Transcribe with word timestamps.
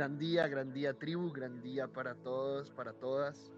Gran 0.00 0.16
día, 0.16 0.48
gran 0.48 0.72
día 0.72 0.94
tribu, 0.94 1.30
gran 1.30 1.60
día 1.60 1.86
para 1.86 2.14
todos, 2.14 2.70
para 2.70 2.94
todas. 2.94 3.52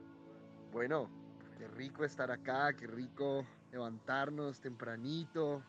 Bueno, 0.73 1.09
qué 1.57 1.69
rico 1.69 2.05
estar 2.05 2.33
acá, 2.33 2.73
qué 2.73 2.89
rico 2.89 3.47
levantarnos 3.71 4.61
tempranito 4.61 5.63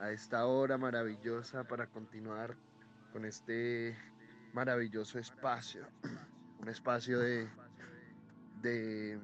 a 0.00 0.10
esta 0.10 0.44
hora 0.46 0.76
maravillosa 0.76 1.62
para 1.62 1.86
continuar 1.86 2.56
con 3.12 3.24
este 3.24 3.96
maravilloso 4.52 5.20
espacio. 5.20 5.86
Un 6.60 6.68
espacio 6.68 7.20
de, 7.20 7.48
de, 8.62 9.20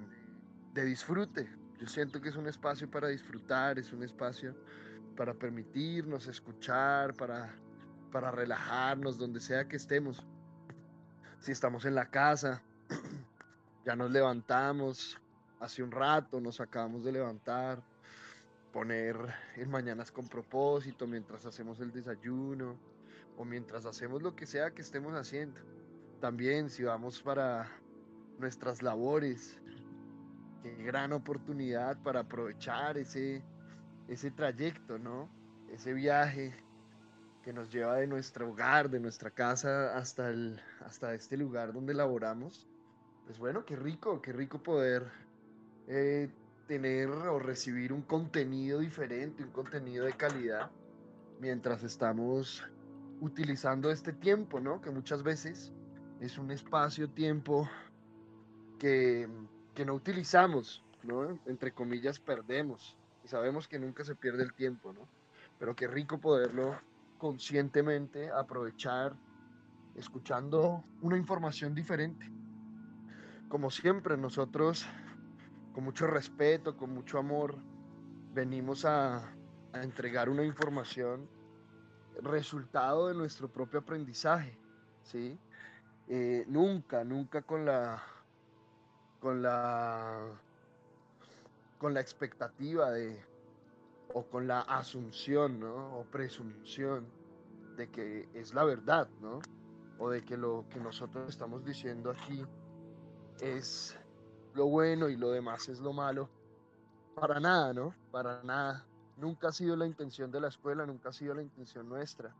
disfrute. 0.84 1.48
Yo 1.80 1.88
siento 1.88 2.20
que 2.20 2.28
es 2.28 2.36
un 2.36 2.46
espacio 2.46 2.88
para 2.88 3.08
disfrutar, 3.08 3.80
es 3.80 3.92
un 3.92 4.04
espacio 4.04 4.54
para 5.16 5.34
permitirnos 5.34 6.28
escuchar, 6.28 7.14
para, 7.14 7.52
para 8.12 8.30
relajarnos 8.30 9.18
donde 9.18 9.40
sea 9.40 9.66
que 9.66 9.74
estemos 9.74 10.24
si 11.42 11.50
estamos 11.50 11.84
en 11.84 11.96
la 11.96 12.06
casa, 12.06 12.62
ya 13.84 13.96
nos 13.96 14.12
levantamos 14.12 15.18
hace 15.58 15.82
un 15.82 15.90
rato, 15.90 16.40
nos 16.40 16.60
acabamos 16.60 17.02
de 17.02 17.10
levantar, 17.10 17.82
poner 18.72 19.16
en 19.56 19.68
mañanas 19.68 20.12
con 20.12 20.28
propósito 20.28 21.06
mientras 21.06 21.44
hacemos 21.44 21.80
el 21.80 21.92
desayuno 21.92 22.76
o 23.36 23.44
mientras 23.44 23.86
hacemos 23.86 24.22
lo 24.22 24.36
que 24.36 24.46
sea 24.46 24.70
que 24.70 24.82
estemos 24.82 25.14
haciendo. 25.14 25.60
También 26.20 26.70
si 26.70 26.84
vamos 26.84 27.20
para 27.20 27.68
nuestras 28.38 28.80
labores, 28.80 29.60
qué 30.62 30.76
gran 30.84 31.12
oportunidad 31.12 32.00
para 32.04 32.20
aprovechar 32.20 32.96
ese, 32.98 33.42
ese 34.06 34.30
trayecto, 34.30 34.96
¿no? 34.96 35.28
Ese 35.72 35.92
viaje 35.92 36.54
que 37.42 37.52
nos 37.52 37.70
lleva 37.70 37.96
de 37.96 38.06
nuestro 38.06 38.50
hogar, 38.50 38.88
de 38.88 39.00
nuestra 39.00 39.30
casa 39.30 39.96
hasta, 39.96 40.30
el, 40.30 40.60
hasta 40.84 41.14
este 41.14 41.36
lugar 41.36 41.72
donde 41.72 41.94
laboramos. 41.94 42.66
Pues 43.26 43.38
bueno, 43.38 43.64
qué 43.64 43.76
rico, 43.76 44.22
qué 44.22 44.32
rico 44.32 44.62
poder 44.62 45.10
eh, 45.88 46.30
tener 46.66 47.08
o 47.08 47.38
recibir 47.38 47.92
un 47.92 48.02
contenido 48.02 48.78
diferente, 48.80 49.42
un 49.42 49.50
contenido 49.50 50.04
de 50.04 50.12
calidad, 50.12 50.70
mientras 51.40 51.82
estamos 51.82 52.64
utilizando 53.20 53.90
este 53.90 54.12
tiempo, 54.12 54.60
¿no? 54.60 54.80
Que 54.80 54.90
muchas 54.90 55.22
veces 55.22 55.72
es 56.20 56.38
un 56.38 56.50
espacio-tiempo 56.50 57.68
que, 58.78 59.28
que 59.74 59.84
no 59.84 59.94
utilizamos, 59.94 60.84
¿no? 61.02 61.38
Entre 61.46 61.72
comillas, 61.72 62.18
perdemos. 62.18 62.96
Y 63.24 63.28
sabemos 63.28 63.68
que 63.68 63.78
nunca 63.78 64.04
se 64.04 64.14
pierde 64.14 64.42
el 64.42 64.52
tiempo, 64.52 64.92
¿no? 64.92 65.08
Pero 65.58 65.76
qué 65.76 65.86
rico 65.86 66.18
poderlo 66.18 66.76
conscientemente 67.22 68.32
aprovechar 68.32 69.14
escuchando 69.94 70.82
una 71.02 71.16
información 71.16 71.72
diferente. 71.72 72.28
Como 73.48 73.70
siempre, 73.70 74.16
nosotros, 74.16 74.84
con 75.72 75.84
mucho 75.84 76.08
respeto, 76.08 76.76
con 76.76 76.92
mucho 76.92 77.18
amor, 77.20 77.58
venimos 78.32 78.84
a, 78.84 79.18
a 79.72 79.82
entregar 79.84 80.28
una 80.28 80.42
información 80.42 81.28
resultado 82.22 83.06
de 83.06 83.14
nuestro 83.14 83.46
propio 83.46 83.78
aprendizaje, 83.78 84.58
¿sí? 85.04 85.38
Eh, 86.08 86.44
nunca, 86.48 87.04
nunca 87.04 87.42
con 87.42 87.64
la, 87.64 88.02
con 89.20 89.42
la, 89.42 90.24
con 91.78 91.94
la 91.94 92.00
expectativa 92.00 92.90
de, 92.90 93.24
o 94.14 94.24
con 94.24 94.46
la 94.46 94.60
asunción, 94.60 95.60
¿no? 95.60 95.98
O 95.98 96.04
presunción 96.04 97.06
de 97.76 97.90
que 97.90 98.28
es 98.34 98.54
la 98.54 98.64
verdad, 98.64 99.08
¿no? 99.20 99.40
O 99.98 100.10
de 100.10 100.22
que 100.24 100.36
lo 100.36 100.64
que 100.70 100.80
nosotros 100.80 101.28
estamos 101.28 101.64
diciendo 101.64 102.10
aquí 102.10 102.44
es 103.40 103.96
lo 104.54 104.66
bueno 104.66 105.08
y 105.08 105.16
lo 105.16 105.30
demás 105.30 105.68
es 105.68 105.80
lo 105.80 105.92
malo. 105.92 106.28
Para 107.14 107.40
nada, 107.40 107.72
¿no? 107.72 107.94
Para 108.10 108.42
nada. 108.42 108.86
Nunca 109.16 109.48
ha 109.48 109.52
sido 109.52 109.76
la 109.76 109.86
intención 109.86 110.30
de 110.30 110.40
la 110.40 110.48
escuela, 110.48 110.86
nunca 110.86 111.10
ha 111.10 111.12
sido 111.12 111.34
la 111.34 111.42
intención 111.42 111.88
nuestra. 111.88 112.34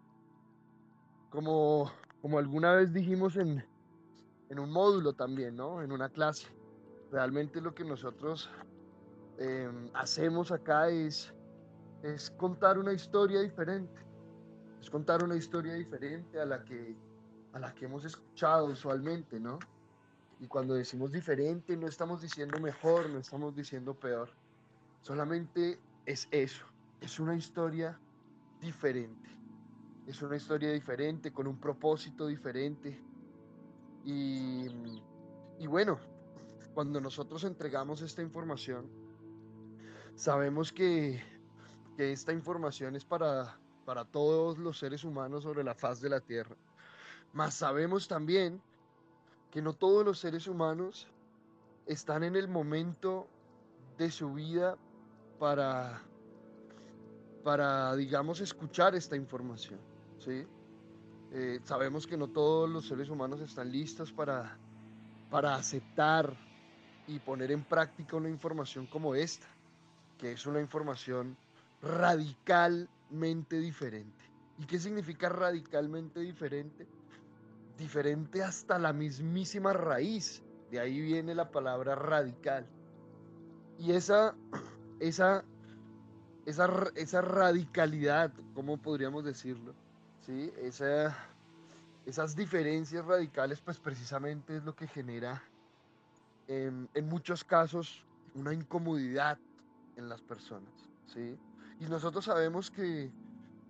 Como, 1.31 1.91
como 2.21 2.39
alguna 2.39 2.75
vez 2.75 2.93
dijimos 2.93 3.37
en, 3.37 3.65
en 4.49 4.59
un 4.59 4.71
módulo 4.71 5.13
también, 5.13 5.57
¿no? 5.57 5.83
En 5.83 5.93
una 5.93 6.09
clase. 6.09 6.49
Realmente 7.11 7.61
lo 7.61 7.75
que 7.75 7.85
nosotros 7.85 8.51
em, 9.39 9.91
hacemos 9.95 10.51
acá 10.51 10.89
es 10.89 11.33
es 12.03 12.31
contar 12.31 12.79
una 12.79 12.93
historia 12.93 13.41
diferente. 13.41 14.01
Es 14.81 14.91
contar 14.91 15.23
una 15.23 15.37
historia 15.37 15.75
diferente 15.75 16.41
a 16.41 16.45
la 16.45 16.65
que, 16.65 16.97
a 17.53 17.59
la 17.59 17.73
que 17.75 17.85
hemos 17.85 18.05
escuchado 18.05 18.67
usualmente, 18.67 19.39
¿no? 19.39 19.59
Y 20.41 20.49
cuando 20.49 20.75
decimos 20.75 21.13
diferente, 21.13 21.77
no 21.77 21.87
estamos 21.87 22.21
diciendo 22.21 22.59
mejor, 22.61 23.09
no 23.11 23.21
estamos 23.21 23.55
diciendo 23.55 23.95
peor. 23.95 24.31
Solamente 25.03 25.79
es 26.05 26.27
eso. 26.33 26.67
Es 27.01 27.21
una 27.21 27.37
historia 27.37 27.99
diferente. 28.61 29.31
Es 30.09 30.21
una 30.21 30.37
historia 30.37 30.73
diferente, 30.73 31.33
con 31.33 31.47
un 31.47 31.61
propósito 31.61 32.27
diferente. 32.27 33.01
Y, 34.05 34.67
y 35.61 35.67
bueno, 35.69 36.01
cuando 36.75 37.01
nosotros 37.01 37.45
entregamos 37.45 38.03
esta 38.03 38.21
información, 38.21 38.91
sabemos 40.17 40.73
que 40.73 41.23
que 41.97 42.13
esta 42.13 42.33
información 42.33 42.97
es 42.97 43.05
para, 43.05 43.59
para 43.85 44.05
todos 44.05 44.59
los 44.59 44.79
seres 44.79 45.05
humanos 45.05 45.43
sobre 45.45 45.65
la 45.65 45.75
faz 45.75 46.01
de 46.01 46.09
la 46.09 46.21
Tierra. 46.21 46.57
Mas 47.33 47.55
sabemos 47.55 48.09
también 48.09 48.61
que 49.51 49.63
no 49.63 49.75
todos 49.75 50.05
los 50.05 50.19
seres 50.19 50.47
humanos 50.47 51.09
están 51.87 52.25
en 52.25 52.37
el 52.37 52.49
momento 52.49 53.27
de 53.99 54.11
su 54.11 54.33
vida 54.33 54.77
para, 55.39 56.03
para 57.45 57.95
digamos, 57.97 58.41
escuchar 58.41 58.95
esta 58.95 59.17
información. 59.17 59.81
¿sí? 60.19 60.47
Eh, 61.33 61.61
sabemos 61.65 62.07
que 62.07 62.17
no 62.17 62.29
todos 62.29 62.69
los 62.69 62.87
seres 62.87 63.09
humanos 63.09 63.41
están 63.41 63.71
listos 63.71 64.13
para, 64.13 64.57
para 65.31 65.55
aceptar 65.55 66.35
y 67.07 67.19
poner 67.19 67.51
en 67.51 67.65
práctica 67.65 68.17
una 68.17 68.29
información 68.29 68.87
como 68.87 69.15
esta, 69.15 69.47
que 70.19 70.33
es 70.33 70.47
una 70.47 70.61
información 70.61 71.37
radicalmente 71.83 73.59
diferente. 73.59 74.25
¿Y 74.59 74.67
qué 74.67 74.79
significa 74.79 75.29
radicalmente 75.29 76.21
diferente? 76.21 76.87
Diferente 77.77 78.43
hasta 78.43 78.79
la 78.79 78.93
mismísima 78.93 79.73
raíz. 79.73 80.43
De 80.71 80.79
ahí 80.79 81.01
viene 81.01 81.35
la 81.35 81.51
palabra 81.51 81.95
radical. 81.95 82.67
Y 83.79 83.93
esa, 83.93 84.35
esa, 85.01 85.45
esa, 86.47 86.69
esa 86.95 87.21
radicalidad, 87.21 88.33
¿cómo 88.55 88.77
podríamos 88.77 89.25
decirlo? 89.25 89.75
¿Sí? 90.25 90.53
Esa, 90.59 91.17
esas 92.07 92.37
diferencias 92.37 93.05
radicales, 93.05 93.61
pues 93.61 93.79
precisamente 93.81 94.57
es 94.57 94.65
lo 94.65 94.77
que 94.77 94.87
genera 94.87 95.43
en, 96.47 96.89
en 96.95 97.09
muchos 97.09 97.43
casos 97.43 98.05
una 98.35 98.55
incomodidad 98.55 99.39
en 99.97 100.09
las 100.09 100.23
personas. 100.23 100.73
¿sí? 101.07 101.37
Y 101.81 101.85
nosotros 101.87 102.25
sabemos 102.25 102.71
que, 102.71 103.11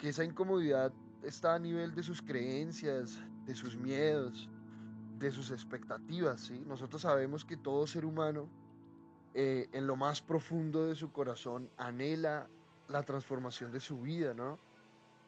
esa 0.01 0.25
incomodidad 0.25 0.93
está 1.23 1.55
a 1.55 1.59
nivel 1.61 1.95
de 1.95 2.03
sus 2.03 2.21
creencias, 2.21 3.21
de 3.47 3.55
sus 3.55 3.77
miedos, 3.77 4.51
de 5.21 5.31
sus 5.31 5.53
expectativas, 5.53 6.41
¿sí? 6.41 6.65
Nosotros 6.67 7.03
sabemos 7.03 7.45
que 7.45 7.57
todo 7.57 7.87
ser 7.87 8.05
humano, 8.05 8.49
eh, 9.33 9.69
en 9.73 9.87
lo 9.87 9.95
más 9.95 10.21
profundo 10.21 10.89
de 10.89 10.97
su 10.97 11.13
corazón, 11.13 11.71
anhela 11.77 12.49
la 12.89 13.05
transformación 13.05 13.71
de 13.71 13.79
su 13.79 14.01
vida, 14.01 14.35
¿no? 14.35 14.59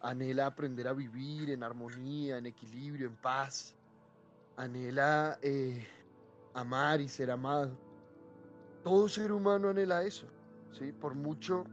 Anhela 0.01 0.47
aprender 0.47 0.89
a 0.89 0.93
vivir 0.93 1.51
en 1.51 1.63
armonía, 1.63 2.39
en 2.39 2.47
equilibrio, 2.47 3.07
en 3.07 3.17
paz. 3.17 3.77
Anhela 4.57 5.39
eh, 5.41 5.87
amar 6.53 7.01
y 7.01 7.09
ser 7.09 7.31
amado. 7.31 7.79
Todo 8.83 9.09
ser 9.09 9.31
humano 9.31 9.69
anhela 9.69 10.03
eso, 10.03 10.27
¿sí? 10.73 10.93
Por 10.93 11.15
mucho 11.15 11.65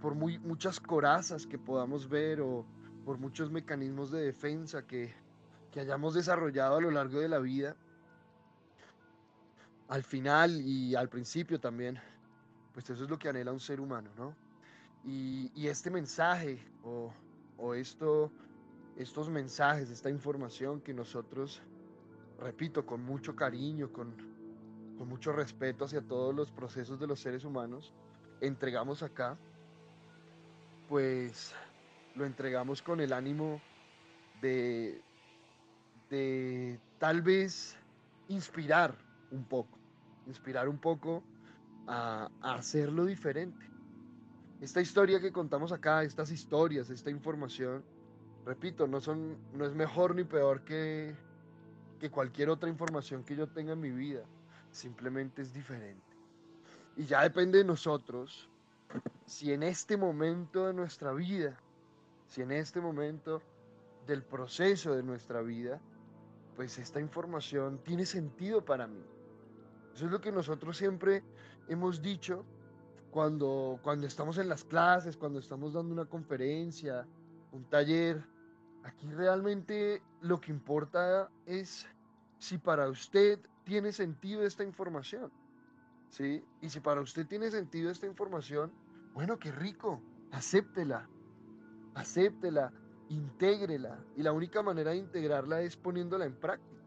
por 0.00 0.14
muy, 0.14 0.38
muchas 0.38 0.80
corazas 0.80 1.46
que 1.46 1.58
podamos 1.58 2.08
ver 2.08 2.40
o 2.40 2.64
por 3.04 3.18
muchos 3.18 3.50
mecanismos 3.50 4.10
de 4.10 4.22
defensa 4.22 4.86
que, 4.86 5.14
que 5.70 5.80
hayamos 5.80 6.14
desarrollado 6.14 6.76
a 6.76 6.80
lo 6.80 6.90
largo 6.90 7.20
de 7.20 7.28
la 7.28 7.38
vida, 7.38 7.76
al 9.88 10.02
final 10.04 10.60
y 10.60 10.94
al 10.94 11.08
principio 11.08 11.58
también, 11.58 11.98
pues 12.72 12.88
eso 12.88 13.04
es 13.04 13.10
lo 13.10 13.18
que 13.18 13.28
anhela 13.28 13.52
un 13.52 13.60
ser 13.60 13.80
humano, 13.80 14.10
¿no? 14.16 14.34
Y, 15.04 15.50
y 15.54 15.66
este 15.66 15.90
mensaje 15.90 16.64
o, 16.84 17.12
o, 17.56 17.74
esto, 17.74 18.30
estos 18.96 19.28
mensajes, 19.28 19.90
esta 19.90 20.10
información 20.10 20.80
que 20.80 20.94
nosotros, 20.94 21.60
repito, 22.38 22.86
con 22.86 23.02
mucho 23.02 23.34
cariño, 23.34 23.92
con, 23.92 24.14
con 24.96 25.08
mucho 25.08 25.32
respeto 25.32 25.86
hacia 25.86 26.02
todos 26.02 26.34
los 26.34 26.52
procesos 26.52 27.00
de 27.00 27.06
los 27.06 27.18
seres 27.18 27.44
humanos, 27.44 27.92
entregamos 28.40 29.02
acá, 29.02 29.38
pues 30.90 31.54
lo 32.16 32.26
entregamos 32.26 32.82
con 32.82 33.00
el 33.00 33.12
ánimo 33.12 33.60
de, 34.42 35.00
de 36.10 36.80
tal 36.98 37.22
vez 37.22 37.76
inspirar 38.26 38.98
un 39.30 39.44
poco, 39.44 39.78
inspirar 40.26 40.68
un 40.68 40.78
poco 40.78 41.22
a, 41.86 42.28
a 42.40 42.54
hacerlo 42.54 43.04
diferente. 43.06 43.70
Esta 44.60 44.80
historia 44.80 45.20
que 45.20 45.30
contamos 45.30 45.70
acá, 45.70 46.02
estas 46.02 46.32
historias, 46.32 46.90
esta 46.90 47.08
información, 47.08 47.84
repito, 48.44 48.88
no, 48.88 49.00
son, 49.00 49.38
no 49.52 49.64
es 49.66 49.74
mejor 49.76 50.16
ni 50.16 50.24
peor 50.24 50.64
que, 50.64 51.14
que 52.00 52.10
cualquier 52.10 52.50
otra 52.50 52.68
información 52.68 53.22
que 53.22 53.36
yo 53.36 53.46
tenga 53.46 53.74
en 53.74 53.80
mi 53.80 53.92
vida, 53.92 54.24
simplemente 54.72 55.42
es 55.42 55.54
diferente. 55.54 56.16
Y 56.96 57.04
ya 57.06 57.22
depende 57.22 57.58
de 57.58 57.64
nosotros 57.64 58.49
si 59.26 59.52
en 59.52 59.62
este 59.62 59.96
momento 59.96 60.66
de 60.66 60.74
nuestra 60.74 61.12
vida, 61.12 61.58
si 62.26 62.42
en 62.42 62.52
este 62.52 62.80
momento 62.80 63.42
del 64.06 64.22
proceso 64.22 64.94
de 64.94 65.02
nuestra 65.02 65.42
vida, 65.42 65.80
pues 66.56 66.78
esta 66.78 67.00
información 67.00 67.78
tiene 67.84 68.04
sentido 68.04 68.64
para 68.64 68.86
mí. 68.86 69.02
Eso 69.94 70.06
es 70.06 70.12
lo 70.12 70.20
que 70.20 70.32
nosotros 70.32 70.76
siempre 70.76 71.22
hemos 71.68 72.02
dicho 72.02 72.44
cuando, 73.10 73.78
cuando 73.82 74.06
estamos 74.06 74.38
en 74.38 74.48
las 74.48 74.64
clases, 74.64 75.16
cuando 75.16 75.38
estamos 75.38 75.72
dando 75.72 75.92
una 75.92 76.06
conferencia, 76.06 77.06
un 77.52 77.64
taller. 77.64 78.24
Aquí 78.84 79.10
realmente 79.12 80.02
lo 80.20 80.40
que 80.40 80.52
importa 80.52 81.30
es 81.46 81.86
si 82.38 82.58
para 82.58 82.88
usted 82.88 83.38
tiene 83.64 83.92
sentido 83.92 84.42
esta 84.42 84.64
información. 84.64 85.30
¿Sí? 86.10 86.44
Y 86.60 86.68
si 86.68 86.80
para 86.80 87.00
usted 87.00 87.26
tiene 87.26 87.50
sentido 87.50 87.90
esta 87.90 88.06
información, 88.06 88.72
bueno, 89.14 89.38
qué 89.38 89.52
rico, 89.52 90.02
acéptela, 90.32 91.08
acéptela, 91.94 92.72
intégrela. 93.08 93.98
Y 94.16 94.22
la 94.22 94.32
única 94.32 94.62
manera 94.62 94.90
de 94.90 94.98
integrarla 94.98 95.62
es 95.62 95.76
poniéndola 95.76 96.26
en 96.26 96.34
práctica. 96.34 96.82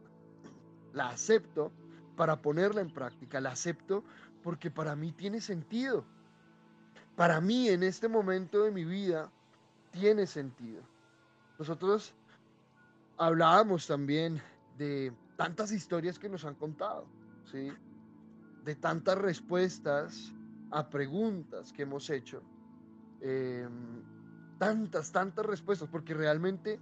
La 0.94 1.10
acepto 1.10 1.72
para 2.16 2.42
ponerla 2.42 2.82
en 2.82 2.94
práctica, 2.94 3.42
la 3.42 3.52
acepto 3.52 4.04
porque 4.44 4.70
para 4.70 4.96
mí 4.96 5.12
tiene 5.12 5.42
sentido. 5.42 6.06
Para 7.16 7.42
mí 7.42 7.70
en 7.70 7.84
este 7.84 8.08
momento 8.08 8.64
de 8.64 8.72
mi 8.72 8.86
vida 8.86 9.32
tiene 9.92 10.28
sentido. 10.28 10.84
Nosotros 11.58 12.14
hablábamos 13.18 13.88
también 13.88 14.42
de 14.78 15.14
tantas 15.38 15.72
historias 15.72 16.20
que 16.20 16.30
nos 16.30 16.46
han 16.46 16.56
contado, 16.56 17.06
¿sí? 17.52 17.72
De 18.64 18.76
tantas 18.76 19.18
respuestas 19.18 20.34
a 20.72 20.90
preguntas 20.90 21.72
que 21.72 21.84
hemos 21.84 22.10
hecho. 22.10 22.42
Em, 23.22 24.02
tantas, 24.58 25.12
tantas 25.12 25.46
respuestas, 25.46 25.90
porque 25.90 26.14
realmente 26.14 26.80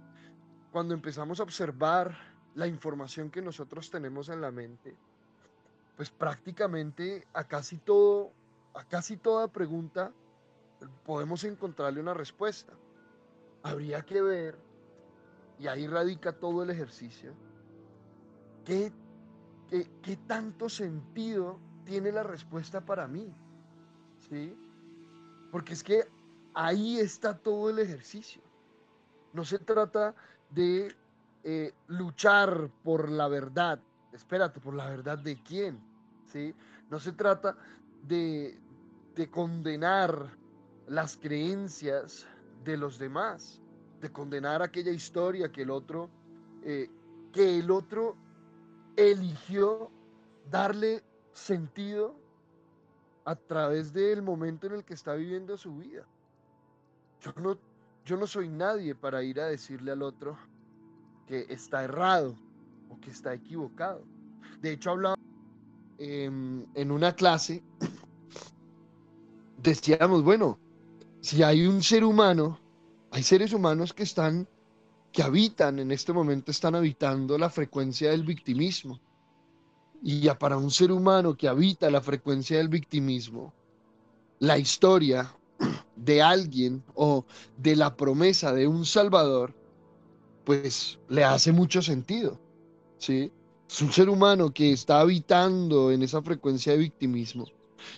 cuando 0.70 0.94
empezamos 0.94 1.40
a 1.40 1.42
observar 1.42 2.16
la 2.54 2.66
información 2.66 3.30
que 3.30 3.42
nosotros 3.42 3.90
tenemos 3.90 4.28
en 4.28 4.40
la 4.40 4.50
mente, 4.50 4.96
pues 5.96 6.10
prácticamente 6.10 7.26
a 7.34 7.44
casi 7.44 7.78
todo, 7.78 8.32
a 8.74 8.84
casi 8.84 9.16
toda 9.16 9.48
pregunta 9.48 10.12
podemos 11.04 11.44
encontrarle 11.44 12.00
una 12.00 12.14
respuesta. 12.14 12.72
Habría 13.62 14.02
que 14.02 14.20
ver, 14.22 14.58
y 15.58 15.66
ahí 15.66 15.86
radica 15.86 16.32
todo 16.32 16.62
el 16.62 16.70
ejercicio, 16.70 17.34
qué, 18.64 18.92
qué, 19.68 19.88
qué 20.02 20.16
tanto 20.16 20.68
sentido 20.68 21.60
tiene 21.84 22.12
la 22.12 22.22
respuesta 22.22 22.80
para 22.80 23.06
mí. 23.06 23.32
¿Sí? 24.28 24.56
Porque 25.50 25.74
es 25.74 25.82
que 25.82 26.04
ahí 26.54 26.98
está 26.98 27.36
todo 27.36 27.70
el 27.70 27.78
ejercicio. 27.78 28.42
No 29.32 29.44
se 29.44 29.58
trata 29.58 30.14
de 30.50 30.94
eh, 31.44 31.74
luchar 31.88 32.70
por 32.82 33.10
la 33.10 33.28
verdad. 33.28 33.80
Espérate, 34.12 34.60
¿por 34.60 34.74
la 34.74 34.88
verdad 34.88 35.18
de 35.18 35.42
quién? 35.42 35.80
¿Sí? 36.26 36.54
No 36.90 36.98
se 36.98 37.12
trata 37.12 37.56
de, 38.02 38.58
de 39.14 39.30
condenar 39.30 40.36
las 40.86 41.16
creencias 41.16 42.26
de 42.64 42.76
los 42.76 42.98
demás, 42.98 43.60
de 44.00 44.10
condenar 44.10 44.62
aquella 44.62 44.92
historia 44.92 45.50
que 45.50 45.62
el 45.62 45.70
otro, 45.70 46.10
eh, 46.62 46.88
que 47.32 47.58
el 47.58 47.70
otro 47.70 48.16
eligió 48.96 49.90
darle 50.50 51.02
sentido 51.32 52.14
a 53.24 53.36
través 53.36 53.92
del 53.92 54.22
momento 54.22 54.66
en 54.66 54.74
el 54.74 54.84
que 54.84 54.94
está 54.94 55.14
viviendo 55.14 55.56
su 55.56 55.76
vida. 55.76 56.06
Yo 57.20 57.32
no, 57.40 57.58
yo 58.04 58.16
no 58.16 58.26
soy 58.26 58.48
nadie 58.48 58.94
para 58.94 59.22
ir 59.22 59.40
a 59.40 59.46
decirle 59.46 59.92
al 59.92 60.02
otro 60.02 60.36
que 61.26 61.46
está 61.48 61.84
errado 61.84 62.36
o 62.88 62.98
que 63.00 63.10
está 63.10 63.34
equivocado. 63.34 64.04
De 64.60 64.72
hecho, 64.72 64.90
hablaba 64.90 65.16
en 65.98 66.90
una 66.90 67.14
clase, 67.14 67.62
decíamos, 69.62 70.24
bueno, 70.24 70.58
si 71.22 71.44
hay 71.44 71.66
un 71.66 71.82
ser 71.84 72.04
humano, 72.04 72.58
hay 73.12 73.22
seres 73.22 73.52
humanos 73.52 73.92
que 73.92 74.02
están, 74.02 74.48
que 75.12 75.22
habitan 75.22 75.78
en 75.78 75.92
este 75.92 76.12
momento, 76.12 76.50
están 76.50 76.74
habitando 76.74 77.38
la 77.38 77.48
frecuencia 77.48 78.10
del 78.10 78.24
victimismo. 78.24 78.98
Y 80.02 80.20
ya 80.20 80.38
para 80.38 80.56
un 80.56 80.70
ser 80.70 80.90
humano 80.90 81.36
que 81.36 81.48
habita 81.48 81.90
la 81.90 82.00
frecuencia 82.00 82.58
del 82.58 82.68
victimismo, 82.68 83.54
la 84.40 84.58
historia 84.58 85.34
de 85.96 86.22
alguien 86.22 86.82
o 86.94 87.24
de 87.56 87.76
la 87.76 87.96
promesa 87.96 88.52
de 88.52 88.66
un 88.66 88.84
Salvador, 88.84 89.54
pues 90.44 90.98
le 91.08 91.24
hace 91.24 91.52
mucho 91.52 91.82
sentido. 91.82 92.40
¿sí? 92.98 93.30
Es 93.68 93.80
un 93.80 93.92
ser 93.92 94.08
humano 94.08 94.52
que 94.52 94.72
está 94.72 95.00
habitando 95.00 95.92
en 95.92 96.02
esa 96.02 96.20
frecuencia 96.22 96.72
de 96.72 96.78
victimismo 96.78 97.46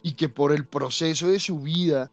y 0.02 0.12
que 0.12 0.28
por 0.28 0.52
el 0.52 0.66
proceso 0.66 1.28
de 1.28 1.40
su 1.40 1.60
vida 1.60 2.10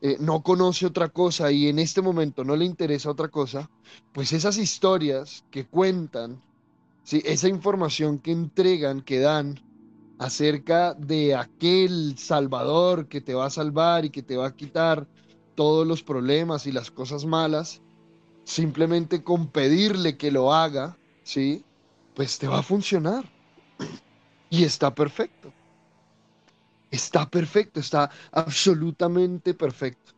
eh, 0.00 0.16
no 0.20 0.42
conoce 0.42 0.84
otra 0.84 1.08
cosa 1.08 1.50
y 1.50 1.68
en 1.68 1.78
este 1.78 2.02
momento 2.02 2.44
no 2.44 2.56
le 2.56 2.64
interesa 2.64 3.10
otra 3.10 3.28
cosa, 3.28 3.70
pues 4.12 4.32
esas 4.32 4.58
historias 4.58 5.44
que 5.50 5.66
cuentan, 5.66 6.42
¿sí? 7.04 7.22
esa 7.24 7.48
información 7.48 8.18
que 8.18 8.32
entregan, 8.32 9.02
que 9.02 9.20
dan 9.20 9.60
acerca 10.18 10.94
de 10.94 11.34
aquel 11.34 12.16
Salvador 12.18 13.08
que 13.08 13.20
te 13.20 13.34
va 13.34 13.46
a 13.46 13.50
salvar 13.50 14.04
y 14.04 14.10
que 14.10 14.22
te 14.22 14.36
va 14.36 14.48
a 14.48 14.56
quitar 14.56 15.06
todos 15.54 15.86
los 15.86 16.02
problemas 16.02 16.66
y 16.66 16.72
las 16.72 16.90
cosas 16.90 17.24
malas, 17.24 17.82
simplemente 18.44 19.22
con 19.22 19.48
pedirle 19.48 20.16
que 20.16 20.32
lo 20.32 20.52
haga, 20.52 20.98
¿sí? 21.22 21.64
Pues 22.14 22.38
te 22.38 22.48
va 22.48 22.58
a 22.58 22.62
funcionar. 22.62 23.24
Y 24.50 24.64
está 24.64 24.94
perfecto. 24.94 25.52
Está 26.90 27.28
perfecto, 27.28 27.80
está 27.80 28.10
absolutamente 28.30 29.54
perfecto. 29.54 30.12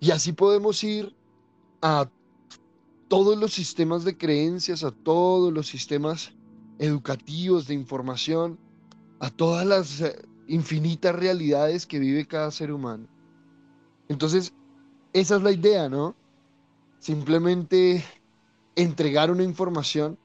Y 0.00 0.10
así 0.10 0.32
podemos 0.32 0.82
ir 0.82 1.14
a 1.82 2.08
todos 3.10 3.36
los 3.36 3.52
sistemas 3.52 4.04
de 4.04 4.16
creencias, 4.16 4.84
a 4.84 4.92
todos 4.92 5.52
los 5.52 5.66
sistemas 5.66 6.32
educativos 6.78 7.66
de 7.66 7.74
información, 7.74 8.56
a 9.18 9.30
todas 9.30 9.66
las 9.66 10.00
eh, 10.00 10.22
infinitas 10.46 11.16
realidades 11.16 11.86
que 11.86 11.98
vive 11.98 12.28
cada 12.28 12.52
ser 12.52 12.70
humano. 12.70 13.08
Entonces, 14.08 14.54
esa 15.12 15.36
es 15.36 15.42
la 15.42 15.50
idea, 15.50 15.88
¿no? 15.88 16.14
Simplemente 17.00 18.04
entregar 18.76 19.32
una 19.32 19.42
información 19.42 20.16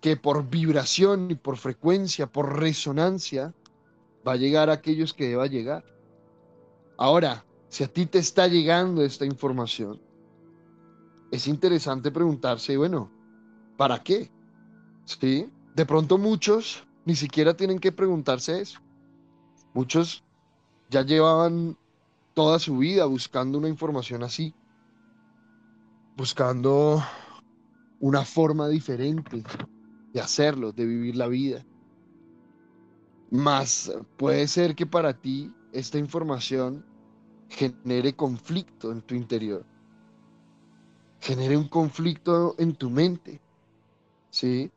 que 0.00 0.16
por 0.16 0.50
vibración 0.50 1.30
y 1.30 1.36
por 1.36 1.58
frecuencia, 1.58 2.26
por 2.26 2.58
resonancia, 2.58 3.54
va 4.26 4.32
a 4.32 4.36
llegar 4.36 4.68
a 4.68 4.74
aquellos 4.74 5.14
que 5.14 5.28
deba 5.28 5.46
llegar. 5.46 5.84
Ahora, 6.96 7.44
si 7.68 7.84
a 7.84 7.86
ti 7.86 8.04
te 8.06 8.18
está 8.18 8.48
llegando 8.48 9.04
esta 9.04 9.24
información, 9.24 10.00
es 11.34 11.48
interesante 11.48 12.12
preguntarse, 12.12 12.76
bueno, 12.76 13.10
¿para 13.76 14.00
qué? 14.04 14.30
¿Sí? 15.04 15.50
De 15.74 15.84
pronto 15.84 16.16
muchos 16.16 16.86
ni 17.04 17.16
siquiera 17.16 17.56
tienen 17.56 17.80
que 17.80 17.90
preguntarse 17.90 18.60
eso. 18.60 18.78
Muchos 19.72 20.22
ya 20.90 21.02
llevaban 21.02 21.76
toda 22.34 22.60
su 22.60 22.78
vida 22.78 23.06
buscando 23.06 23.58
una 23.58 23.68
información 23.68 24.22
así, 24.22 24.54
buscando 26.16 27.02
una 27.98 28.24
forma 28.24 28.68
diferente 28.68 29.42
de 30.12 30.20
hacerlo, 30.20 30.70
de 30.70 30.86
vivir 30.86 31.16
la 31.16 31.26
vida. 31.26 31.66
Más 33.32 33.92
puede 34.16 34.46
ser 34.46 34.76
que 34.76 34.86
para 34.86 35.20
ti 35.20 35.52
esta 35.72 35.98
información 35.98 36.86
genere 37.48 38.14
conflicto 38.14 38.92
en 38.92 39.02
tu 39.02 39.16
interior, 39.16 39.66
genere 41.24 41.56
un 41.56 41.68
conflicto 41.68 42.54
en 42.58 42.74
tu 42.74 42.90
mente, 42.90 43.40
¿sí? 44.30 44.70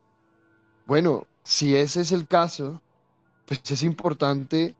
Bueno, 0.86 1.26
si 1.44 1.76
ese 1.76 2.00
es 2.00 2.10
el 2.10 2.26
caso, 2.26 2.82
pues 3.46 3.60
es 3.70 3.82
importante 3.82 4.74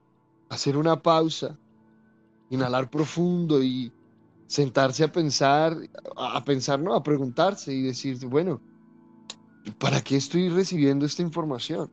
hacer 0.48 0.76
una 0.76 1.00
pausa, 1.00 1.56
inhalar 2.50 2.90
profundo 2.90 3.62
y 3.62 3.92
sentarse 4.46 5.04
a 5.04 5.12
pensar, 5.12 5.76
a 6.16 6.44
pensar, 6.44 6.80
no, 6.80 6.94
a 6.94 7.02
preguntarse 7.02 7.72
y 7.72 7.82
decir, 7.82 8.18
bueno, 8.26 8.60
¿Para 9.78 10.00
qué 10.00 10.16
estoy 10.16 10.48
recibiendo 10.48 11.04
esta 11.04 11.22
información? 11.22 11.90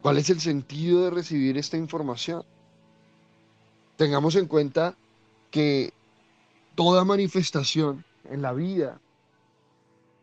¿Cuál 0.00 0.18
es 0.18 0.30
el 0.30 0.40
sentido 0.40 1.04
de 1.04 1.10
recibir 1.10 1.58
esta 1.58 1.76
información? 1.76 2.44
Tengamos 3.96 4.36
en 4.36 4.46
cuenta 4.46 4.96
que 5.50 5.92
toda 6.78 7.04
manifestación 7.04 8.04
en 8.30 8.40
la 8.40 8.52
vida 8.52 9.00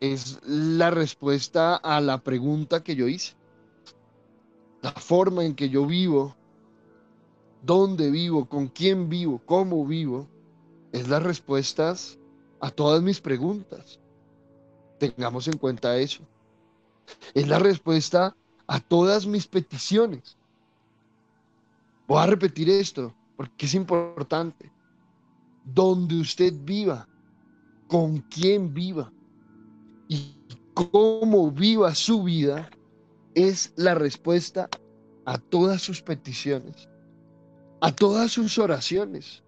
es 0.00 0.40
la 0.42 0.90
respuesta 0.90 1.76
a 1.76 2.00
la 2.00 2.16
pregunta 2.16 2.82
que 2.82 2.96
yo 2.96 3.08
hice. 3.08 3.34
La 4.80 4.90
forma 4.92 5.44
en 5.44 5.54
que 5.54 5.68
yo 5.68 5.84
vivo, 5.84 6.34
dónde 7.60 8.10
vivo, 8.10 8.46
con 8.46 8.68
quién 8.68 9.10
vivo, 9.10 9.38
cómo 9.44 9.84
vivo, 9.84 10.26
es 10.92 11.06
las 11.08 11.22
respuestas 11.22 12.18
a 12.60 12.70
todas 12.70 13.02
mis 13.02 13.20
preguntas. 13.20 14.00
Tengamos 14.98 15.48
en 15.48 15.58
cuenta 15.58 15.98
eso. 15.98 16.22
Es 17.34 17.46
la 17.48 17.58
respuesta 17.58 18.34
a 18.66 18.80
todas 18.80 19.26
mis 19.26 19.46
peticiones. 19.46 20.38
Voy 22.08 22.22
a 22.22 22.26
repetir 22.26 22.70
esto 22.70 23.12
porque 23.36 23.66
es 23.66 23.74
importante. 23.74 24.74
Donde 25.66 26.20
usted 26.20 26.54
viva, 26.62 27.06
con 27.86 28.18
quién 28.22 28.72
viva 28.72 29.12
y 30.08 30.34
cómo 30.74 31.50
viva 31.50 31.94
su 31.94 32.22
vida 32.22 32.70
es 33.34 33.72
la 33.76 33.94
respuesta 33.94 34.68
a 35.26 35.38
todas 35.38 35.82
sus 35.82 36.00
peticiones, 36.00 36.88
a 37.80 37.92
todas 37.92 38.32
sus 38.32 38.58
oraciones. 38.58 39.42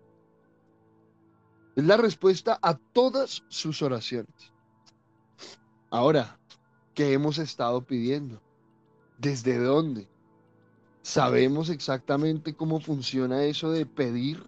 Es 1.77 1.85
la 1.85 1.97
respuesta 1.97 2.59
a 2.61 2.75
todas 2.75 3.45
sus 3.49 3.81
oraciones. 3.83 4.53
Ahora, 5.91 6.39
¿qué 6.95 7.13
hemos 7.13 7.39
estado 7.39 7.81
pidiendo? 7.83 8.43
¿Desde 9.19 9.59
dónde? 9.59 10.09
¿Sabemos 11.03 11.71
exactamente 11.71 12.55
cómo 12.55 12.81
funciona 12.81 13.45
eso 13.45 13.71
de 13.71 13.87
pedir, 13.87 14.45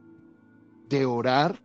de 0.91 1.07
orar? 1.07 1.63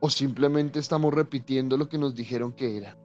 ¿O 0.00 0.10
simplemente 0.10 0.78
estamos 0.78 1.14
repitiendo 1.14 1.78
lo 1.78 1.88
que 1.88 1.96
nos 1.96 2.14
dijeron 2.14 2.52
que 2.52 2.76
era? 2.76 2.98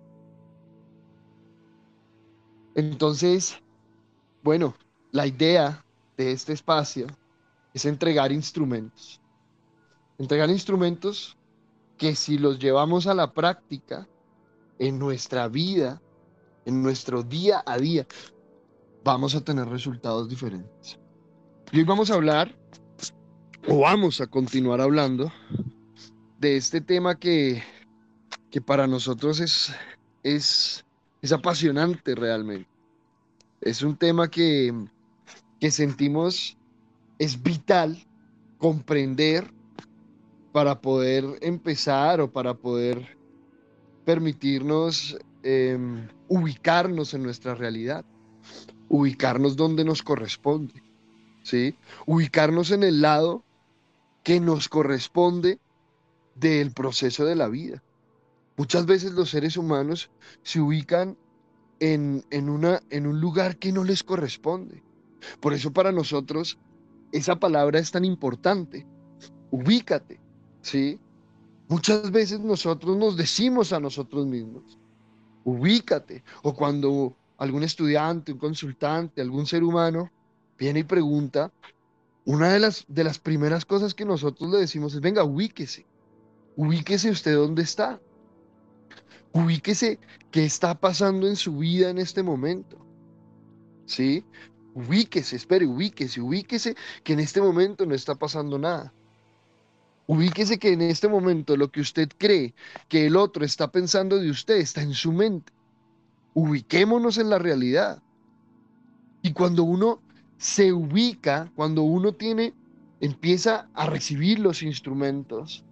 Entonces, 2.75 3.57
bueno, 4.43 4.73
la 5.11 5.25
idea 5.25 5.85
de 6.17 6.33
este 6.33 6.51
espacio 6.51 7.07
es 7.73 7.85
entregar 7.85 8.33
instrumentos 8.33 9.21
entregar 10.17 10.49
instrumentos 10.49 11.37
que 11.97 12.15
si 12.15 12.37
los 12.37 12.59
llevamos 12.59 13.07
a 13.07 13.13
la 13.13 13.33
práctica 13.33 14.07
en 14.79 14.99
nuestra 14.99 15.47
vida, 15.47 16.01
en 16.65 16.83
nuestro 16.83 17.23
día 17.23 17.63
a 17.65 17.77
día, 17.77 18.05
vamos 19.03 19.35
a 19.35 19.41
tener 19.41 19.67
resultados 19.67 20.29
diferentes. 20.29 20.99
Y 21.71 21.79
hoy 21.79 21.83
vamos 21.83 22.11
a 22.11 22.15
hablar, 22.15 22.55
o 23.69 23.79
vamos 23.79 24.21
a 24.21 24.27
continuar 24.27 24.79
hablando, 24.79 25.31
de 26.39 26.55
este 26.55 26.79
tema 26.79 27.19
que, 27.19 27.61
que 28.49 28.61
para 28.61 28.87
nosotros 28.87 29.41
es, 29.41 29.73
es, 30.23 30.85
es 31.21 31.31
apasionante 31.33 32.15
realmente. 32.15 32.69
Es 33.59 33.81
un 33.81 33.97
tema 33.97 34.29
que, 34.29 34.73
que 35.59 35.71
sentimos 35.71 36.57
es 37.19 37.41
vital 37.43 37.97
comprender 38.57 39.51
para 40.53 40.79
poder 40.79 41.25
empezar 41.41 42.21
o 42.21 42.31
para 42.31 42.53
poder 42.53 43.17
permitirnos 44.05 45.17
em, 45.43 46.07
ubicarnos 46.29 47.13
en 47.13 47.23
nuestra 47.23 47.53
realidad, 47.53 48.05
ubicarnos 48.87 49.57
donde 49.57 49.83
nos 49.83 50.03
corresponde, 50.03 50.81
¿sí? 51.43 51.75
Ubicarnos 52.05 52.71
en 52.71 52.83
el 52.83 53.01
lado 53.01 53.43
que 54.27 54.41
nos 54.41 54.67
corresponde 54.67 55.57
del 56.35 56.73
proceso 56.73 57.23
de 57.23 57.37
la 57.37 57.47
vida. 57.47 57.81
Muchas 58.57 58.85
veces 58.85 59.13
los 59.13 59.29
seres 59.29 59.55
humanos 59.55 60.11
se 60.43 60.59
ubican 60.59 61.17
en, 61.79 62.25
en, 62.29 62.49
una, 62.49 62.81
en 62.89 63.07
un 63.07 63.21
lugar 63.21 63.55
que 63.55 63.71
no 63.71 63.85
les 63.85 64.03
corresponde. 64.03 64.83
Por 65.39 65.53
eso 65.53 65.71
para 65.71 65.93
nosotros 65.93 66.59
esa 67.13 67.37
palabra 67.37 67.79
es 67.79 67.89
tan 67.91 68.03
importante. 68.03 68.85
Ubícate. 69.49 70.19
¿sí? 70.61 70.99
Muchas 71.69 72.11
veces 72.11 72.41
nosotros 72.41 72.97
nos 72.97 73.15
decimos 73.15 73.71
a 73.71 73.79
nosotros 73.79 74.27
mismos, 74.27 74.77
ubícate. 75.45 76.25
O 76.43 76.53
cuando 76.53 77.15
algún 77.37 77.63
estudiante, 77.63 78.33
un 78.33 78.39
consultante, 78.39 79.21
algún 79.21 79.45
ser 79.45 79.63
humano 79.63 80.11
viene 80.57 80.81
y 80.81 80.83
pregunta, 80.83 81.49
una 82.27 82.49
de 82.49 82.59
las, 82.59 82.83
de 82.89 83.05
las 83.05 83.19
primeras 83.19 83.63
cosas 83.63 83.93
que 83.93 84.03
nosotros 84.03 84.51
le 84.51 84.57
decimos 84.57 84.93
es, 84.93 84.99
venga, 84.99 85.23
ubíquese. 85.23 85.85
Ubíquese 86.57 87.09
usted 87.09 87.33
dónde 87.33 87.61
está. 87.61 88.01
Ubíquese 89.31 89.97
qué 90.29 90.43
está 90.43 90.77
pasando 90.77 91.25
en 91.25 91.37
su 91.37 91.59
vida 91.59 91.89
en 91.89 91.99
este 91.99 92.23
momento. 92.23 92.85
¿Sí? 93.85 94.25
Ubíquese, 94.73 95.37
espere, 95.37 95.65
ubíquese, 95.65 96.19
ubíquese 96.19 96.75
que 97.05 97.13
en 97.13 97.21
este 97.21 97.39
momento 97.39 97.85
no 97.85 97.95
está 97.95 98.13
pasando 98.13 98.59
nada. 98.59 98.93
Ubíquese 100.05 100.59
que 100.59 100.73
en 100.73 100.81
este 100.81 101.07
momento 101.07 101.55
lo 101.55 101.71
que 101.71 101.79
usted 101.79 102.09
cree 102.17 102.53
que 102.89 103.05
el 103.05 103.15
otro 103.15 103.45
está 103.45 103.71
pensando 103.71 104.19
de 104.19 104.29
usted 104.29 104.57
está 104.57 104.81
en 104.81 104.93
su 104.93 105.13
mente. 105.13 105.53
Ubiquémonos 106.33 107.19
en 107.19 107.29
la 107.29 107.39
realidad. 107.39 108.03
Y 109.21 109.31
cuando 109.31 109.63
uno 109.63 110.01
se 110.37 110.71
ubica, 110.71 111.51
cuando 111.55 111.83
uno 111.83 112.13
tiene, 112.13 112.53
empieza 112.99 113.69
a 113.73 113.87
recibir 113.87 114.39
los 114.39 114.61
instrumentos 114.61 115.65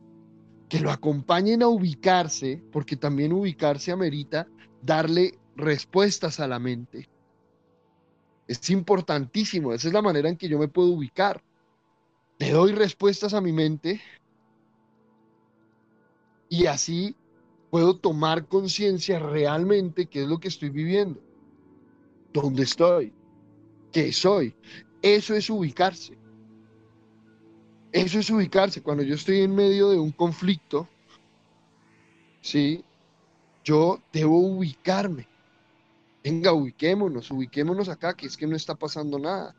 que 0.69 0.79
lo 0.79 0.91
acompañen 0.91 1.61
a 1.61 1.67
ubicarse, 1.67 2.63
porque 2.71 2.95
también 2.95 3.33
ubicarse 3.33 3.91
amerita 3.91 4.47
darle 4.81 5.39
respuestas 5.55 6.39
a 6.39 6.47
la 6.47 6.59
mente. 6.59 7.07
Es 8.47 8.69
importantísimo, 8.69 9.73
esa 9.73 9.87
es 9.87 9.93
la 9.93 10.01
manera 10.01 10.29
en 10.29 10.37
que 10.37 10.47
yo 10.47 10.59
me 10.59 10.67
puedo 10.67 10.89
ubicar. 10.89 11.43
Le 12.37 12.51
doy 12.51 12.73
respuestas 12.73 13.33
a 13.33 13.41
mi 13.41 13.51
mente 13.51 14.01
y 16.49 16.65
así 16.65 17.15
puedo 17.71 17.97
tomar 17.97 18.47
conciencia 18.47 19.19
realmente 19.19 20.07
qué 20.07 20.23
es 20.23 20.27
lo 20.27 20.39
que 20.39 20.47
estoy 20.47 20.69
viviendo, 20.69 21.21
dónde 22.33 22.63
estoy, 22.63 23.13
qué 23.95 24.11
soy. 24.11 24.53
Eso 25.01 25.35
es 25.35 25.49
ubicarse. 25.49 26.17
Eso 27.93 28.19
es 28.19 28.29
ubicarse. 28.29 28.83
Cuando 28.83 29.03
yo 29.03 29.15
estoy 29.15 29.39
en 29.39 29.55
medio 29.55 29.89
de 29.89 29.97
un 29.97 30.11
conflicto, 30.11 30.89
¿sí? 32.41 32.83
Yo 33.63 34.03
debo 34.11 34.37
ubicarme. 34.37 35.29
Venga, 36.25 36.51
ubiquémonos, 36.51 37.31
ubiquémonos 37.31 37.87
acá, 37.87 38.13
que 38.15 38.27
es 38.27 38.35
que 38.35 38.47
no 38.47 38.57
está 38.57 38.75
pasando 38.75 39.17
nada. 39.17 39.55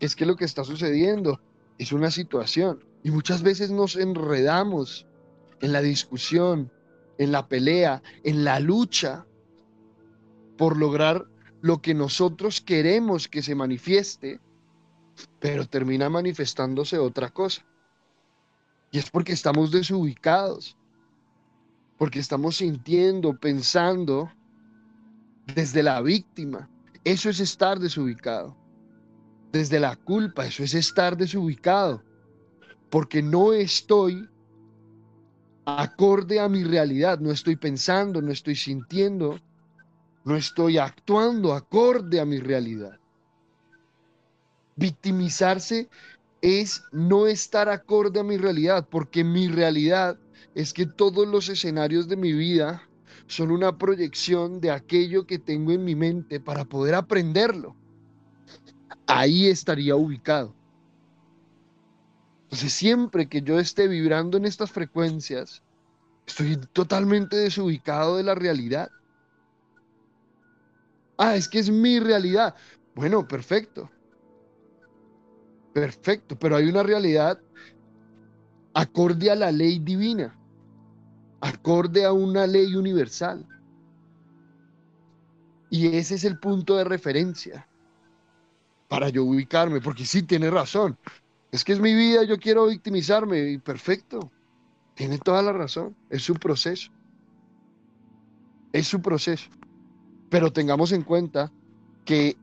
Es 0.00 0.16
que 0.16 0.26
lo 0.26 0.34
que 0.34 0.44
está 0.44 0.64
sucediendo 0.64 1.40
es 1.78 1.92
una 1.92 2.10
situación. 2.10 2.84
Y 3.04 3.12
muchas 3.12 3.44
veces 3.44 3.70
nos 3.70 3.94
enredamos 3.94 5.06
en 5.60 5.70
la 5.70 5.82
discusión, 5.82 6.72
en 7.18 7.30
la 7.30 7.46
pelea, 7.46 8.02
en 8.24 8.42
la 8.42 8.58
lucha 8.58 9.24
por 10.58 10.76
lograr 10.76 11.28
lo 11.66 11.82
que 11.82 11.94
nosotros 11.94 12.60
queremos 12.60 13.26
que 13.26 13.42
se 13.42 13.56
manifieste, 13.56 14.38
pero 15.40 15.66
termina 15.66 16.08
manifestándose 16.08 16.96
otra 16.96 17.28
cosa. 17.30 17.66
Y 18.92 18.98
es 18.98 19.10
porque 19.10 19.32
estamos 19.32 19.72
desubicados, 19.72 20.76
porque 21.98 22.20
estamos 22.20 22.58
sintiendo, 22.58 23.36
pensando 23.36 24.30
desde 25.56 25.82
la 25.82 26.00
víctima. 26.02 26.70
Eso 27.02 27.30
es 27.30 27.40
estar 27.40 27.80
desubicado. 27.80 28.56
Desde 29.50 29.80
la 29.80 29.96
culpa, 29.96 30.46
eso 30.46 30.62
es 30.62 30.72
estar 30.72 31.16
desubicado. 31.16 32.00
Porque 32.90 33.22
no 33.22 33.52
estoy 33.52 34.28
acorde 35.64 36.38
a 36.38 36.48
mi 36.48 36.62
realidad. 36.62 37.18
No 37.18 37.32
estoy 37.32 37.56
pensando, 37.56 38.22
no 38.22 38.30
estoy 38.30 38.54
sintiendo, 38.54 39.40
no 40.26 40.36
estoy 40.36 40.76
actuando 40.76 41.54
acorde 41.54 42.20
a 42.20 42.26
mi 42.26 42.38
realidad. 42.38 42.98
Victimizarse 44.76 45.88
es 46.42 46.84
no 46.92 47.26
estar 47.26 47.70
acorde 47.70 48.20
a 48.20 48.24
mi 48.24 48.36
realidad, 48.36 48.86
porque 48.90 49.24
mi 49.24 49.48
realidad 49.48 50.18
es 50.54 50.74
que 50.74 50.84
todos 50.84 51.26
los 51.26 51.48
escenarios 51.48 52.08
de 52.08 52.16
mi 52.16 52.34
vida 52.34 52.82
son 53.26 53.50
una 53.50 53.78
proyección 53.78 54.60
de 54.60 54.70
aquello 54.70 55.26
que 55.26 55.38
tengo 55.38 55.72
en 55.72 55.84
mi 55.84 55.94
mente 55.94 56.40
para 56.40 56.66
poder 56.66 56.94
aprenderlo. 56.94 57.74
Ahí 59.06 59.46
estaría 59.46 59.96
ubicado. 59.96 60.54
Entonces, 62.42 62.74
siempre 62.74 63.28
que 63.28 63.40
yo 63.40 63.58
esté 63.58 63.88
vibrando 63.88 64.36
en 64.36 64.44
estas 64.44 64.70
frecuencias, 64.70 65.62
Estoy 66.26 66.56
totalmente 66.72 67.36
desubicado 67.36 68.16
de 68.16 68.24
la 68.24 68.34
realidad. 68.34 68.90
Ah, 71.18 71.36
es 71.36 71.48
que 71.48 71.58
es 71.58 71.70
mi 71.70 71.98
realidad. 72.00 72.54
Bueno, 72.94 73.26
perfecto. 73.26 73.90
Perfecto, 75.72 76.38
pero 76.38 76.56
hay 76.56 76.68
una 76.68 76.82
realidad 76.82 77.38
acorde 78.74 79.30
a 79.30 79.34
la 79.34 79.50
ley 79.52 79.78
divina, 79.78 80.34
acorde 81.40 82.04
a 82.04 82.12
una 82.12 82.46
ley 82.46 82.74
universal. 82.74 83.46
Y 85.70 85.96
ese 85.96 86.14
es 86.14 86.24
el 86.24 86.38
punto 86.38 86.76
de 86.76 86.84
referencia 86.84 87.68
para 88.88 89.08
yo 89.08 89.24
ubicarme, 89.24 89.80
porque 89.80 90.04
sí, 90.04 90.22
tiene 90.22 90.50
razón. 90.50 90.96
Es 91.50 91.64
que 91.64 91.72
es 91.72 91.80
mi 91.80 91.94
vida, 91.94 92.24
yo 92.24 92.38
quiero 92.38 92.66
victimizarme 92.66 93.50
y 93.50 93.58
perfecto. 93.58 94.30
Tiene 94.94 95.18
toda 95.18 95.42
la 95.42 95.52
razón, 95.52 95.96
es 96.10 96.22
su 96.22 96.34
proceso. 96.34 96.90
Es 98.72 98.86
su 98.86 99.00
proceso. 99.00 99.48
Pero 100.28 100.52
tengamos 100.52 100.92
en 100.92 101.02
cuenta 101.02 101.52
que 102.04 102.36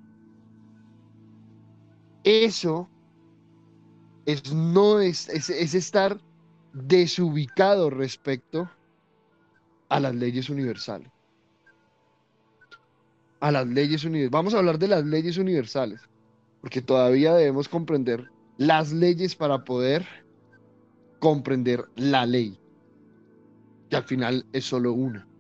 eso 2.24 2.90
es, 4.26 4.54
no 4.54 5.00
es, 5.00 5.30
es, 5.30 5.50
estar 5.74 6.20
desubicado 6.74 7.90
respecto 7.90 8.70
a 9.90 10.00
las 10.00 10.16
leyes 10.16 10.50
universales. 10.50 11.12
A 13.42 13.52
las 13.52 13.68
leyes 13.68 14.06
universales. 14.06 14.32
Vamos 14.32 14.54
a 14.54 14.60
hablar 14.60 14.80
de 14.80 14.88
las 14.88 15.06
leyes 15.06 15.38
universales, 15.38 16.02
porque 16.62 16.82
todavía 16.82 17.34
debemos 17.34 17.68
comprender 17.68 18.30
las 18.58 18.94
leyes 18.94 19.36
para 19.36 19.64
poder 19.66 20.08
comprender 21.20 21.86
la 21.96 22.26
ley, 22.26 22.58
que 23.90 23.98
al 23.98 24.04
final 24.04 24.46
es 24.54 24.66
solo 24.66 24.94
una. 24.94 25.33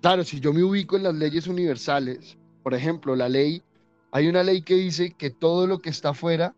Claro, 0.00 0.22
si 0.22 0.38
yo 0.38 0.52
me 0.52 0.62
ubico 0.62 0.96
en 0.96 1.02
las 1.02 1.14
leyes 1.14 1.48
universales, 1.48 2.38
por 2.62 2.72
ejemplo, 2.72 3.16
la 3.16 3.28
ley, 3.28 3.62
hay 4.12 4.28
una 4.28 4.44
ley 4.44 4.62
que 4.62 4.74
dice 4.74 5.10
que 5.10 5.30
todo 5.30 5.66
lo 5.66 5.80
que 5.80 5.90
está 5.90 6.10
afuera 6.10 6.54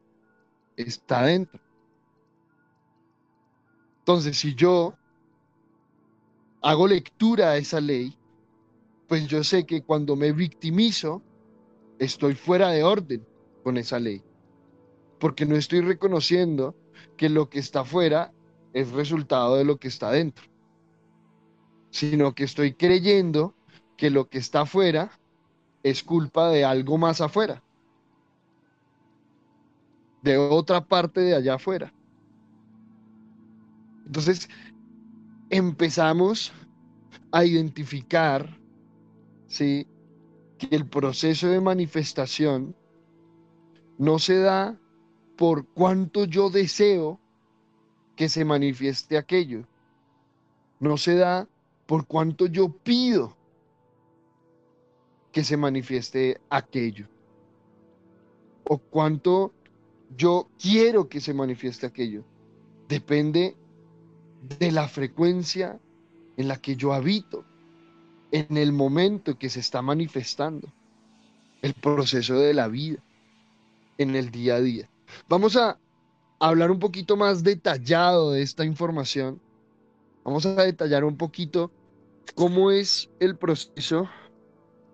está 0.76 1.23
dentro. 1.23 1.59
Entonces, 4.00 4.37
si 4.37 4.54
yo 4.54 4.94
hago 6.62 6.87
lectura 6.87 7.52
a 7.52 7.56
esa 7.56 7.80
ley, 7.80 8.14
pues 9.09 9.26
yo 9.26 9.42
sé 9.42 9.64
que 9.64 9.82
cuando 9.82 10.16
me 10.16 10.32
victimizo, 10.32 11.23
estoy 11.99 12.35
fuera 12.35 12.68
de 12.68 12.85
orden 12.85 13.26
con 13.62 13.78
esa 13.78 13.99
ley, 13.99 14.23
porque 15.18 15.47
no 15.47 15.56
estoy 15.56 15.80
reconociendo 15.80 16.76
que 17.16 17.30
lo 17.30 17.49
que 17.49 17.59
está 17.59 17.80
afuera 17.80 18.32
es 18.73 18.90
resultado 18.90 19.56
de 19.56 19.64
lo 19.64 19.78
que 19.78 19.88
está 19.88 20.11
dentro, 20.11 20.50
sino 21.90 22.35
que 22.35 22.44
estoy 22.44 22.75
creyendo 22.75 23.54
que 23.97 24.11
lo 24.11 24.28
que 24.28 24.38
está 24.38 24.62
afuera 24.62 25.11
es 25.82 26.02
culpa 26.02 26.49
de 26.50 26.64
algo 26.64 26.99
más 26.99 27.20
afuera 27.20 27.62
de 30.23 30.37
otra 30.37 30.85
parte 30.85 31.20
de 31.20 31.35
allá 31.35 31.54
afuera. 31.54 31.92
Entonces, 34.06 34.49
empezamos 35.50 36.52
a 37.32 37.44
identificar, 37.44 38.59
¿sí? 39.47 39.87
Que 40.59 40.76
el 40.76 40.87
proceso 40.87 41.49
de 41.49 41.61
manifestación 41.61 42.75
no 43.99 44.18
se 44.18 44.38
da 44.38 44.78
por 45.37 45.66
cuánto 45.68 46.25
yo 46.25 46.50
deseo 46.50 47.18
que 48.16 48.28
se 48.28 48.44
manifieste 48.44 49.16
aquello. 49.16 49.66
No 50.80 50.97
se 50.97 51.14
da 51.14 51.49
por 51.90 52.06
cuánto 52.06 52.47
yo 52.47 52.68
pido 52.68 53.37
que 55.33 55.42
se 55.42 55.57
manifieste 55.57 56.40
aquello. 56.48 57.09
O 58.62 58.79
cuánto 58.79 59.53
yo 60.16 60.46
quiero 60.57 61.09
que 61.09 61.20
se 61.20 61.35
manifieste 61.35 61.87
aquello. 61.87 62.22
Depende 62.87 63.57
de 64.61 64.70
la 64.70 64.87
frecuencia 64.87 65.81
en 66.37 66.46
la 66.46 66.59
que 66.59 66.76
yo 66.76 66.92
habito, 66.92 67.44
en 68.31 68.57
el 68.57 68.70
momento 68.72 69.37
que 69.37 69.50
se 69.50 69.59
está 69.59 69.83
manifestando, 69.83 70.72
el 71.61 71.74
proceso 71.74 72.38
de 72.38 72.55
la 72.55 72.68
vida, 72.68 73.03
en 73.98 74.14
el 74.14 74.31
día 74.31 74.55
a 74.55 74.61
día. 74.61 74.88
Vamos 75.29 75.57
a 75.57 75.76
hablar 76.38 76.70
un 76.70 76.79
poquito 76.79 77.16
más 77.16 77.42
detallado 77.42 78.31
de 78.31 78.42
esta 78.42 78.64
información. 78.64 79.40
Vamos 80.22 80.46
a 80.46 80.55
detallar 80.55 81.03
un 81.03 81.16
poquito 81.16 81.72
cómo 82.35 82.70
es 82.70 83.11
el 83.20 83.37
proceso 83.37 84.09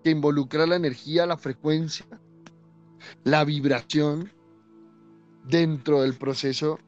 que 0.03 0.11
involucra 0.11 0.67
la 0.67 0.77
energía, 0.77 1.27
la 1.27 1.37
frecuencia, 1.37 2.07
la 3.25 3.45
vibración 3.45 4.33
dentro 5.45 6.03
del 6.03 6.15
proceso 6.15 6.79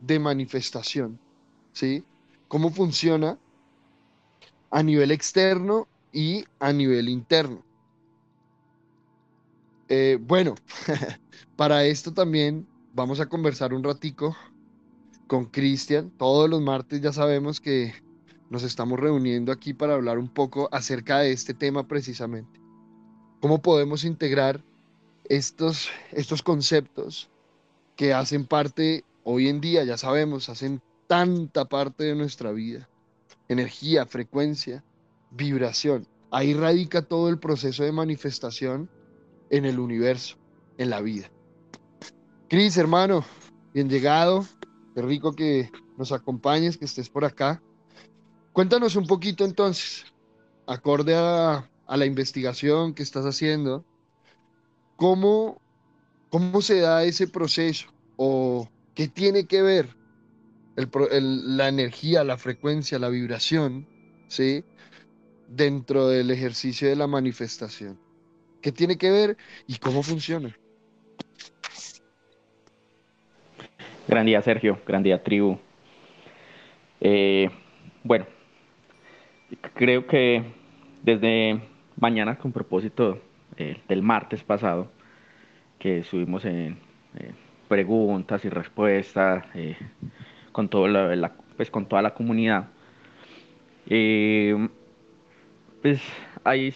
de 0.00 0.18
manifestación, 0.18 1.20
¿sí? 1.72 2.04
¿Cómo 2.48 2.70
funciona 2.70 3.38
a 4.70 4.82
nivel 4.82 5.10
externo 5.10 5.88
y 6.12 6.44
a 6.58 6.72
nivel 6.72 7.08
interno? 7.08 7.64
Eh, 9.88 10.18
bueno, 10.20 10.54
para 11.56 11.84
esto 11.84 12.12
también 12.12 12.66
vamos 12.94 13.20
a 13.20 13.26
conversar 13.26 13.74
un 13.74 13.84
ratico 13.84 14.36
con 15.26 15.46
Cristian. 15.46 16.10
Todos 16.18 16.48
los 16.48 16.60
martes 16.60 17.00
ya 17.00 17.12
sabemos 17.12 17.60
que 17.60 17.94
nos 18.52 18.64
estamos 18.64 19.00
reuniendo 19.00 19.50
aquí 19.50 19.72
para 19.72 19.94
hablar 19.94 20.18
un 20.18 20.28
poco 20.28 20.68
acerca 20.72 21.20
de 21.20 21.32
este 21.32 21.54
tema 21.54 21.88
precisamente. 21.88 22.60
¿Cómo 23.40 23.62
podemos 23.62 24.04
integrar 24.04 24.62
estos, 25.24 25.88
estos 26.10 26.42
conceptos 26.42 27.30
que 27.96 28.12
hacen 28.12 28.44
parte, 28.44 29.06
hoy 29.24 29.48
en 29.48 29.62
día, 29.62 29.84
ya 29.84 29.96
sabemos, 29.96 30.50
hacen 30.50 30.82
tanta 31.06 31.64
parte 31.64 32.04
de 32.04 32.14
nuestra 32.14 32.52
vida. 32.52 32.90
Energía, 33.48 34.04
frecuencia, 34.04 34.84
vibración. 35.30 36.06
Ahí 36.30 36.52
radica 36.52 37.00
todo 37.00 37.30
el 37.30 37.38
proceso 37.38 37.84
de 37.84 37.92
manifestación 37.92 38.90
en 39.48 39.64
el 39.64 39.78
universo, 39.78 40.36
en 40.76 40.90
la 40.90 41.00
vida. 41.00 41.30
Cris, 42.50 42.76
hermano, 42.76 43.24
bien 43.72 43.88
llegado. 43.88 44.44
Qué 44.94 45.00
rico 45.00 45.32
que 45.32 45.70
nos 45.96 46.12
acompañes, 46.12 46.76
que 46.76 46.84
estés 46.84 47.08
por 47.08 47.24
acá. 47.24 47.62
Cuéntanos 48.52 48.96
un 48.96 49.06
poquito 49.06 49.44
entonces, 49.44 50.04
acorde 50.66 51.14
a, 51.16 51.68
la 51.88 52.06
investigación 52.06 52.94
que 52.94 53.02
estás 53.02 53.26
haciendo, 53.26 53.84
¿cómo 54.96 55.62
¿Cómo 56.32 56.62
se 56.62 56.80
da 56.80 57.04
ese 57.04 57.28
proceso? 57.28 57.92
¿O 58.16 58.66
qué 58.94 59.06
tiene 59.06 59.46
que 59.46 59.60
ver 59.60 59.88
la 60.74 61.68
energía, 61.68 62.24
la 62.24 62.38
frecuencia, 62.38 62.98
la 62.98 63.10
vibración, 63.10 63.86
¿sí? 64.28 64.64
Dentro 65.46 66.08
del 66.08 66.30
ejercicio 66.30 66.88
de 66.88 66.96
la 66.96 67.06
manifestación. 67.06 68.00
¿Qué 68.62 68.72
tiene 68.72 68.96
que 68.96 69.10
ver 69.10 69.36
y 69.66 69.76
cómo 69.76 70.02
funciona? 70.02 70.56
Gran 74.08 74.24
día, 74.24 74.40
Sergio. 74.40 74.80
Gran 74.86 75.02
día, 75.02 75.22
tribu. 75.22 75.58
Eh, 77.02 77.50
bueno, 78.04 78.24
creo 79.74 80.06
que 80.06 80.42
desde 81.02 81.60
mañana, 81.98 82.36
con 82.36 82.52
propósito 82.52 83.20
eh, 83.56 83.78
del 83.88 84.02
martes 84.02 84.42
pasado, 84.42 84.90
que 85.78 86.04
subimos 86.04 86.44
en 86.44 86.78
preguntas 87.68 88.44
y 88.44 88.48
respuestas 88.48 89.44
eh, 89.54 89.76
con, 90.52 90.68
todo 90.68 90.88
la, 90.88 91.32
pues, 91.56 91.70
con 91.70 91.86
toda 91.86 92.02
la 92.02 92.14
comunidad. 92.14 92.68
Eh, 93.86 94.68
pues 95.80 96.00
hay 96.44 96.72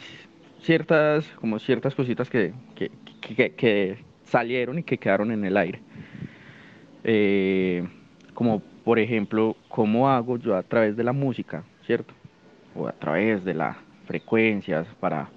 ciertas, 0.61 1.27
como 1.41 1.59
ciertas 1.59 1.95
cositas 1.95 2.29
que, 2.29 2.53
que, 2.75 4.05
salieron 4.25 4.81
y 4.81 4.83
que 4.83 4.99
quedaron 4.99 5.31
en 5.31 5.45
el 5.45 5.57
aire. 5.57 5.81
Como 8.35 8.61
por 8.87 8.99
ejemplo, 8.99 9.57
¿cómo 9.69 10.09
hago 10.09 10.37
yo 10.37 10.57
a 10.57 10.63
través 10.63 10.97
de 10.97 11.05
la 11.05 11.13
música, 11.13 11.65
cierto? 11.87 12.15
O 12.77 12.89
a 12.89 12.93
través 12.93 13.45
de 13.45 13.55
las 13.55 13.77
frecuencias 14.07 14.87
para, 15.01 15.29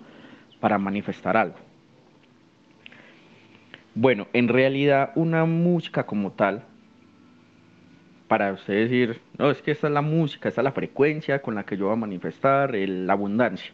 para 0.60 0.78
manifestar 0.78 1.38
algo. 1.38 1.56
Bueno, 3.96 4.28
en 4.34 4.48
realidad 4.48 5.12
una 5.16 5.46
música 5.46 6.06
como 6.06 6.32
tal, 6.32 6.64
para 8.28 8.54
usted 8.54 8.74
decir, 8.74 9.22
no, 9.38 9.50
es 9.50 9.62
que 9.62 9.72
esta 9.72 9.88
es 9.88 9.94
la 9.94 10.02
música, 10.02 10.50
esta 10.50 10.62
es 10.62 10.64
la 10.64 10.72
frecuencia 10.72 11.42
con 11.42 11.56
la 11.56 11.64
que 11.64 11.76
yo 11.76 11.86
voy 11.86 11.94
a 11.94 11.98
manifestar 11.98 12.76
la 12.76 13.14
abundancia. 13.14 13.72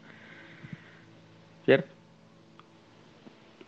¿Cierto? 1.66 1.90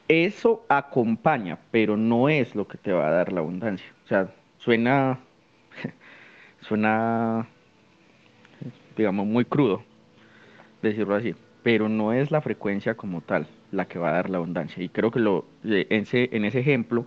Eso 0.07 0.65
acompaña, 0.69 1.57
pero 1.71 1.97
no 1.97 2.29
es 2.29 2.55
lo 2.55 2.67
que 2.67 2.77
te 2.77 2.93
va 2.93 3.07
a 3.07 3.11
dar 3.11 3.33
la 3.33 3.41
abundancia. 3.41 3.87
O 4.05 4.07
sea, 4.07 4.29
suena, 4.57 5.19
suena 6.61 7.47
digamos, 8.95 9.27
muy 9.27 9.45
crudo, 9.45 9.83
decirlo 10.81 11.15
así, 11.15 11.35
pero 11.63 11.89
no 11.89 12.13
es 12.13 12.31
la 12.31 12.41
frecuencia 12.41 12.95
como 12.95 13.21
tal 13.21 13.47
la 13.71 13.85
que 13.85 13.99
va 13.99 14.09
a 14.09 14.13
dar 14.13 14.29
la 14.29 14.37
abundancia. 14.37 14.83
Y 14.83 14.89
creo 14.89 15.11
que 15.11 15.19
lo, 15.19 15.45
en, 15.63 16.01
ese, 16.03 16.29
en 16.31 16.45
ese 16.45 16.59
ejemplo 16.59 17.05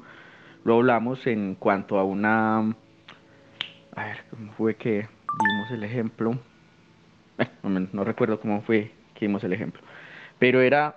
lo 0.64 0.76
hablamos 0.76 1.26
en 1.26 1.54
cuanto 1.54 1.98
a 1.98 2.04
una... 2.04 2.58
A 3.96 4.04
ver, 4.04 4.18
¿cómo 4.30 4.52
fue 4.52 4.76
que 4.76 5.08
dimos 5.48 5.70
el 5.70 5.84
ejemplo? 5.84 6.38
Eh, 7.38 7.48
no, 7.62 8.04
recuerdo 8.04 8.38
cómo 8.38 8.60
fue 8.60 8.92
que 9.14 9.26
dimos 9.26 9.42
el 9.44 9.52
ejemplo. 9.52 9.80
Pero 10.38 10.60
era 10.60 10.96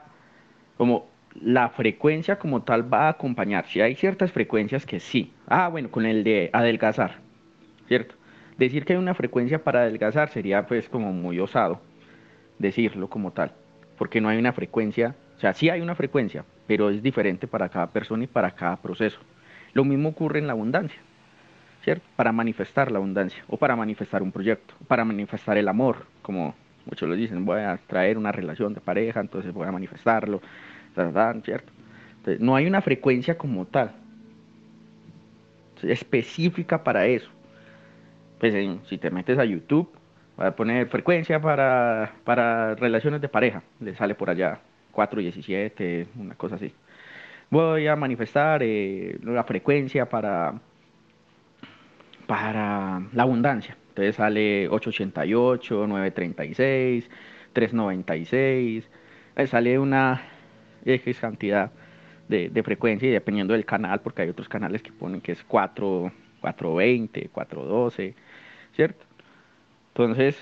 como 0.78 1.08
la 1.42 1.70
frecuencia 1.70 2.38
como 2.38 2.64
tal 2.64 2.94
va 2.94 3.06
a 3.06 3.10
acompañar. 3.10 3.66
Si 3.68 3.82
hay 3.82 3.96
ciertas 3.96 4.32
frecuencias 4.32 4.86
que 4.86 5.00
sí. 5.00 5.32
Ah, 5.48 5.70
bueno, 5.70 5.90
con 5.90 6.06
el 6.06 6.24
de 6.24 6.50
adelgazar, 6.54 7.20
¿cierto? 7.88 8.16
Decir 8.58 8.86
que 8.86 8.94
hay 8.94 9.00
una 9.00 9.16
frecuencia 9.16 9.64
para 9.64 9.82
adelgazar 9.82 10.30
sería 10.30 10.68
pues 10.68 10.90
como 10.90 11.12
muy 11.12 11.40
osado 11.40 11.82
decirlo 12.60 13.10
como 13.10 13.32
tal, 13.32 13.52
porque 13.98 14.22
no 14.22 14.30
hay 14.30 14.38
una 14.38 14.54
frecuencia, 14.54 15.16
o 15.38 15.40
sea, 15.40 15.54
sí 15.54 15.70
hay 15.70 15.82
una 15.82 15.96
frecuencia, 15.96 16.46
pero 16.68 16.90
es 16.90 17.04
diferente 17.04 17.48
para 17.48 17.70
cada 17.70 17.88
persona 17.88 18.24
y 18.24 18.28
para 18.28 18.52
cada 18.52 18.78
proceso. 18.78 19.20
Lo 19.74 19.84
mismo 19.84 20.10
ocurre 20.10 20.40
en 20.40 20.48
la 20.48 20.54
abundancia, 20.54 21.00
¿cierto? 21.84 22.06
Para 22.16 22.32
manifestar 22.32 22.92
la 22.92 23.00
abundancia, 23.00 23.44
o 23.48 23.58
para 23.58 23.76
manifestar 23.76 24.24
un 24.24 24.32
proyecto, 24.32 24.74
para 24.88 25.04
manifestar 25.04 25.58
el 25.58 25.68
amor, 25.68 26.06
como 26.22 26.56
muchos 26.86 27.10
lo 27.10 27.16
dicen, 27.16 27.46
voy 27.46 27.62
a 27.62 27.80
traer 27.88 28.18
una 28.18 28.32
relación 28.32 28.74
de 28.74 28.82
pareja, 28.82 29.20
entonces 29.20 29.54
voy 29.54 29.68
a 29.68 29.72
manifestarlo, 29.72 30.42
¿cierto? 31.44 31.72
No 32.40 32.56
hay 32.56 32.68
una 32.68 32.82
frecuencia 32.82 33.38
como 33.38 33.66
tal, 33.66 33.92
específica 35.82 36.84
para 36.84 37.06
eso. 37.08 37.30
Pues 38.40 38.54
si 38.88 38.98
te 38.98 39.10
metes 39.10 39.38
a 39.38 39.44
YouTube, 39.44 39.90
va 40.40 40.48
a 40.48 40.56
poner 40.56 40.88
frecuencia 40.88 41.40
para, 41.40 42.14
para 42.24 42.76
relaciones 42.76 43.22
de 43.22 43.30
pareja, 43.30 43.64
le 43.80 43.96
sale 43.96 44.16
por 44.16 44.30
allá 44.30 44.60
417, 44.92 46.08
una 46.18 46.36
cosa 46.36 46.56
así 46.56 46.74
voy 47.54 47.88
a 47.88 47.96
manifestar 47.96 48.64
eh, 48.64 49.18
la 49.24 49.44
frecuencia 49.44 50.10
para, 50.10 50.60
para 52.26 53.02
la 53.14 53.24
abundancia. 53.24 53.78
Entonces 53.90 54.16
sale 54.16 54.68
888, 54.70 55.88
936, 55.88 57.10
396, 57.54 58.90
sale 59.48 59.78
una 59.78 60.24
X 60.84 61.20
cantidad 61.20 61.72
de, 62.28 62.50
de, 62.50 62.64
frecuencia 62.64 63.08
y 63.08 63.12
dependiendo 63.12 63.54
del 63.54 63.66
canal, 63.66 64.02
porque 64.02 64.24
hay 64.24 64.30
otros 64.30 64.50
canales 64.50 64.82
que 64.82 64.92
ponen 64.92 65.22
que 65.22 65.34
es 65.34 65.44
4, 65.44 66.12
420, 66.42 67.30
412, 67.30 68.16
¿cierto? 68.76 69.06
Entonces, 69.96 70.38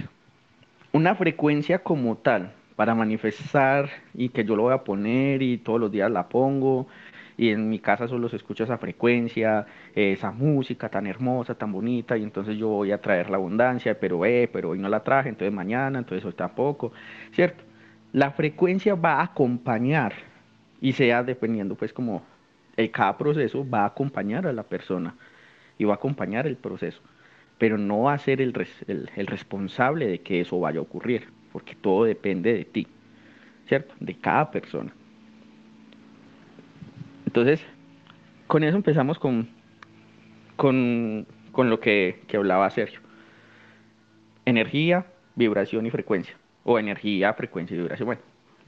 una 0.94 1.16
frecuencia 1.16 1.80
como 1.80 2.16
tal, 2.18 2.54
para 2.82 2.96
manifestar 2.96 3.90
y 4.14 4.30
que 4.30 4.44
yo 4.44 4.56
lo 4.56 4.64
voy 4.64 4.74
a 4.74 4.84
poner 4.84 5.44
y 5.44 5.60
todos 5.60 5.80
los 5.80 5.92
días 5.92 6.10
la 6.10 6.28
pongo 6.30 6.88
y 7.38 7.50
en 7.50 7.70
mi 7.70 7.78
casa 7.78 8.08
solo 8.08 8.28
se 8.28 8.38
escucha 8.38 8.64
esa 8.64 8.80
frecuencia, 8.80 9.68
esa 9.94 10.32
música 10.32 10.90
tan 10.90 11.06
hermosa, 11.06 11.54
tan 11.54 11.72
bonita 11.72 12.18
y 12.18 12.24
entonces 12.24 12.58
yo 12.58 12.70
voy 12.70 12.92
a 12.92 13.00
traer 13.00 13.30
la 13.30 13.38
abundancia, 13.38 14.00
pero 14.00 14.26
eh, 14.26 14.50
pero 14.52 14.70
hoy 14.70 14.80
no 14.80 14.90
la 14.90 15.04
traje, 15.04 15.30
entonces 15.30 15.54
mañana, 15.54 16.00
entonces 16.00 16.26
hoy 16.26 16.34
tampoco, 16.34 16.92
¿cierto? 17.34 17.64
La 18.14 18.32
frecuencia 18.32 18.96
va 18.96 19.20
a 19.20 19.24
acompañar 19.26 20.14
y 20.82 20.94
sea 20.94 21.24
dependiendo 21.24 21.76
pues 21.76 21.94
como 21.94 22.24
el 22.78 22.90
cada 22.90 23.18
proceso 23.18 23.64
va 23.70 23.84
a 23.84 23.88
acompañar 23.88 24.48
a 24.48 24.54
la 24.54 24.64
persona 24.64 25.14
y 25.78 25.84
va 25.84 25.94
a 25.94 25.98
acompañar 25.98 26.48
el 26.48 26.58
proceso, 26.58 27.02
pero 27.62 27.78
no 27.78 28.02
va 28.02 28.16
a 28.16 28.18
ser 28.18 28.42
el, 28.42 28.56
responsable 28.56 30.08
de 30.08 30.22
que 30.22 30.42
eso 30.42 30.60
vaya 30.60 30.80
a 30.80 30.82
ocurrir 30.82 31.28
porque 31.52 31.76
todo 31.76 32.06
depende 32.06 32.52
de 32.56 32.66
ti, 32.66 32.88
¿cierto? 33.68 33.94
De 34.00 34.16
cada 34.16 34.50
persona. 34.50 34.92
Entonces, 37.28 37.64
con 38.48 38.64
eso 38.64 38.76
empezamos 38.76 39.20
con, 39.20 39.48
con, 40.56 41.28
lo 41.56 41.80
que, 41.80 42.24
que 42.28 42.38
hablaba 42.38 42.68
Sergio. 42.72 43.00
Energía, 44.44 45.06
vibración 45.36 45.86
y 45.86 45.92
frecuencia. 45.92 46.36
O 46.64 46.80
energía, 46.80 47.32
frecuencia 47.36 47.76
y 47.76 47.82
vibración. 47.82 48.08
Bueno, 48.08 48.22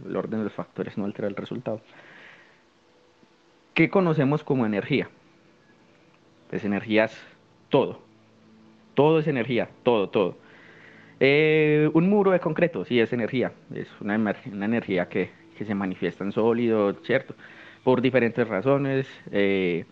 el 0.08 0.16
orden 0.16 0.38
de 0.38 0.44
los 0.44 0.54
factores 0.54 1.00
no 1.00 1.06
altera 1.06 1.28
el 1.28 1.36
resultado. 1.36 1.82
¿Qué 3.74 3.90
conocemos 3.90 4.44
como 4.44 4.68
energía? 4.68 5.10
Pues 6.52 6.64
energía 6.64 7.06
es 7.06 7.20
todo. 7.70 8.13
Todo 8.94 9.20
es 9.20 9.28
energía, 9.28 9.70
todo, 9.84 10.10
todo. 10.10 10.38
Eh, 11.20 11.90
un 11.94 12.10
muro 12.10 12.32
de 12.32 12.40
concreto, 12.40 12.86
sí, 12.86 13.00
es 13.00 13.14
energía, 13.14 13.54
es 13.74 13.88
una, 14.02 14.16
energía 14.16 15.08
que, 15.08 15.32
se 15.58 15.76
manifiesta 15.76 16.24
en 16.26 16.34
sólido, 16.34 16.94
¿cierto? 17.04 17.36
Por 17.84 18.02
diferentes 18.02 18.46
razones. 18.48 19.08
Eh, 19.32 19.86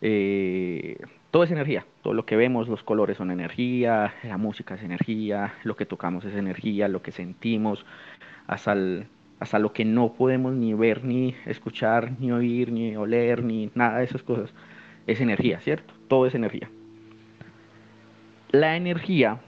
eh, 0.00 0.96
todo 1.30 1.44
es 1.44 1.50
energía, 1.50 1.86
todo 2.02 2.14
lo 2.14 2.24
que 2.26 2.36
vemos, 2.36 2.68
los 2.68 2.82
colores 2.82 3.18
son 3.18 3.30
energía, 3.30 4.14
la 4.22 4.38
música 4.38 4.74
es 4.74 4.82
energía, 4.82 5.54
lo 5.64 5.76
que 5.76 5.86
tocamos 5.86 6.24
es 6.24 6.34
energía, 6.34 6.88
lo 6.88 7.02
que 7.02 7.12
sentimos, 7.12 7.84
hasta, 8.46 8.74
hasta 9.40 9.58
lo 9.58 9.72
que 9.72 9.84
no 9.84 10.14
podemos 10.14 10.54
ni 10.54 10.74
ver, 10.74 11.04
ni 11.04 11.34
escuchar, 11.46 12.12
ni 12.20 12.32
oír, 12.32 12.72
ni 12.72 12.96
oler, 12.96 13.44
ni 13.44 13.70
nada 13.74 13.98
de 13.98 14.04
esas 14.04 14.22
cosas, 14.22 14.52
es 15.06 15.20
energía, 15.20 15.60
¿cierto? 15.60 15.94
Todo 16.08 16.26
es 16.26 16.34
energía. 16.34 16.70
La 18.52 18.76
energía 18.76 19.40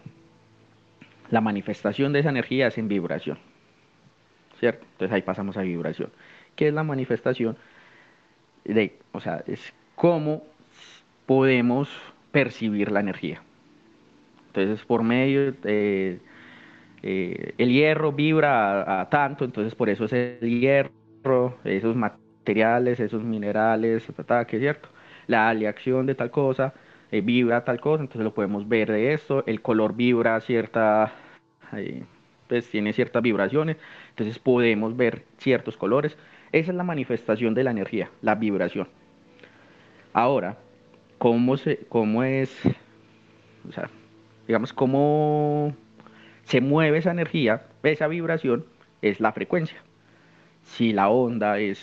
la 1.31 1.41
manifestación 1.41 2.13
de 2.13 2.21
esa 2.21 2.31
energía 2.31 2.69
es 2.69 2.79
en 2.79 2.89
vibración. 2.89 3.39
¿Cierto? 4.61 4.87
Entonces 4.93 5.15
ahí 5.15 5.23
pasamos 5.23 5.57
a 5.57 5.63
vibración. 5.63 6.11
¿Qué 6.55 6.69
es 6.69 6.75
la 6.75 6.85
manifestación? 6.85 7.57
De, 8.65 8.97
o 9.13 9.21
sea, 9.21 9.43
es 9.47 9.73
cómo 9.95 10.45
podemos 11.27 11.91
percibir 12.31 12.93
la 12.93 13.01
energía. 13.01 13.43
Entonces, 14.47 14.85
por 14.87 15.03
medio 15.03 15.53
de 15.53 16.21
eh, 17.03 17.55
el 17.59 17.71
hierro 17.71 18.13
vibra 18.13 19.01
a, 19.01 19.11
tanto, 19.11 19.45
entonces 19.45 19.75
por 19.75 19.89
eso 19.89 20.05
es 20.05 20.13
el 20.13 20.61
hierro, 20.61 21.59
esos 21.65 21.97
materiales, 21.97 23.01
esos 23.01 23.25
minerales, 23.25 24.07
¿qué 24.47 24.57
es 24.57 24.63
cierto? 24.63 24.89
La 25.27 25.49
aleación 25.49 26.07
de 26.07 26.15
tal 26.15 26.31
cosa 26.31 26.73
eh, 27.11 27.21
vibra 27.21 27.65
tal 27.65 27.81
cosa, 27.81 28.03
entonces 28.03 28.25
lo 28.25 28.35
podemos 28.35 28.69
ver 28.69 28.91
de 28.91 29.13
esto, 29.13 29.45
el 29.47 29.61
color 29.61 29.95
vibra 29.95 30.41
cierta 30.41 31.13
pues 32.49 32.69
tiene 32.71 32.93
ciertas 32.93 33.23
vibraciones, 33.23 33.77
entonces 34.11 34.39
podemos 34.39 34.97
ver 34.97 35.25
ciertos 35.39 35.77
colores. 35.77 36.17
Esa 36.53 36.71
es 36.71 36.77
la 36.77 36.85
manifestación 36.85 37.55
de 37.55 37.65
la 37.65 37.71
energía, 37.73 38.11
la 38.23 38.37
vibración. 38.37 38.89
Ahora, 40.13 40.57
¿cómo, 41.19 41.57
se, 41.57 41.79
cómo 41.89 42.23
es, 42.23 42.57
digamos, 44.47 44.73
cómo 44.73 45.75
se 46.45 46.61
mueve 46.61 46.99
esa 46.99 47.11
energía, 47.11 47.65
esa 47.83 48.07
vibración, 48.07 48.65
es 49.03 49.21
la 49.21 49.33
frecuencia. 49.33 49.79
Si 50.63 50.93
la 50.93 51.09
onda 51.09 51.59
es 51.59 51.83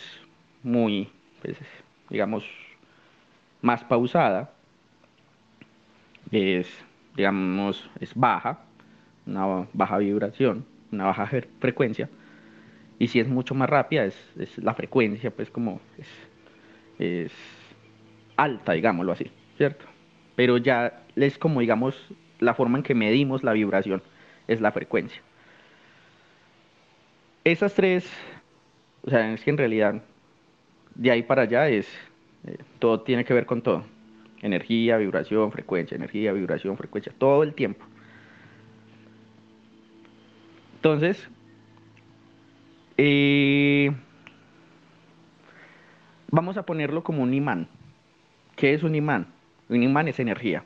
muy, 0.62 1.10
pues, 1.42 1.56
digamos, 2.08 2.44
más 3.60 3.84
pausada, 3.84 4.52
es, 6.32 6.66
digamos, 7.14 7.88
es 8.00 8.14
baja, 8.14 8.64
una 9.26 9.68
baja 9.72 9.98
vibración, 9.98 10.64
una 10.90 11.04
baja 11.04 11.28
frecuencia. 11.60 12.08
Y 12.98 13.08
si 13.08 13.20
es 13.20 13.28
mucho 13.28 13.54
más 13.54 13.68
rápida, 13.68 14.04
es, 14.04 14.16
la 14.58 14.74
frecuencia, 14.74 15.30
pues 15.30 15.50
como 15.50 15.80
es, 16.98 17.32
alta, 18.36 18.72
digámoslo 18.72 19.12
así, 19.12 19.30
¿cierto? 19.56 19.84
Pero 20.36 20.56
ya 20.56 21.02
es 21.16 21.36
como, 21.36 21.60
digamos, 21.60 21.96
la 22.38 22.54
forma 22.54 22.78
en 22.78 22.84
que 22.84 22.94
medimos 22.94 23.42
la 23.42 23.52
vibración, 23.52 24.02
es 24.48 24.60
la 24.60 24.72
frecuencia. 24.72 25.20
Esas 27.44 27.74
tres, 27.74 28.08
o 29.02 29.10
sea, 29.10 29.32
es 29.32 29.42
que 29.42 29.50
en 29.50 29.58
realidad 29.58 30.02
de 30.94 31.10
ahí 31.10 31.22
para 31.22 31.42
allá 31.42 31.68
es, 31.68 31.88
eh, 32.46 32.56
todo 32.78 33.00
tiene 33.00 33.24
que 33.24 33.34
ver 33.34 33.46
con 33.46 33.62
todo. 33.62 33.84
Energía, 34.42 34.96
vibración, 34.96 35.52
frecuencia, 35.52 35.94
energía, 35.94 36.32
vibración, 36.32 36.76
frecuencia, 36.76 37.12
todo 37.16 37.42
el 37.42 37.54
tiempo. 37.54 37.84
Entonces, 40.74 41.28
eh, 42.96 43.92
vamos 46.30 46.56
a 46.56 46.64
ponerlo 46.64 47.04
como 47.04 47.22
un 47.22 47.32
imán. 47.32 47.68
¿Qué 48.56 48.74
es 48.74 48.82
un 48.82 48.94
imán? 48.94 49.28
Un 49.68 49.82
imán 49.82 50.08
es 50.08 50.18
energía. 50.18 50.64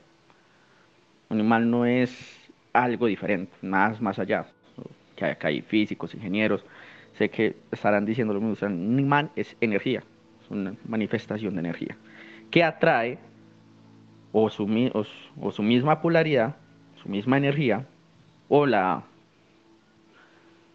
Un 1.29 1.41
imán 1.41 1.71
no 1.71 1.85
es 1.85 2.51
algo 2.73 3.07
diferente, 3.07 3.53
más, 3.62 4.01
más 4.01 4.19
allá. 4.19 4.47
Que 5.17 5.27
acá 5.27 5.49
hay 5.49 5.62
físicos, 5.62 6.15
ingenieros, 6.15 6.65
sé 7.19 7.29
que 7.29 7.57
estarán 7.71 8.05
diciendo 8.05 8.35
lo 8.35 8.41
mismo. 8.41 8.67
un 8.67 8.99
imán 8.99 9.31
es 9.37 9.57
energía, 9.61 10.03
es 10.43 10.51
una 10.51 10.75
manifestación 10.87 11.55
de 11.55 11.61
energía, 11.61 11.97
que 12.51 12.62
atrae 12.62 13.19
o 14.33 14.51
su, 14.51 14.67
o 15.41 15.53
su 15.53 15.62
misma 15.62 16.01
polaridad, 16.01 16.57
su 17.03 17.09
misma 17.09 17.37
energía, 17.37 17.87
o 18.49 18.67
la, 18.67 19.03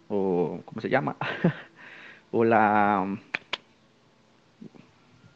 o, 0.10 0.62
¿cómo 0.66 0.82
se 0.82 0.90
llama? 0.90 1.16
o 2.32 2.44
la, 2.44 3.18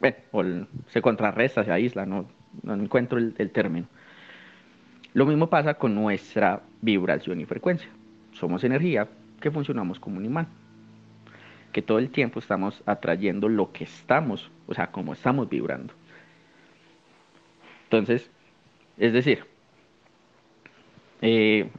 bueno, 0.00 0.16
o 0.32 0.42
se 0.88 1.02
contrarresta, 1.02 1.64
se 1.64 1.72
aísla, 1.72 2.06
no, 2.06 2.26
no 2.62 2.74
encuentro 2.74 3.18
el, 3.18 3.34
el 3.38 3.50
término. 3.50 3.86
Lo 5.14 5.24
mismo 5.24 5.48
pasa 5.48 5.74
con 5.74 5.94
nuestra 5.94 6.60
vibración 6.82 7.40
y 7.40 7.46
frecuencia. 7.46 7.88
Somos 8.32 8.64
energía 8.64 9.08
que 9.40 9.50
funcionamos 9.50 9.98
como 9.98 10.18
un 10.18 10.26
imán. 10.26 10.48
Que 11.72 11.80
todo 11.80 11.98
el 11.98 12.10
tiempo 12.10 12.38
estamos 12.38 12.82
atrayendo 12.84 13.48
lo 13.48 13.72
que 13.72 13.84
estamos, 13.84 14.50
o 14.66 14.74
sea, 14.74 14.88
como 14.88 15.14
estamos 15.14 15.48
vibrando. 15.48 15.94
Entonces, 17.86 18.30
es 18.98 19.12
decir, 19.12 19.44
eh, 21.22 21.70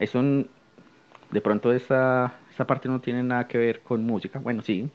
de 1.31 1.41
pronto 1.41 1.73
esa, 1.73 2.35
esa 2.51 2.65
parte 2.67 2.87
no 2.89 3.01
tiene 3.01 3.23
nada 3.23 3.47
que 3.47 3.57
ver 3.57 3.81
con 3.81 4.05
música, 4.05 4.39
bueno, 4.39 4.61
sí, 4.61 4.89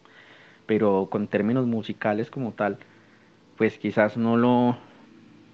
pero 0.66 1.08
con 1.10 1.28
términos 1.28 1.66
musicales 1.66 2.30
como 2.30 2.52
tal, 2.52 2.78
pues 3.56 3.78
quizás 3.78 4.16
no 4.16 4.36
lo, 4.36 4.78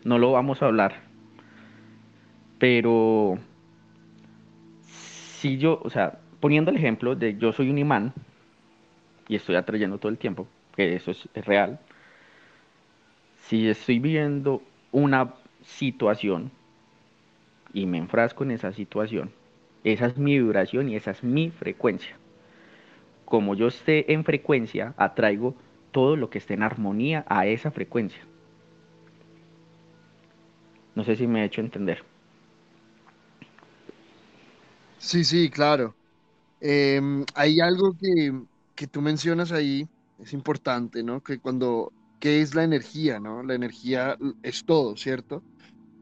no 0.04 0.18
lo 0.18 0.32
vamos 0.32 0.62
a 0.62 0.66
hablar. 0.66 1.02
Pero 2.58 3.38
si 5.38 5.58
yo, 5.58 5.80
o 5.82 5.90
sea, 5.90 6.18
poniendo 6.40 6.70
el 6.70 6.76
ejemplo 6.76 7.14
de 7.14 7.36
yo 7.38 7.52
soy 7.52 7.70
un 7.70 7.78
imán 7.78 8.12
y 9.28 9.36
estoy 9.36 9.56
atrayendo 9.56 9.98
todo 9.98 10.10
el 10.10 10.18
tiempo, 10.18 10.46
que 10.76 10.96
eso 10.96 11.10
es, 11.10 11.28
es 11.34 11.44
real, 11.44 11.78
si 13.46 13.68
estoy 13.68 13.98
viviendo 13.98 14.62
una 14.92 15.34
situación 15.68 16.50
y 17.72 17.86
me 17.86 17.98
enfrasco 17.98 18.42
en 18.44 18.52
esa 18.52 18.72
situación, 18.72 19.30
esa 19.84 20.06
es 20.06 20.16
mi 20.16 20.38
vibración 20.38 20.88
y 20.88 20.96
esa 20.96 21.10
es 21.12 21.22
mi 21.22 21.50
frecuencia. 21.50 22.16
Como 23.24 23.54
yo 23.54 23.68
esté 23.68 24.12
en 24.12 24.24
frecuencia, 24.24 24.94
atraigo 24.96 25.54
todo 25.92 26.16
lo 26.16 26.30
que 26.30 26.38
esté 26.38 26.54
en 26.54 26.62
armonía 26.62 27.24
a 27.28 27.46
esa 27.46 27.70
frecuencia. 27.70 28.20
No 30.94 31.04
sé 31.04 31.16
si 31.16 31.26
me 31.26 31.42
he 31.42 31.44
hecho 31.44 31.60
entender. 31.60 32.02
Sí, 34.98 35.24
sí, 35.24 35.50
claro. 35.50 35.94
Em, 36.60 37.24
hay 37.34 37.60
algo 37.60 37.96
que, 37.96 38.32
que 38.74 38.86
tú 38.86 39.00
mencionas 39.00 39.52
ahí, 39.52 39.86
es 40.18 40.32
importante, 40.32 41.02
¿no? 41.02 41.22
Que 41.22 41.38
cuando, 41.38 41.92
¿qué 42.18 42.40
es 42.40 42.54
la 42.54 42.64
energía, 42.64 43.20
¿no? 43.20 43.42
La 43.42 43.54
energía 43.54 44.16
es 44.42 44.64
todo, 44.64 44.96
¿cierto? 44.96 45.42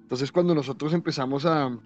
Entonces, 0.06 0.30
cuando 0.30 0.54
nosotros 0.54 0.92
empezamos 0.92 1.46
a, 1.46 1.76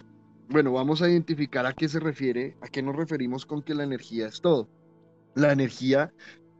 bueno, 0.47 0.73
vamos 0.73 1.01
a 1.01 1.09
identificar 1.09 1.65
a 1.65 1.73
qué 1.73 1.89
se 1.89 1.99
refiere, 1.99 2.55
a 2.61 2.67
qué 2.67 2.83
nos 2.83 2.95
referimos 2.95 3.47
con 3.47 3.63
que 3.63 3.73
la 3.73 3.83
energía 3.83 4.27
es 4.27 4.41
todo. 4.41 4.69
La 5.33 5.51
energía 5.51 6.13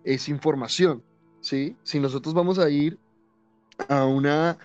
es 0.04 0.28
información, 0.28 1.04
¿sí? 1.40 1.78
Si 1.84 2.00
nosotros 2.00 2.34
vamos 2.34 2.58
a 2.58 2.68
ir 2.72 2.98
a 3.90 4.06
una, 4.06 4.58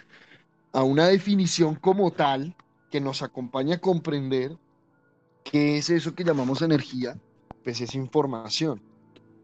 a 0.72 0.84
una 0.84 1.08
definición 1.08 1.74
como 1.74 2.12
tal 2.12 2.56
que 2.90 3.02
nos 3.02 3.20
acompaña 3.20 3.74
a 3.74 3.80
comprender 3.80 4.56
qué 5.44 5.76
es 5.76 5.90
eso 5.90 6.14
que 6.14 6.24
llamamos 6.24 6.62
energía, 6.62 7.20
pues 7.62 7.78
es 7.82 7.94
información. 7.94 8.80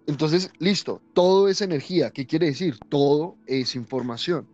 Entonces, 0.06 0.50
listo, 0.58 1.02
todo 1.12 1.48
es 1.48 1.60
energía. 1.60 2.12
¿Qué 2.12 2.26
quiere 2.26 2.46
decir? 2.46 2.78
Todo 2.88 3.36
es 3.46 3.74
información. 3.74 4.48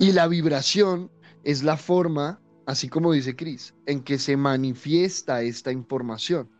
Y 0.00 0.10
la 0.10 0.26
vibración 0.26 1.12
es 1.44 1.62
la 1.62 1.76
forma, 1.76 2.40
así 2.66 2.88
como 2.88 3.12
dice 3.12 3.36
Cris, 3.36 3.74
en 3.86 4.02
que 4.02 4.18
se 4.18 4.36
manifiesta 4.36 5.42
esta 5.42 5.72
información. 5.72 6.50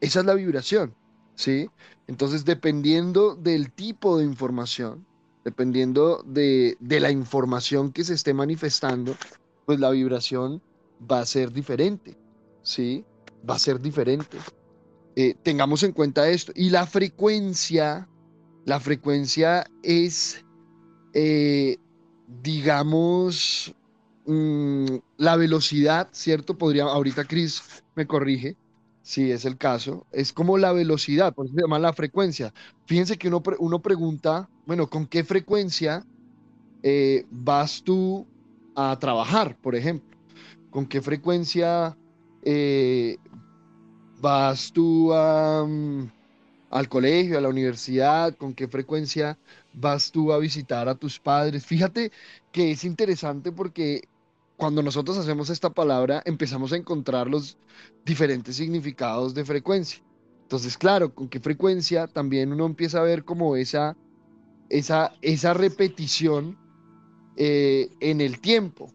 Esa 0.00 0.20
es 0.20 0.26
la 0.26 0.34
vibración, 0.34 0.94
¿sí? 1.34 1.68
Entonces, 2.06 2.44
dependiendo 2.44 3.36
del 3.36 3.72
tipo 3.72 4.18
de 4.18 4.24
información, 4.24 5.06
dependiendo 5.44 6.22
de, 6.26 6.76
la 6.80 7.10
información 7.10 7.92
que 7.92 8.04
se 8.04 8.14
esté 8.14 8.34
manifestando, 8.34 9.16
pues 9.66 9.80
la 9.80 9.90
vibración 9.90 10.62
va 11.10 11.20
a 11.20 11.26
ser 11.26 11.52
diferente, 11.52 12.16
¿sí? 12.62 13.04
Va 13.48 13.56
a 13.56 13.58
ser 13.58 13.80
diferente. 13.80 14.38
Eh, 15.16 15.34
tengamos 15.42 15.82
en 15.82 15.92
cuenta 15.92 16.28
esto. 16.28 16.52
Y 16.54 16.70
la 16.70 16.86
frecuencia, 16.86 18.08
la 18.64 18.80
frecuencia 18.80 19.66
es, 19.82 20.44
eh, 21.12 21.76
digamos, 22.42 23.74
Mm, 24.24 24.98
la 25.16 25.36
velocidad, 25.36 26.08
¿cierto? 26.12 26.56
Podría, 26.56 26.84
ahorita 26.84 27.24
Chris 27.26 27.62
me 27.94 28.06
corrige, 28.06 28.56
si 29.00 29.32
es 29.32 29.44
el 29.44 29.58
caso, 29.58 30.06
es 30.12 30.32
como 30.32 30.58
la 30.58 30.72
velocidad, 30.72 31.34
por 31.34 31.46
eso 31.46 31.54
se 31.56 31.62
llama 31.62 31.78
la 31.80 31.92
frecuencia. 31.92 32.52
Fíjense 32.86 33.18
que 33.18 33.28
uno, 33.28 33.42
uno 33.58 33.82
pregunta, 33.82 34.48
bueno, 34.64 34.88
¿con 34.88 35.06
qué 35.08 35.24
frecuencia 35.24 36.06
eh, 36.82 37.26
vas 37.30 37.82
tú 37.84 38.28
a 38.74 38.98
trabajar, 39.00 39.58
por 39.60 39.76
ejemplo? 39.76 40.18
¿Con 40.70 40.86
qué 40.88 41.02
frecuencia 41.02 41.98
eh, 42.42 43.18
vas 44.16 44.72
tú 44.72 45.12
mm, 45.12 46.06
al 46.70 46.88
colegio, 46.88 47.38
a 47.38 47.40
la 47.40 47.48
universidad? 47.48 48.36
¿Con 48.36 48.54
qué 48.54 48.68
frecuencia 48.68 49.38
vas 49.72 50.10
tú 50.10 50.32
a 50.32 50.38
visitar 50.38 50.88
a 50.88 50.94
tus 50.96 51.20
padres? 51.20 51.66
Fíjate 51.66 52.12
que 52.52 52.72
es 52.72 52.84
interesante 52.84 53.52
porque 53.52 54.02
cuando 54.62 54.80
nosotros 54.80 55.18
hacemos 55.18 55.50
esta 55.50 55.70
palabra, 55.70 56.22
empezamos 56.24 56.72
a 56.72 56.76
encontrar 56.76 57.26
los 57.26 57.58
diferentes 58.04 58.54
significados 58.54 59.34
de 59.34 59.44
frecuencia. 59.44 60.00
Entonces, 60.42 60.78
claro, 60.78 61.12
con 61.12 61.28
qué 61.28 61.40
frecuencia 61.40 62.06
también 62.06 62.52
uno 62.52 62.66
empieza 62.66 63.00
a 63.00 63.02
ver 63.02 63.24
como 63.24 63.56
esa, 63.56 63.96
esa, 64.68 65.14
esa 65.20 65.52
repetición 65.52 66.56
eh, 67.36 67.88
en 67.98 68.20
el 68.20 68.40
tiempo, 68.40 68.92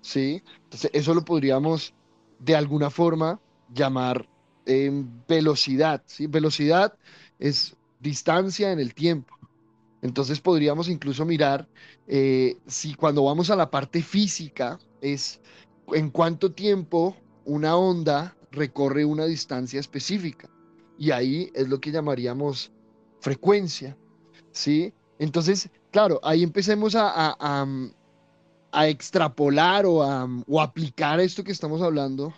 ¿sí? 0.00 0.42
Entonces, 0.64 0.90
eso 0.92 1.14
lo 1.14 1.24
podríamos 1.24 1.94
de 2.40 2.56
alguna 2.56 2.90
forma 2.90 3.40
llamar 3.72 4.28
eh, 4.66 4.90
velocidad, 5.28 6.02
¿sí? 6.06 6.26
Velocidad 6.26 6.92
es 7.38 7.76
distancia 8.00 8.72
en 8.72 8.80
el 8.80 8.94
tiempo. 8.94 9.32
Entonces 10.02 10.38
podríamos 10.40 10.88
incluso 10.88 11.24
mirar 11.24 11.66
eh, 12.06 12.56
si 12.66 12.94
cuando 12.94 13.24
vamos 13.24 13.48
a 13.48 13.56
la 13.56 13.70
parte 13.70 14.02
física, 14.02 14.78
es 15.04 15.40
en 15.92 16.10
cuánto 16.10 16.52
tiempo 16.52 17.14
una 17.44 17.76
onda 17.76 18.34
recorre 18.50 19.04
una 19.04 19.26
distancia 19.26 19.78
específica. 19.78 20.48
Y 20.98 21.10
ahí 21.10 21.50
es 21.54 21.68
lo 21.68 21.80
que 21.80 21.90
llamaríamos 21.90 22.72
frecuencia, 23.20 23.96
¿sí? 24.52 24.92
Entonces, 25.18 25.68
claro, 25.90 26.20
ahí 26.22 26.42
empecemos 26.42 26.94
a, 26.96 27.36
a, 27.38 28.88
extrapolar 28.88 29.86
o 29.86 30.02
a 30.02 30.28
o 30.48 30.60
aplicar 30.60 31.20
esto 31.20 31.44
que 31.44 31.52
estamos 31.52 31.80
hablando 31.80 32.34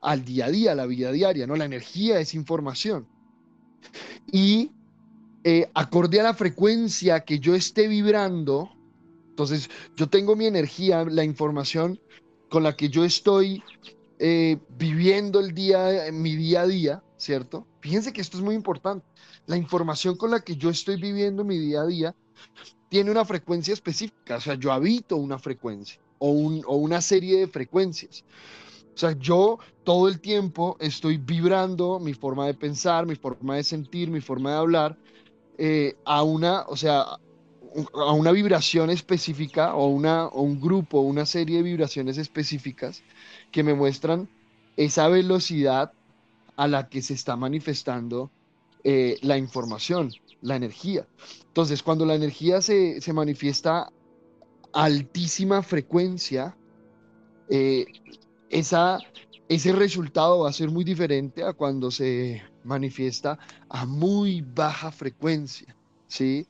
al 0.00 0.24
día 0.24 0.46
a 0.46 0.50
día, 0.50 0.72
a 0.72 0.74
la 0.74 0.86
vida 0.86 1.12
diaria, 1.12 1.46
¿no? 1.46 1.54
La 1.56 1.66
energía 1.66 2.18
es 2.18 2.34
información. 2.34 3.06
Y 4.32 4.72
eh, 5.44 5.70
acorde 5.74 6.20
a 6.20 6.24
la 6.24 6.34
frecuencia 6.34 7.20
que 7.20 7.38
yo 7.38 7.54
esté 7.54 7.88
vibrando, 7.88 8.70
entonces, 9.40 9.70
yo 9.96 10.06
tengo 10.06 10.36
mi 10.36 10.44
energía, 10.44 11.02
la 11.04 11.24
información 11.24 11.98
con 12.50 12.62
la 12.62 12.76
que 12.76 12.90
yo 12.90 13.06
estoy 13.06 13.62
eh, 14.18 14.58
viviendo 14.76 15.40
el 15.40 15.54
día, 15.54 16.10
mi 16.12 16.36
día 16.36 16.60
a 16.60 16.66
día, 16.66 17.02
¿cierto? 17.16 17.66
Fíjense 17.80 18.12
que 18.12 18.20
esto 18.20 18.36
es 18.36 18.42
muy 18.42 18.54
importante. 18.54 19.06
La 19.46 19.56
información 19.56 20.18
con 20.18 20.30
la 20.30 20.40
que 20.40 20.56
yo 20.56 20.68
estoy 20.68 21.00
viviendo 21.00 21.42
mi 21.42 21.58
día 21.58 21.80
a 21.80 21.86
día 21.86 22.14
tiene 22.90 23.10
una 23.10 23.24
frecuencia 23.24 23.72
específica, 23.72 24.36
o 24.36 24.40
sea, 24.42 24.56
yo 24.56 24.72
habito 24.72 25.16
una 25.16 25.38
frecuencia 25.38 26.02
o, 26.18 26.28
o 26.66 26.76
una 26.76 27.00
serie 27.00 27.38
de 27.38 27.46
frecuencias. 27.46 28.24
O 28.94 28.98
sea, 28.98 29.12
yo 29.18 29.58
todo 29.84 30.06
el 30.08 30.20
tiempo 30.20 30.76
estoy 30.80 31.16
vibrando 31.16 31.98
mi 31.98 32.12
forma 32.12 32.46
de 32.46 32.52
pensar, 32.52 33.06
mi 33.06 33.14
forma 33.14 33.56
de 33.56 33.64
sentir, 33.64 34.10
mi 34.10 34.20
forma 34.20 34.50
de 34.50 34.56
hablar 34.58 34.98
eh, 35.56 35.96
a 36.04 36.22
una, 36.24 36.66
o 36.68 36.76
sea, 36.76 37.06
a 37.94 38.12
una 38.12 38.32
vibración 38.32 38.90
específica 38.90 39.74
o, 39.74 39.86
una, 39.86 40.26
o 40.26 40.42
un 40.42 40.60
grupo, 40.60 41.00
una 41.00 41.26
serie 41.26 41.58
de 41.58 41.62
vibraciones 41.62 42.18
específicas 42.18 43.02
que 43.52 43.62
me 43.62 43.74
muestran 43.74 44.28
esa 44.76 45.08
velocidad 45.08 45.92
a 46.56 46.68
la 46.68 46.88
que 46.88 47.02
se 47.02 47.14
está 47.14 47.36
manifestando 47.36 48.30
eh, 48.84 49.18
la 49.22 49.36
información, 49.38 50.10
la 50.42 50.56
energía. 50.56 51.06
Entonces, 51.46 51.82
cuando 51.82 52.06
la 52.06 52.14
energía 52.14 52.62
se, 52.62 53.00
manifiesta 53.12 53.90
a 54.72 54.84
altísima 54.84 55.62
frecuencia, 55.62 56.56
eh, 57.48 57.86
esa, 58.48 58.98
ese 59.48 59.72
resultado 59.72 60.40
va 60.40 60.50
a 60.50 60.52
ser 60.52 60.70
muy 60.70 60.84
diferente 60.84 61.44
a 61.44 61.52
cuando 61.52 61.90
se 61.90 62.42
manifiesta 62.64 63.38
a 63.68 63.84
muy 63.86 64.42
baja 64.42 64.92
frecuencia, 64.92 65.76
¿sí? 66.08 66.46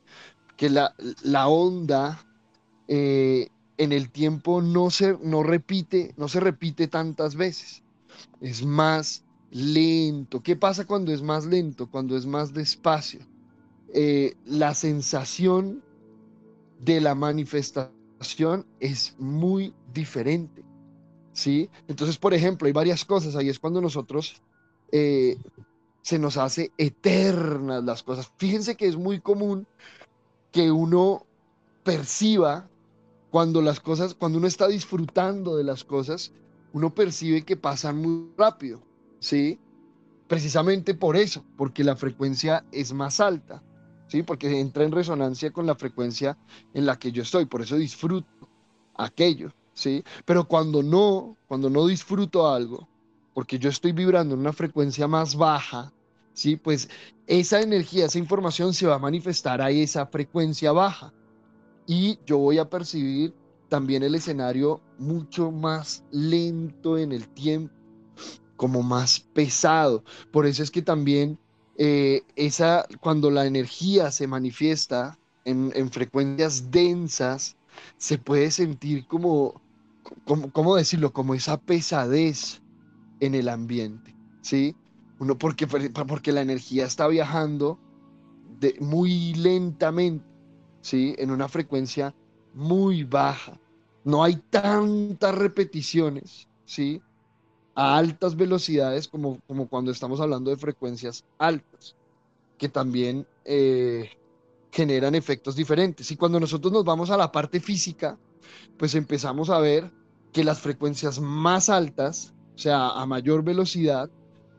Que 0.61 0.69
la, 0.69 1.49
onda 1.49 2.23
eh, 2.87 3.49
en 3.79 3.93
el 3.93 4.11
tiempo 4.11 4.61
no 4.61 4.91
se, 4.91 5.17
no, 5.23 5.43
repite, 5.43 6.13
no 6.19 6.29
se 6.29 6.39
repite 6.39 6.87
tantas 6.87 7.35
veces. 7.35 7.83
Es 8.43 8.63
más 8.63 9.25
lento. 9.51 10.43
¿Qué 10.43 10.57
pasa 10.57 10.87
cuando 10.87 11.15
es 11.15 11.23
más 11.23 11.47
lento? 11.47 11.91
Cuando 11.91 12.15
es 12.15 12.27
más 12.27 12.53
despacio. 12.53 13.21
Eh, 13.95 14.35
la 14.45 14.75
sensación 14.75 15.83
de 16.79 17.01
la 17.01 17.15
manifestación 17.15 18.67
es 18.81 19.15
muy 19.19 19.73
diferente. 19.95 20.63
¿Sí? 21.33 21.71
Entonces, 21.89 22.19
por 22.19 22.35
ejemplo, 22.35 22.67
hay 22.67 22.75
varias 22.75 23.07
cosas. 23.07 23.35
Ahí 23.35 23.49
es 23.49 23.59
cuando 23.59 23.81
nosotros 23.81 24.43
eh, 24.93 25.39
se 26.03 26.19
nos 26.19 26.37
hace 26.37 26.71
eternas 26.77 27.83
las 27.83 28.03
cosas. 28.03 28.31
Fíjense 28.37 28.77
que 28.77 28.89
es 28.89 28.97
muy 28.97 29.21
común 29.21 29.67
que 30.53 30.71
uno 30.71 31.27
perciba 31.85 32.69
cuando 33.31 33.63
las 33.63 33.81
cosas, 33.81 34.15
cuando 34.15 34.39
uno 34.39 34.47
está 34.47 34.69
disfrutando 34.69 35.57
de 35.57 35.65
las 35.65 35.85
cosas, 35.85 36.33
uno 36.73 36.95
percibe 36.95 37.43
que 37.43 37.57
pasan 37.57 37.99
muy 37.99 38.31
rápido, 38.37 38.83
¿sí? 39.21 39.59
Precisamente 40.27 40.95
por 40.95 41.17
eso, 41.17 41.45
porque 41.57 41.85
la 41.85 41.97
frecuencia 41.97 42.65
es 42.73 42.93
más 42.93 43.21
alta, 43.21 43.63
¿sí? 44.09 44.23
Porque 44.23 44.61
entra 44.61 44.85
en 44.85 44.93
resonancia 44.93 45.53
con 45.53 45.67
la 45.67 45.75
frecuencia 45.75 46.37
en 46.75 46.87
la 46.87 46.99
que 46.99 47.13
yo 47.13 47.23
estoy, 47.23 47.47
por 47.47 47.63
eso 47.63 47.77
disfruto 47.77 48.49
aquello, 48.97 49.53
¿sí? 49.73 50.05
Pero 50.25 50.47
cuando 50.47 50.83
no, 50.83 51.37
cuando 51.47 51.71
no 51.71 51.87
disfruto 51.87 52.49
algo, 52.49 52.89
porque 53.35 53.59
yo 53.59 53.71
estoy 53.71 53.93
vibrando 53.93 54.35
en 54.35 54.41
una 54.41 54.53
frecuencia 54.53 55.07
más 55.09 55.37
baja, 55.37 55.93
¿sí? 56.33 56.57
Pues 56.57 56.89
esa 57.31 57.61
energía, 57.61 58.07
esa 58.07 58.19
información 58.19 58.75
se 58.75 58.89
va 58.89 58.97
a 58.97 58.99
manifestar 58.99 59.63
a 59.63 59.71
esa 59.71 60.05
frecuencia 60.05 60.73
baja 60.73 61.13
y 61.87 62.19
yo 62.27 62.39
voy 62.39 62.59
a 62.59 62.69
percibir 62.69 63.33
también 63.69 64.03
el 64.03 64.17
escenario 64.17 64.81
mucho 64.99 65.53
más 65.53 66.03
lento 66.11 66.99
en 66.99 67.13
el 67.13 67.29
tiempo, 67.29 67.73
como 68.57 68.83
más 68.83 69.21
pesado. 69.33 70.03
Por 70.33 70.45
eso 70.45 70.65
es 70.65 70.73
que 70.73 70.83
también 70.83 71.39
eh, 71.79 72.23
esa, 72.35 72.85
cuando 73.01 73.31
la 73.31 73.47
energía 73.47 74.11
se 74.11 74.27
manifiesta 74.27 75.17
en, 75.45 75.71
en, 75.77 75.89
frecuencias 75.89 76.69
densas, 76.73 77.57
se 77.97 78.19
puede 78.19 78.51
sentir 78.51 79.07
como, 79.07 79.63
como, 80.25 80.51
¿cómo 80.51 80.75
decirlo? 80.75 81.13
Como 81.13 81.35
esa 81.35 81.61
pesadez 81.61 82.61
en 83.21 83.37
el 83.37 83.49
ambiente, 83.49 84.17
¿sí? 84.43 84.75
Uno 85.21 85.37
porque, 85.37 85.67
porque 85.67 86.33
la 86.33 86.41
energía 86.41 86.87
está 86.87 87.07
viajando 87.07 87.79
muy 88.81 89.35
lentamente, 89.35 90.25
¿sí? 90.81 91.15
En 91.19 91.31
una 91.31 91.47
frecuencia 91.47 92.15
muy 92.55 93.05
baja. 93.05 93.61
No 94.03 94.25
hay 94.25 94.37
tantas 94.49 95.35
repeticiones, 95.35 96.49
¿sí? 96.65 97.03
A 97.75 97.99
altas 97.99 98.35
velocidades 98.35 99.09
como, 99.09 99.41
como 99.47 99.69
cuando 99.69 99.91
estamos 99.91 100.21
hablando 100.21 100.51
de 100.51 100.57
frecuencias 100.57 101.27
altas, 101.39 101.97
que 102.57 102.71
también 102.71 103.27
eh, 103.45 104.09
generan 104.73 105.15
efectos 105.15 105.55
diferentes. 105.55 106.11
Y 106.11 106.17
cuando 106.17 106.41
nosotros 106.41 106.73
nos 106.73 106.85
vamos 106.85 107.11
a 107.11 107.19
la 107.19 107.31
parte 107.31 107.61
física, 107.61 108.19
pues 108.79 108.95
empezamos 108.95 109.51
a 109.51 109.61
ver 109.61 109.93
que 110.33 110.45
las 110.45 110.61
frecuencias 110.61 111.21
más 111.21 111.69
altas, 111.69 112.33
o 112.55 112.59
sea, 112.59 112.89
a 112.89 113.05
mayor 113.05 113.45
velocidad, 113.45 114.11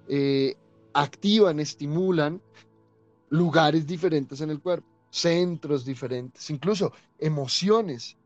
eh, 0.07 0.55
activan, 0.93 1.59
estimulan 1.59 2.41
lugares 3.29 3.87
diferentes 3.87 4.41
en 4.41 4.49
el 4.49 4.59
cuerpo 4.59 4.91
centros 5.11 5.85
diferentes, 5.85 6.49
incluso 6.49 6.91
emociones 7.19 8.17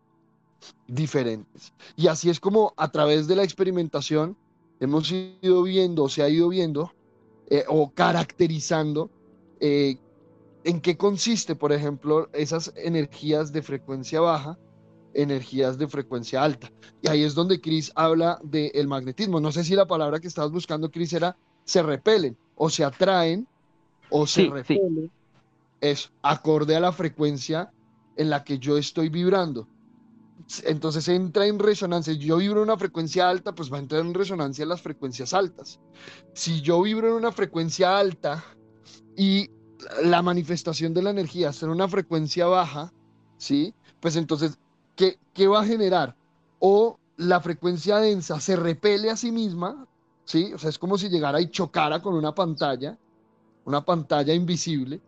diferentes. 0.88 1.74
Y 1.96 2.08
así 2.08 2.30
es 2.30 2.40
como 2.40 2.74
a 2.78 2.90
través 2.92 3.28
de 3.28 3.36
la 3.36 3.44
experimentación 3.44 4.38
hemos 4.80 5.12
ido 5.12 5.64
viendo, 5.64 6.08
se 6.08 6.24
ha 6.24 6.30
ido 6.30 6.48
viendo 6.50 6.94
eh, 7.50 7.66
o 7.68 7.92
caracterizando 7.92 9.10
eh, 9.60 9.98
en 10.64 10.80
qué 10.82 10.96
consiste, 10.96 11.56
por 11.56 11.72
ejemplo, 11.72 12.30
esas 12.34 12.72
energías 12.76 13.52
de 13.52 13.62
frecuencia 13.62 14.22
baja, 14.22 14.58
energías 15.14 15.78
de 15.78 15.88
frecuencia 15.88 16.44
alta. 16.44 16.72
Y 17.02 17.08
ahí 17.08 17.24
es 17.24 17.36
donde 17.36 17.62
Chris 17.62 17.92
habla 17.96 18.40
del 18.44 18.88
magnetismo. 18.88 19.40
No 19.40 19.52
sé 19.52 19.64
si 19.64 19.76
la 19.76 19.86
palabra 19.88 20.20
que 20.20 20.28
estabas 20.28 20.52
buscando, 20.52 20.92
Chris, 20.92 21.14
era 21.14 21.38
se 21.66 21.84
repelen 21.84 22.38
o 22.56 22.70
se 22.70 22.84
atraen 22.84 23.48
o 24.10 24.26
se 24.26 24.50
repelen 24.50 25.12
es 25.82 26.12
acorde 26.22 26.76
a 26.76 26.80
la 26.80 26.92
frecuencia 26.92 27.72
en 28.16 28.30
la 28.30 28.44
que 28.44 28.60
yo 28.60 28.78
estoy 28.78 29.10
vibrando. 29.10 29.68
Entonces 30.64 31.08
entra 31.08 31.48
en 31.48 31.60
resonancia. 31.60 32.14
Si 32.14 32.20
yo 32.20 32.38
vibro 32.38 32.62
en 32.62 32.70
una 32.70 32.78
frecuencia 32.78 33.30
alta, 33.30 33.54
pues 33.54 33.72
va 33.72 33.78
a 33.78 33.82
entrar 33.82 34.02
en 34.02 34.14
resonancia 34.14 34.64
en 34.64 34.70
las 34.70 34.82
frecuencias 34.82 35.34
altas. 35.34 35.80
Si 36.34 36.62
yo 36.62 36.82
vibro 36.82 37.08
en 37.08 37.14
una 37.14 37.32
frecuencia 37.32 37.98
alta 37.98 38.44
y 39.18 39.50
la 40.04 40.22
manifestación 40.22 40.94
de 40.94 41.04
la 41.04 41.10
energía 41.12 41.50
está 41.50 41.66
en 41.66 41.72
una 41.72 41.88
frecuencia 41.88 42.46
baja, 42.48 42.92
¿sí? 43.38 43.74
Pues 44.00 44.16
entonces, 44.16 44.58
¿qué, 44.96 45.20
qué 45.34 45.48
va 45.48 45.62
a 45.62 45.66
generar? 45.66 46.16
O 46.60 47.00
la 47.18 47.42
frecuencia 47.42 47.98
densa 47.98 48.40
se 48.40 48.56
repele 48.56 49.10
a 49.10 49.18
sí 49.18 49.32
misma, 49.32 49.88
¿sí? 50.26 50.54
O 50.54 50.58
sea, 50.58 50.70
es 50.70 50.78
como 50.78 50.98
si 50.98 51.10
llegara 51.10 51.40
y 51.40 51.50
chocara 51.50 52.02
con 52.02 52.16
una 52.16 52.36
pantalla, 52.36 52.98
una 53.64 53.86
pantalla 53.86 54.34
invisible, 54.34 55.02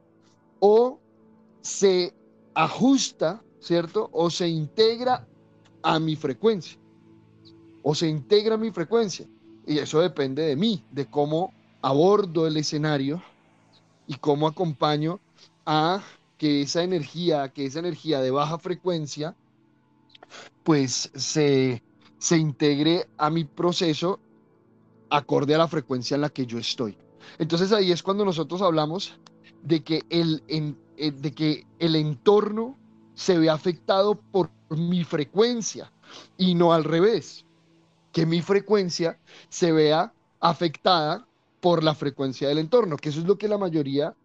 o 0.60 0.99
se 1.62 2.13
ajusta, 2.53 3.43
¿cierto? 3.60 4.10
O 4.13 4.30
se 4.30 4.47
integra 4.47 5.27
a 5.84 5.99
mi 5.99 6.15
frecuencia. 6.15 6.80
O 7.84 7.93
se 7.93 8.08
integra 8.08 8.56
a 8.56 8.58
mi 8.58 8.71
frecuencia. 8.71 9.27
Y 9.65 9.80
eso 9.80 9.99
depende 9.99 10.43
de 10.43 10.56
mí, 10.56 10.86
de 10.91 11.08
cómo 11.08 11.53
abordo 11.82 12.47
el 12.47 12.58
escenario 12.58 13.21
y 14.08 14.15
cómo 14.15 14.47
acompaño 14.47 15.19
a 15.65 16.01
que 16.38 16.62
esa 16.62 16.84
energía, 16.84 17.49
que 17.49 17.65
esa 17.65 17.80
energía 17.80 18.21
de 18.21 18.32
baja 18.32 18.58
frecuencia, 18.60 19.36
pues 20.63 21.12
se, 21.15 21.84
se 22.17 22.38
integre 22.38 23.08
a 23.17 23.30
mi 23.30 23.43
proceso 23.43 24.19
acorde 25.10 25.56
a 25.56 25.58
la 25.58 25.67
frecuencia 25.67 26.15
en 26.15 26.22
la 26.22 26.30
que 26.30 26.46
yo 26.46 26.58
estoy. 26.58 26.98
Entonces 27.39 27.72
ahí 27.72 27.91
es 27.91 28.04
cuando 28.04 28.26
nosotros 28.26 28.62
hablamos 28.62 29.17
de 29.63 29.84
que 29.84 30.04
el, 30.10 30.43
eh, 30.48 31.12
de 31.12 31.32
que 31.32 31.65
el 31.80 31.96
entorno 31.96 32.78
se 33.15 33.38
ve 33.38 33.50
afectado 33.50 34.15
por 34.15 34.50
mi 34.70 35.04
frecuencia 35.04 35.91
y 36.38 36.56
no 36.56 36.74
al 36.74 36.84
revés, 36.84 37.46
que 38.12 38.26
mi 38.26 38.41
frecuencia 38.41 39.20
se 39.50 39.72
vea 39.72 40.13
afectada 40.39 41.28
por 41.60 41.84
la 41.84 41.96
frecuencia 41.96 42.48
del 42.48 42.60
entorno, 42.60 42.98
que 42.98 43.10
eso 43.10 43.20
es 43.20 43.26
lo 43.26 43.38
que 43.38 43.48
la 43.48 43.58
mayoría 43.58 44.15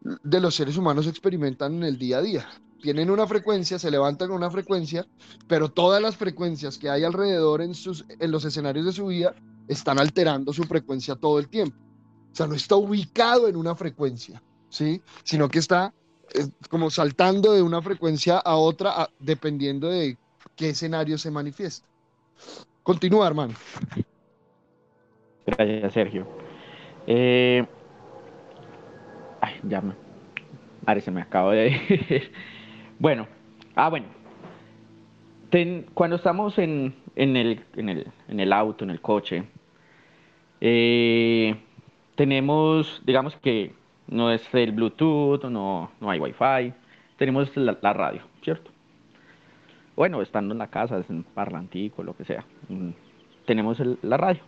de 0.00 0.40
los 0.40 0.54
seres 0.54 0.76
humanos 0.76 1.06
experimentan 1.06 1.74
en 1.74 1.82
el 1.82 1.98
día 1.98 2.18
a 2.18 2.22
día. 2.22 2.48
Tienen 2.80 3.10
una 3.10 3.26
frecuencia, 3.26 3.78
se 3.78 3.90
levantan 3.90 4.28
con 4.28 4.36
una 4.36 4.50
frecuencia, 4.50 5.06
pero 5.48 5.70
todas 5.70 6.00
las 6.00 6.16
frecuencias 6.16 6.78
que 6.78 6.88
hay 6.88 7.02
alrededor 7.02 7.62
en, 7.62 7.74
sus, 7.74 8.04
en 8.08 8.30
los 8.30 8.44
escenarios 8.44 8.86
de 8.86 8.92
su 8.92 9.06
vida 9.06 9.34
están 9.68 9.98
alterando 9.98 10.52
su 10.52 10.64
frecuencia 10.64 11.16
todo 11.16 11.38
el 11.38 11.48
tiempo. 11.48 11.76
O 12.32 12.34
sea, 12.34 12.46
no 12.46 12.54
está 12.54 12.76
ubicado 12.76 13.48
en 13.48 13.56
una 13.56 13.74
frecuencia. 13.74 14.42
¿sí? 14.68 15.02
Sino 15.24 15.48
que 15.48 15.58
está 15.58 15.92
eh, 16.34 16.46
como 16.68 16.90
saltando 16.90 17.52
de 17.52 17.62
una 17.62 17.80
frecuencia 17.82 18.38
a 18.38 18.56
otra 18.56 19.08
dependiendo 19.18 19.88
de 19.88 20.16
qué 20.54 20.70
escenario 20.70 21.18
se 21.18 21.30
manifiesta. 21.30 21.86
Continúa, 22.82 23.26
hermano. 23.26 23.54
Gracias, 25.46 25.92
Sergio. 25.92 26.26
Eh... 27.06 27.66
Ay, 29.40 29.54
ya 29.62 29.80
me... 29.80 29.94
Ari, 30.86 31.00
se 31.00 31.10
me 31.10 31.22
acabo 31.22 31.50
de... 31.50 32.30
bueno, 32.98 33.26
ah, 33.74 33.88
bueno. 33.88 34.06
Cuando 35.94 36.16
estamos 36.16 36.58
en, 36.58 36.94
en, 37.14 37.36
el, 37.36 37.64
en, 37.76 37.88
el, 37.88 38.12
en 38.28 38.40
el 38.40 38.52
auto, 38.52 38.84
en 38.84 38.90
el 38.90 39.00
coche, 39.00 39.44
eh, 40.68 41.56
tenemos, 42.16 43.00
digamos 43.04 43.36
que 43.36 43.72
no 44.08 44.32
es 44.32 44.42
el 44.54 44.72
Bluetooth, 44.72 45.44
no, 45.44 45.92
no 46.00 46.10
hay 46.10 46.18
Wi-Fi, 46.18 46.72
tenemos 47.16 47.56
la, 47.56 47.92
radio, 47.92 48.22
¿cierto? 48.42 48.70
Bueno, 49.94 50.20
estando 50.22 50.52
en 50.52 50.58
la 50.58 50.66
casa, 50.66 50.98
es 50.98 51.08
un 51.08 51.22
parlantico, 51.22 52.02
lo 52.02 52.16
que 52.16 52.24
sea, 52.24 52.44
mm, 52.68 52.90
tenemos 53.44 53.80
la 54.02 54.16
radio. 54.16 54.42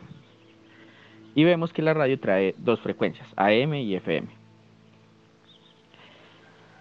Y 1.34 1.44
vemos 1.44 1.72
que 1.72 1.82
la 1.82 1.94
radio 1.94 2.18
trae 2.18 2.54
dos 2.58 2.80
frecuencias, 2.80 3.28
AM 3.36 3.74
y 3.74 3.94
FM. 3.94 4.28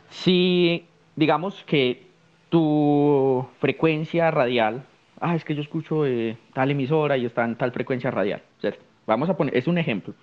Si 0.09 0.85
digamos 1.15 1.63
que 1.65 2.07
tu 2.49 3.47
frecuencia 3.59 4.31
radial, 4.31 4.83
ah, 5.19 5.35
es 5.35 5.45
que 5.45 5.53
yo 5.53 5.61
escucho 5.61 6.05
eh, 6.07 6.37
tal 6.53 6.71
emisora 6.71 7.17
y 7.17 7.25
está 7.25 7.45
en 7.45 7.55
tal 7.55 7.71
frecuencia 7.71 8.09
radial, 8.09 8.41
¿cierto? 8.59 8.83
Vamos 9.07 9.29
a 9.29 9.35
poner, 9.35 9.57
es 9.57 9.67
un 9.67 9.79
ejemplo 9.79 10.13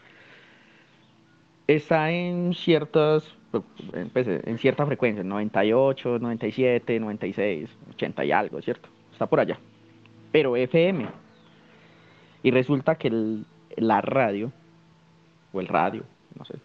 está 1.67 2.11
en 2.11 2.55
ciertas, 2.55 3.25
pues, 4.13 4.27
en 4.27 4.59
cierta 4.59 4.87
frecuencia, 4.87 5.25
98, 5.25 6.19
97, 6.19 7.01
96, 7.01 7.71
80 7.95 8.25
y 8.25 8.33
algo, 8.33 8.61
¿cierto? 8.63 8.89
Está 9.13 9.27
por 9.27 9.41
allá. 9.41 9.59
Pero 10.33 10.57
FM. 10.57 11.07
Y 12.43 12.51
resulta 12.51 12.97
que 12.97 13.11
la 13.77 14.01
radio 14.01 14.53
o 15.53 15.61
el 15.61 15.69
radio, 15.69 16.03
no 16.39 16.45
sé, 16.45 16.57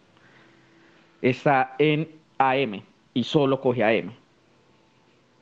está 1.22 1.74
en 1.78 2.08
AM 2.38 2.82
y 3.14 3.24
solo 3.24 3.60
coge 3.60 3.84
AM. 3.84 4.12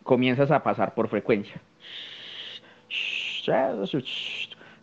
Comienzas 0.04 0.50
a 0.50 0.62
pasar 0.62 0.94
por 0.94 1.08
frecuencia. 1.08 1.60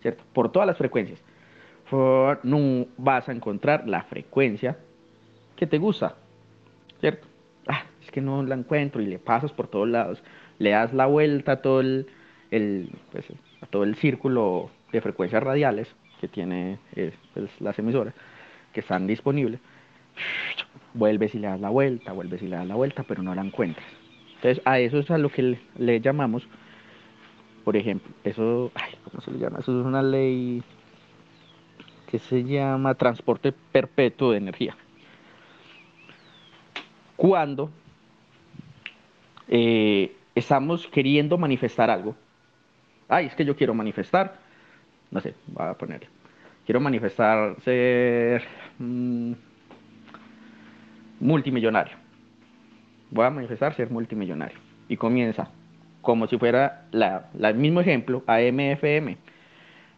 ¿Cierto? 0.01 0.23
Por 0.33 0.51
todas 0.51 0.67
las 0.67 0.77
frecuencias. 0.77 1.21
No 1.91 2.88
vas 2.97 3.29
a 3.29 3.31
encontrar 3.31 3.88
la 3.88 4.03
frecuencia 4.03 4.77
que 5.55 5.67
te 5.67 5.77
gusta. 5.77 6.15
¿Cierto? 6.99 7.27
Ah, 7.67 7.83
es 8.03 8.11
que 8.11 8.21
no 8.21 8.43
la 8.43 8.55
encuentro 8.55 9.01
y 9.01 9.05
le 9.05 9.19
pasas 9.19 9.51
por 9.51 9.67
todos 9.67 9.88
lados. 9.88 10.23
Le 10.59 10.71
das 10.71 10.93
la 10.93 11.05
vuelta 11.05 11.53
a 11.53 11.61
todo 11.61 11.81
el, 11.81 12.07
pues, 13.11 13.25
a 13.61 13.65
todo 13.67 13.83
el 13.83 13.95
círculo 13.95 14.69
de 14.91 15.01
frecuencias 15.01 15.43
radiales 15.43 15.93
que 16.21 16.27
tiene 16.27 16.79
eh, 16.95 17.13
pues, 17.33 17.49
las 17.59 17.77
emisoras 17.77 18.13
que 18.73 18.79
están 18.79 19.07
disponibles 19.07 19.59
vuelves 20.93 21.36
y 21.36 21.39
le 21.39 21.47
das 21.47 21.59
la 21.59 21.69
vuelta, 21.69 22.13
vuelves 22.13 22.41
y 22.41 22.47
le 22.47 22.55
das 22.55 22.67
la 22.67 22.75
vuelta, 22.75 23.03
pero 23.03 23.21
no 23.21 23.36
la 23.36 23.41
encuentras. 23.41 23.86
Entonces, 24.36 24.61
a 24.65 24.79
eso 24.79 24.99
es 24.99 25.11
a 25.11 25.17
lo 25.17 25.29
que 25.29 25.57
le, 25.77 26.01
llamamos, 26.01 26.47
por 27.63 27.75
ejemplo, 27.75 28.11
eso, 28.23 28.71
¿cómo 29.03 29.21
se 29.21 29.31
le 29.31 29.39
llama? 29.39 29.59
Eso 29.59 29.79
es 29.79 29.86
una 29.86 30.01
ley 30.01 30.63
que 32.06 32.20
se 32.20 32.43
llama 32.43 32.95
transporte 32.95 33.51
perpetuo 33.72 34.32
de 34.32 34.38
energía. 34.38 34.76
Cuando 37.16 37.70
eh, 39.47 40.16
estamos 40.34 40.88
queriendo 40.88 41.38
manifestar 41.38 41.89
algo, 41.89 42.16
ay, 43.08 43.28
es 43.28 43.36
que 43.36 43.45
yo 43.45 43.56
quiero 43.56 43.74
manifestar, 43.74 44.38
no 45.12 45.22
sé, 45.22 45.34
voy 45.47 45.68
a 45.68 45.74
poner, 45.74 46.08
quiero 46.66 46.80
manifestar 46.80 47.56
ser... 47.62 48.43
Mm, 48.80 49.34
multimillonario. 51.20 51.97
Voy 53.12 53.26
a 53.26 53.30
manifestar 53.30 53.74
ser 53.74 53.89
multimillonario. 53.89 54.58
Y 54.88 54.97
comienza 54.97 55.49
como 56.01 56.28
si 56.28 56.38
fuera 56.38 56.86
el 56.91 57.56
mismo 57.56 57.82
ejemplo, 57.82 58.24
AM, 58.28 58.60
FM. 58.60 59.18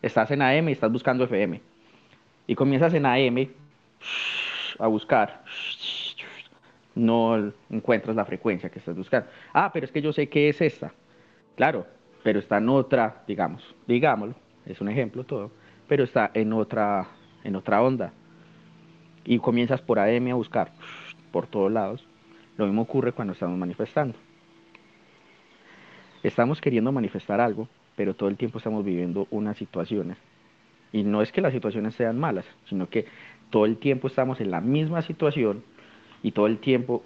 Estás 0.01 0.31
en 0.31 0.41
AM 0.41 0.69
y 0.69 0.71
estás 0.71 0.91
buscando 0.91 1.25
FM. 1.25 1.61
Y 2.47 2.55
comienzas 2.55 2.93
en 2.93 3.05
AM 3.05 3.49
a 4.79 4.87
buscar. 4.87 5.43
No 6.95 7.51
encuentras 7.69 8.15
la 8.15 8.25
frecuencia 8.25 8.69
que 8.69 8.79
estás 8.79 8.95
buscando. 8.95 9.29
Ah, 9.53 9.69
pero 9.71 9.85
es 9.85 9.91
que 9.91 10.01
yo 10.01 10.13
sé 10.13 10.29
que 10.29 10.49
es 10.49 10.61
esta. 10.61 10.91
Claro, 11.55 11.85
pero 12.23 12.39
está 12.39 12.57
en 12.57 12.69
otra, 12.69 13.23
digamos, 13.27 13.63
digámoslo, 13.87 14.35
es 14.65 14.81
un 14.81 14.89
ejemplo 14.89 15.23
todo, 15.23 15.51
pero 15.87 16.03
está 16.03 16.31
en 16.33 16.53
otra, 16.53 17.07
en 17.43 17.55
otra 17.55 17.81
onda. 17.81 18.11
Y 19.25 19.39
comienzas 19.39 19.81
por 19.81 19.99
AM 19.99 20.31
a 20.31 20.35
buscar 20.35 20.71
por 21.31 21.47
todos 21.47 21.71
lados. 21.71 22.05
Lo 22.57 22.65
mismo 22.65 22.81
ocurre 22.83 23.11
cuando 23.11 23.33
estamos 23.33 23.57
manifestando. 23.57 24.17
Estamos 26.23 26.59
queriendo 26.59 26.91
manifestar 26.91 27.39
algo, 27.39 27.67
pero 27.95 28.15
todo 28.15 28.29
el 28.29 28.37
tiempo 28.37 28.57
estamos 28.57 28.83
viviendo 28.83 29.27
unas 29.29 29.57
situaciones. 29.57 30.17
Y 30.91 31.03
no 31.03 31.21
es 31.21 31.31
que 31.31 31.41
las 31.41 31.53
situaciones 31.53 31.95
sean 31.95 32.19
malas, 32.19 32.45
sino 32.65 32.89
que 32.89 33.05
todo 33.49 33.65
el 33.65 33.77
tiempo 33.77 34.07
estamos 34.07 34.41
en 34.41 34.51
la 34.51 34.61
misma 34.61 35.01
situación 35.01 35.63
y 36.23 36.31
todo 36.31 36.47
el 36.47 36.59
tiempo 36.59 37.03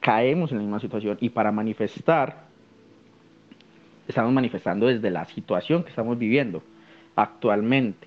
caemos 0.00 0.52
en 0.52 0.58
la 0.58 0.62
misma 0.62 0.80
situación. 0.80 1.18
Y 1.20 1.30
para 1.30 1.52
manifestar, 1.52 2.44
estamos 4.06 4.32
manifestando 4.32 4.86
desde 4.86 5.10
la 5.10 5.24
situación 5.24 5.82
que 5.82 5.90
estamos 5.90 6.18
viviendo 6.18 6.62
actualmente. 7.16 8.06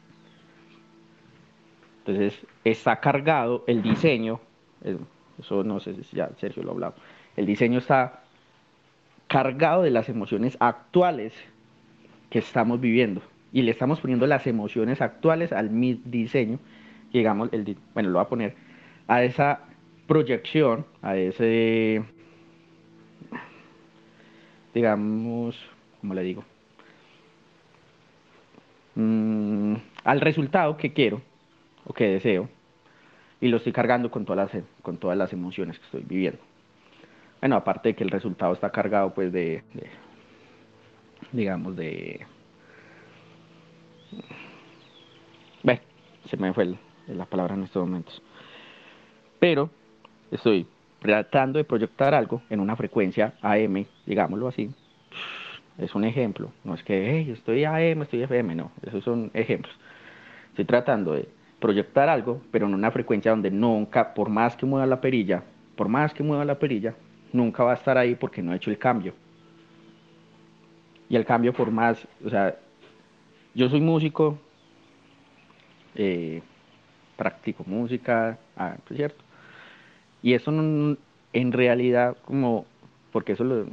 Entonces 2.00 2.46
está 2.64 3.00
cargado 3.00 3.64
el 3.68 3.82
diseño, 3.82 4.40
eso 5.38 5.64
no 5.64 5.80
sé 5.80 6.02
si 6.04 6.16
ya 6.16 6.30
Sergio 6.40 6.64
lo 6.64 6.70
ha 6.70 6.74
hablado. 6.74 6.96
El 7.36 7.46
diseño 7.46 7.80
está 7.80 8.24
cargado 9.28 9.84
de 9.84 9.92
las 9.92 10.10
emociones 10.10 10.58
actuales 10.60 11.34
que 12.30 12.40
estamos 12.40 12.80
viviendo 12.80 13.22
y 13.52 13.62
le 13.62 13.72
estamos 13.72 14.00
poniendo 14.00 14.28
las 14.28 14.46
emociones 14.48 15.02
actuales 15.02 15.52
al 15.52 15.70
diseño, 16.06 16.60
digamos, 17.12 17.50
el, 17.52 17.78
bueno, 17.94 18.10
lo 18.10 18.20
voy 18.20 18.26
a 18.26 18.30
poner 18.30 18.56
a 19.08 19.24
esa 19.24 19.62
proyección, 20.08 20.86
a 21.02 21.18
ese, 21.18 22.04
digamos, 24.74 25.56
¿cómo 26.02 26.14
le 26.14 26.24
digo? 26.24 26.44
Mm, 28.96 29.76
al 30.04 30.22
resultado 30.22 30.78
que 30.78 30.94
quiero 30.94 31.22
o 31.86 31.94
que 31.94 32.08
deseo 32.08 32.50
y 33.42 33.48
lo 33.48 33.58
estoy 33.58 33.72
cargando 33.72 34.12
con 34.12 34.26
todas 34.26 34.54
las, 34.54 34.64
con 34.82 34.98
todas 34.98 35.18
las 35.18 35.32
emociones 35.34 35.80
que 35.80 35.86
estoy 35.86 36.04
viviendo. 36.04 36.40
Bueno, 37.40 37.56
aparte 37.56 37.90
de 37.90 37.96
que 37.96 38.04
el 38.04 38.10
resultado 38.10 38.54
está 38.54 38.72
cargado 38.72 39.14
pues 39.14 39.32
de, 39.32 39.64
digamos, 41.32 41.76
de... 41.76 42.26
Se 46.30 46.38
me 46.38 46.54
fue 46.54 46.76
la 47.08 47.26
palabra 47.26 47.56
en 47.56 47.64
estos 47.64 47.84
momentos. 47.84 48.22
Pero 49.40 49.70
estoy 50.30 50.68
tratando 51.00 51.58
de 51.58 51.64
proyectar 51.64 52.14
algo 52.14 52.44
en 52.50 52.60
una 52.60 52.76
frecuencia 52.76 53.34
AM, 53.42 53.86
digámoslo 54.06 54.48
así. 54.48 54.70
Es 55.80 55.96
un 55.96 56.04
ejemplo. 56.04 56.52
No 56.64 56.76
es 56.76 56.84
que 56.84 57.10
hey, 57.10 57.32
estoy 57.32 57.64
AM, 57.64 58.04
estoy 58.04 58.22
FM, 58.22 58.54
no. 58.54 58.72
Esos 58.86 59.04
son 59.04 59.32
ejemplos. 59.34 59.74
Estoy 60.50 60.66
tratando 60.66 61.14
de 61.14 61.28
proyectar 61.60 62.10
algo, 62.10 62.42
pero 62.52 62.68
en 62.68 62.76
una 62.76 62.92
frecuencia 62.92 63.32
donde 63.32 63.50
nunca, 63.50 64.14
por 64.14 64.30
más 64.30 64.56
que 64.56 64.68
mueva 64.68 64.86
la 64.86 65.02
perilla, 65.02 65.44
por 65.76 65.88
más 65.88 66.14
que 66.14 66.22
mueva 66.22 66.46
la 66.46 66.60
perilla, 66.60 66.94
nunca 67.34 67.64
va 67.64 67.72
a 67.72 67.76
estar 67.76 67.98
ahí 67.98 68.14
porque 68.14 68.44
no 68.44 68.52
ha 68.52 68.56
hecho 68.56 68.70
el 68.70 68.78
cambio. 68.78 69.14
Y 71.10 71.16
el 71.16 71.26
cambio 71.26 71.54
por 71.54 71.72
más, 71.72 72.08
o 72.24 72.30
sea, 72.30 72.56
yo 73.54 73.70
soy 73.70 73.82
músico, 73.82 74.38
eh, 75.96 76.42
practico 77.18 77.64
música, 77.66 78.38
ah, 78.56 78.78
es 78.90 78.98
cierto. 78.98 79.24
Y 80.22 80.34
eso 80.34 80.52
en 81.34 81.52
realidad 81.52 82.18
como, 82.26 82.66
porque 83.12 83.34
eso 83.34 83.44
lo, 83.44 83.68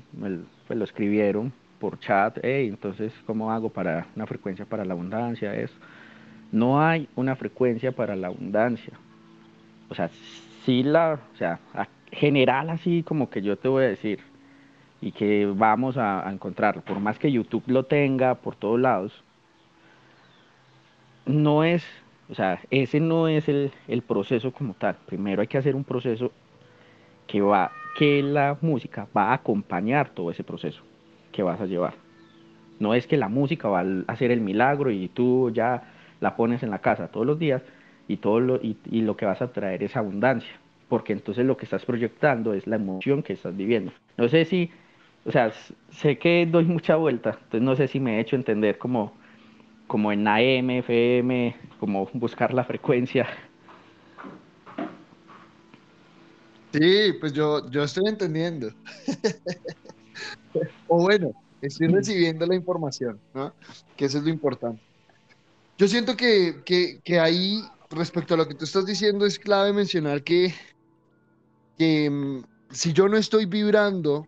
pues 0.66 0.78
lo 0.78 0.84
escribieron 0.84 1.52
por 1.78 1.98
chat, 2.00 2.38
entonces, 2.42 3.12
¿cómo 3.26 3.52
hago 3.52 3.68
para 3.68 4.06
una 4.16 4.26
frecuencia 4.26 4.64
para 4.64 4.84
la 4.84 4.94
abundancia? 4.94 5.54
Eso 5.54 5.74
no 6.52 6.80
hay 6.80 7.08
una 7.16 7.36
frecuencia 7.36 7.92
para 7.92 8.16
la 8.16 8.28
abundancia. 8.28 8.92
O 9.88 9.94
sea, 9.94 10.10
sí 10.64 10.82
la, 10.82 11.20
o 11.32 11.36
sea, 11.36 11.60
general 12.10 12.70
así 12.70 13.02
como 13.02 13.30
que 13.30 13.42
yo 13.42 13.56
te 13.56 13.68
voy 13.68 13.84
a 13.84 13.88
decir 13.88 14.20
y 15.00 15.12
que 15.12 15.46
vamos 15.46 15.96
a, 15.98 16.28
encontrarlo, 16.32 16.82
por 16.82 17.00
más 17.00 17.18
que 17.18 17.30
YouTube 17.30 17.64
lo 17.66 17.84
tenga 17.84 18.34
por 18.36 18.56
todos 18.56 18.80
lados, 18.80 19.22
no 21.26 21.64
es, 21.64 21.84
o 22.30 22.34
sea, 22.34 22.60
ese 22.70 23.00
no 23.00 23.28
es 23.28 23.48
el, 23.48 23.72
el 23.88 24.02
proceso 24.02 24.52
como 24.52 24.74
tal. 24.74 24.96
Primero 25.06 25.42
hay 25.42 25.48
que 25.48 25.58
hacer 25.58 25.74
un 25.74 25.84
proceso 25.84 26.32
que 27.26 27.40
va, 27.40 27.72
que 27.98 28.22
la 28.22 28.56
música 28.60 29.06
va 29.16 29.30
a 29.30 29.34
acompañar 29.34 30.10
todo 30.10 30.30
ese 30.30 30.44
proceso 30.44 30.82
que 31.32 31.42
vas 31.42 31.60
a 31.60 31.66
llevar. 31.66 31.94
No 32.78 32.94
es 32.94 33.06
que 33.06 33.16
la 33.16 33.28
música 33.28 33.68
va 33.68 33.80
a 33.80 34.12
hacer 34.12 34.30
el 34.30 34.40
milagro 34.40 34.90
y 34.90 35.08
tú 35.08 35.50
ya 35.52 35.82
la 36.20 36.36
pones 36.36 36.62
en 36.62 36.70
la 36.70 36.78
casa 36.78 37.08
todos 37.08 37.26
los 37.26 37.38
días 37.38 37.62
y, 38.08 38.18
todo 38.18 38.40
lo, 38.40 38.56
y, 38.56 38.76
lo 39.02 39.16
que 39.16 39.26
vas 39.26 39.42
a 39.42 39.52
traer 39.52 39.82
es 39.82 39.96
abundancia, 39.96 40.52
porque 40.88 41.12
entonces 41.12 41.44
lo 41.44 41.56
que 41.56 41.64
estás 41.64 41.84
proyectando 41.84 42.54
es 42.54 42.66
la 42.66 42.76
emoción 42.76 43.22
que 43.22 43.32
estás 43.32 43.56
viviendo. 43.56 43.92
No 44.16 44.28
sé 44.28 44.44
si, 44.44 44.70
o 45.24 45.32
sea, 45.32 45.52
sé 45.90 46.18
que 46.18 46.46
doy 46.46 46.64
mucha 46.64 46.96
vuelta, 46.96 47.30
entonces 47.30 47.62
no 47.62 47.76
sé 47.76 47.88
si 47.88 47.98
me 47.98 48.16
he 48.16 48.20
hecho 48.20 48.36
entender 48.36 48.78
como, 48.78 49.12
como 49.86 50.12
en 50.12 50.26
AM, 50.26 50.70
FM, 50.70 51.56
como 51.78 52.08
buscar 52.12 52.52
la 52.52 52.64
frecuencia. 52.64 53.26
Sí, 56.72 57.12
pues 57.20 57.32
yo, 57.32 57.70
yo 57.70 57.84
estoy 57.84 58.04
entendiendo. 58.06 58.70
o 60.88 61.02
bueno, 61.02 61.32
estoy 61.62 61.88
recibiendo 61.88 62.46
la 62.46 62.54
información, 62.54 63.20
¿no? 63.34 63.54
Que 63.96 64.06
eso 64.06 64.18
es 64.18 64.24
lo 64.24 64.30
importante. 64.30 64.82
Yo 65.78 65.88
siento 65.88 66.16
que, 66.16 66.62
que, 67.04 67.20
ahí, 67.20 67.62
respecto 67.90 68.34
a 68.34 68.36
lo 68.36 68.48
que 68.48 68.54
tú 68.54 68.64
estás 68.64 68.86
diciendo, 68.86 69.26
es 69.26 69.38
clave 69.38 69.72
mencionar 69.72 70.22
que, 70.22 70.54
que 71.78 72.10
mm, 72.10 72.44
si 72.70 72.92
yo 72.92 73.08
no 73.08 73.16
estoy 73.16 73.46
vibrando 73.46 74.26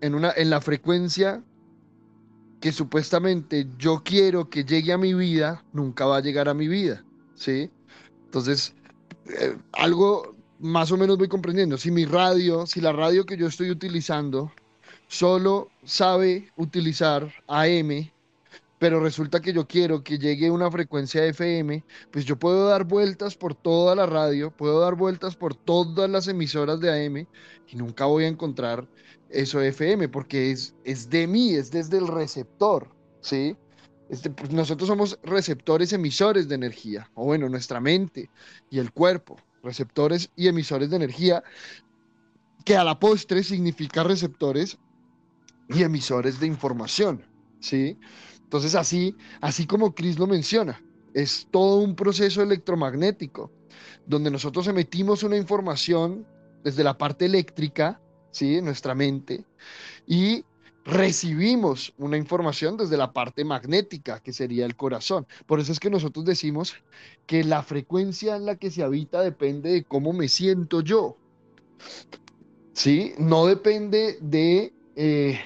en, 0.00 0.14
una, 0.14 0.32
en 0.36 0.50
la 0.50 0.60
frecuencia 0.60 1.42
que 2.60 2.72
supuestamente 2.72 3.66
yo 3.78 4.02
quiero 4.04 4.50
que 4.50 4.64
llegue 4.64 4.92
a 4.92 4.98
mi 4.98 5.14
vida, 5.14 5.64
nunca 5.72 6.04
va 6.06 6.18
a 6.18 6.20
llegar 6.20 6.48
a 6.48 6.54
mi 6.54 6.68
vida, 6.68 7.04
¿sí? 7.34 7.70
Entonces, 8.26 8.74
eh, 9.26 9.56
algo 9.72 10.36
más 10.58 10.92
o 10.92 10.96
menos 10.96 11.16
voy 11.16 11.28
comprendiendo. 11.28 11.78
Si 11.78 11.90
mi 11.90 12.04
radio, 12.04 12.66
si 12.66 12.80
la 12.80 12.92
radio 12.92 13.24
que 13.24 13.36
yo 13.36 13.46
estoy 13.46 13.70
utilizando 13.70 14.52
solo 15.08 15.70
sabe 15.84 16.52
utilizar 16.56 17.32
AM, 17.48 18.12
pero 18.78 19.00
resulta 19.00 19.40
que 19.40 19.52
yo 19.52 19.66
quiero 19.66 20.02
que 20.02 20.18
llegue 20.18 20.50
una 20.50 20.70
frecuencia 20.70 21.24
FM, 21.26 21.84
pues 22.10 22.24
yo 22.24 22.38
puedo 22.38 22.66
dar 22.68 22.84
vueltas 22.84 23.36
por 23.36 23.54
toda 23.54 23.94
la 23.94 24.06
radio, 24.06 24.50
puedo 24.50 24.80
dar 24.80 24.94
vueltas 24.94 25.36
por 25.36 25.54
todas 25.54 26.08
las 26.08 26.28
emisoras 26.28 26.80
de 26.80 27.06
AM 27.06 27.26
y 27.66 27.76
nunca 27.76 28.06
voy 28.06 28.24
a 28.24 28.28
encontrar 28.28 28.88
eso 29.30 29.60
FM 29.60 30.08
porque 30.08 30.50
es, 30.50 30.74
es 30.84 31.08
de 31.08 31.26
mí, 31.26 31.54
es 31.54 31.70
desde 31.70 31.98
el 31.98 32.08
receptor, 32.08 32.88
¿sí? 33.20 33.56
Este, 34.08 34.28
pues 34.30 34.50
nosotros 34.50 34.88
somos 34.88 35.18
receptores 35.22 35.92
emisores 35.92 36.48
de 36.48 36.56
energía, 36.56 37.10
o 37.14 37.24
bueno, 37.24 37.48
nuestra 37.48 37.80
mente 37.80 38.28
y 38.68 38.80
el 38.80 38.92
cuerpo, 38.92 39.36
receptores 39.62 40.30
y 40.34 40.48
emisores 40.48 40.90
de 40.90 40.96
energía, 40.96 41.44
que 42.64 42.76
a 42.76 42.84
la 42.84 42.98
postre 42.98 43.44
significa 43.44 44.02
receptores 44.02 44.78
y 45.68 45.82
emisores 45.82 46.40
de 46.40 46.46
información, 46.46 47.24
¿sí? 47.60 47.96
Entonces, 48.42 48.74
así, 48.74 49.16
así 49.40 49.64
como 49.66 49.94
Chris 49.94 50.18
lo 50.18 50.26
menciona, 50.26 50.82
es 51.14 51.46
todo 51.52 51.76
un 51.76 51.94
proceso 51.94 52.42
electromagnético, 52.42 53.52
donde 54.06 54.30
nosotros 54.30 54.66
emitimos 54.66 55.22
una 55.22 55.36
información 55.36 56.26
desde 56.64 56.82
la 56.82 56.98
parte 56.98 57.26
eléctrica, 57.26 58.00
¿sí? 58.30 58.56
En 58.56 58.64
nuestra 58.66 58.94
mente, 58.94 59.44
y 60.06 60.44
recibimos 60.84 61.92
una 61.98 62.16
información 62.16 62.76
desde 62.76 62.96
la 62.96 63.12
parte 63.12 63.44
magnética, 63.44 64.20
que 64.20 64.32
sería 64.32 64.66
el 64.66 64.76
corazón. 64.76 65.26
Por 65.46 65.60
eso 65.60 65.72
es 65.72 65.80
que 65.80 65.90
nosotros 65.90 66.24
decimos 66.24 66.74
que 67.26 67.44
la 67.44 67.62
frecuencia 67.62 68.36
en 68.36 68.46
la 68.46 68.56
que 68.56 68.70
se 68.70 68.82
habita 68.82 69.22
depende 69.22 69.70
de 69.72 69.84
cómo 69.84 70.12
me 70.12 70.28
siento 70.28 70.80
yo. 70.80 71.16
¿Sí? 72.72 73.12
No 73.18 73.46
depende 73.46 74.18
de 74.20 74.72
eh, 74.96 75.40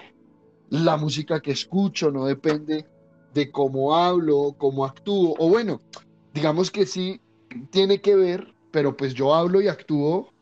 la 0.71 0.97
música 0.97 1.41
que 1.41 1.53
escucho, 1.53 2.11
no 2.11 2.27
depende 2.27 2.87
de 3.33 3.51
cómo 3.51 3.97
hablo, 3.97 4.55
cómo 4.57 4.85
actúo, 4.85 5.35
o 5.39 5.49
bueno, 5.49 5.81
digamos 6.33 6.71
que 6.71 6.87
sí 6.87 7.21
tiene 7.71 8.01
que 8.01 8.15
ver, 8.15 8.55
pero 8.71 8.97
pues 8.97 9.15
yo 9.15 9.35
hablo 9.35 9.61
y 9.61 9.69
actúo 9.69 10.34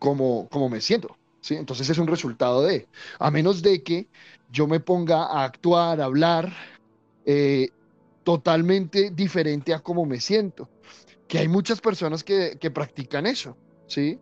como, 0.00 0.48
como 0.48 0.68
me 0.68 0.80
siento, 0.80 1.16
¿sí? 1.40 1.54
Entonces 1.54 1.88
es 1.88 1.98
un 1.98 2.08
resultado 2.08 2.62
de, 2.62 2.88
a 3.20 3.30
menos 3.30 3.62
de 3.62 3.84
que 3.84 4.08
yo 4.50 4.66
me 4.66 4.80
ponga 4.80 5.26
a 5.26 5.44
actuar, 5.44 6.00
a 6.00 6.06
hablar 6.06 6.52
eh, 7.24 7.68
totalmente 8.24 9.10
diferente 9.10 9.72
a 9.72 9.78
cómo 9.78 10.06
me 10.06 10.20
siento, 10.20 10.68
que 11.28 11.38
hay 11.38 11.48
muchas 11.48 11.80
personas 11.80 12.24
que, 12.24 12.56
practican 12.74 13.26
eso, 13.26 13.56
¿sí? 13.86 14.18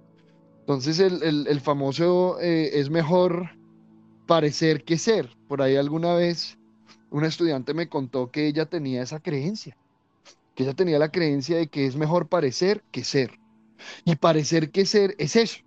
Entonces 0.60 0.98
el, 0.98 1.60
famoso 1.60 2.38
eh, 2.40 2.78
es 2.78 2.90
mejor 2.90 3.50
parecer 4.26 4.84
que 4.84 4.98
ser. 4.98 5.34
Por 5.48 5.62
ahí 5.62 5.76
alguna 5.76 6.14
vez 6.14 6.58
una 7.10 7.28
estudiante 7.28 7.72
me 7.72 7.88
contó 7.88 8.30
que 8.30 8.46
ella 8.46 8.66
tenía 8.66 9.02
esa 9.02 9.20
creencia, 9.20 9.78
que 10.54 10.64
ella 10.64 10.74
tenía 10.74 10.98
la 10.98 11.10
creencia 11.10 11.56
de 11.56 11.68
que 11.68 11.86
es 11.86 11.96
mejor 11.96 12.28
parecer 12.28 12.82
que 12.90 13.04
ser. 13.04 13.38
Y 14.04 14.16
parecer 14.16 14.70
que 14.70 14.84
ser 14.84 15.14
es 15.18 15.36
eso, 15.36 15.60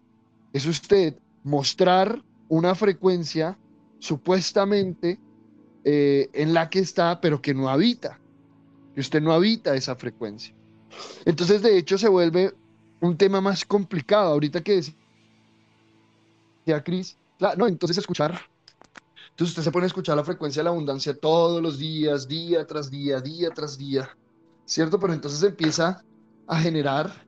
es 0.53 0.65
usted 0.65 1.17
mostrar 1.43 2.21
una 2.49 2.75
frecuencia 2.75 3.57
supuestamente 3.99 5.19
eh, 5.83 6.29
en 6.33 6.53
la 6.53 6.69
que 6.69 6.79
está, 6.79 7.21
pero 7.21 7.41
que 7.41 7.53
no 7.53 7.69
habita, 7.69 8.19
que 8.93 9.01
usted 9.01 9.21
no 9.21 9.31
habita 9.31 9.75
esa 9.75 9.95
frecuencia. 9.95 10.53
Entonces, 11.25 11.61
de 11.61 11.77
hecho, 11.77 11.97
se 11.97 12.09
vuelve 12.09 12.53
un 12.99 13.17
tema 13.17 13.41
más 13.41 13.65
complicado. 13.65 14.33
Ahorita 14.33 14.61
que 14.61 14.81
decía 16.65 16.83
Cris, 16.83 17.17
no, 17.57 17.67
entonces 17.67 17.97
escuchar 17.97 18.39
entonces 19.31 19.57
usted 19.57 19.63
se 19.63 19.71
pone 19.71 19.85
a 19.85 19.87
escuchar 19.87 20.17
la 20.17 20.23
frecuencia 20.23 20.59
de 20.59 20.65
la 20.65 20.69
abundancia 20.69 21.17
todos 21.17 21.63
los 21.63 21.79
días, 21.79 22.27
día 22.27 22.67
tras 22.67 22.91
día, 22.91 23.21
día 23.21 23.49
tras 23.49 23.77
día, 23.77 24.09
¿cierto? 24.65 24.99
Pero 24.99 25.13
entonces 25.13 25.41
empieza 25.41 26.03
a 26.47 26.59
generar 26.59 27.25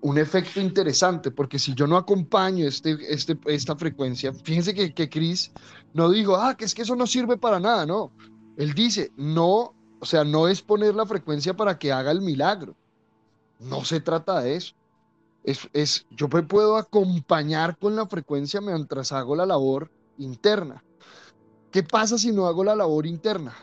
un 0.00 0.18
efecto 0.18 0.60
interesante, 0.60 1.30
porque 1.30 1.58
si 1.58 1.74
yo 1.74 1.86
no 1.86 1.96
acompaño 1.96 2.66
este, 2.66 2.96
este, 3.08 3.38
esta 3.46 3.76
frecuencia, 3.76 4.32
fíjense 4.32 4.74
que, 4.74 4.92
que 4.92 5.08
Chris 5.08 5.52
no 5.92 6.10
dijo, 6.10 6.36
ah, 6.36 6.56
que 6.56 6.64
es 6.64 6.74
que 6.74 6.82
eso 6.82 6.96
no 6.96 7.06
sirve 7.06 7.36
para 7.36 7.60
nada, 7.60 7.86
no. 7.86 8.12
Él 8.56 8.74
dice, 8.74 9.12
no, 9.16 9.74
o 10.00 10.06
sea, 10.06 10.24
no 10.24 10.48
es 10.48 10.62
poner 10.62 10.94
la 10.94 11.06
frecuencia 11.06 11.54
para 11.54 11.78
que 11.78 11.92
haga 11.92 12.10
el 12.10 12.20
milagro. 12.20 12.76
No 13.58 13.84
se 13.84 14.00
trata 14.00 14.40
de 14.40 14.56
eso. 14.56 14.74
Es, 15.44 15.68
es, 15.72 16.06
yo 16.10 16.28
me 16.28 16.42
puedo 16.42 16.76
acompañar 16.76 17.78
con 17.78 17.96
la 17.96 18.06
frecuencia 18.06 18.60
mientras 18.60 19.12
hago 19.12 19.34
la 19.34 19.46
labor 19.46 19.90
interna. 20.18 20.84
¿Qué 21.70 21.82
pasa 21.82 22.18
si 22.18 22.32
no 22.32 22.46
hago 22.46 22.64
la 22.64 22.76
labor 22.76 23.06
interna? 23.06 23.54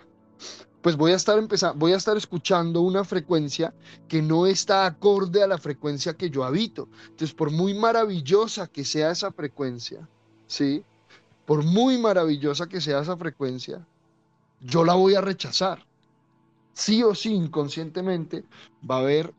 Pues 0.86 0.98
voy 0.98 1.14
a 1.14 1.16
estar 1.16 1.40
empezando, 1.40 1.80
voy 1.80 1.94
a 1.94 1.96
estar 1.96 2.16
escuchando 2.16 2.82
una 2.82 3.04
frecuencia 3.04 3.74
que 4.08 4.22
no 4.22 4.46
está 4.46 4.86
acorde 4.86 5.42
a 5.42 5.48
la 5.48 5.58
frecuencia 5.58 6.14
que 6.14 6.30
yo 6.30 6.44
habito. 6.44 6.88
Entonces, 7.06 7.34
por 7.34 7.50
muy 7.50 7.74
maravillosa 7.74 8.68
que 8.68 8.86
sea 8.86 9.10
esa 9.10 9.32
frecuencia, 9.32 10.08
¿sí? 10.46 10.84
Por 11.48 11.64
muy 11.64 11.98
maravillosa 11.98 12.70
que 12.70 12.80
sea 12.82 13.00
esa 13.00 13.18
frecuencia, 13.18 13.84
yo 14.62 14.86
la 14.86 14.94
voy 14.94 15.16
a 15.16 15.22
rechazar. 15.22 15.84
Sí 16.74 17.02
o 17.02 17.16
sí, 17.16 17.34
inconscientemente, 17.34 18.44
va 18.88 18.98
a 18.98 19.00
haber 19.00 19.34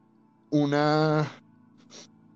una, 0.51 1.31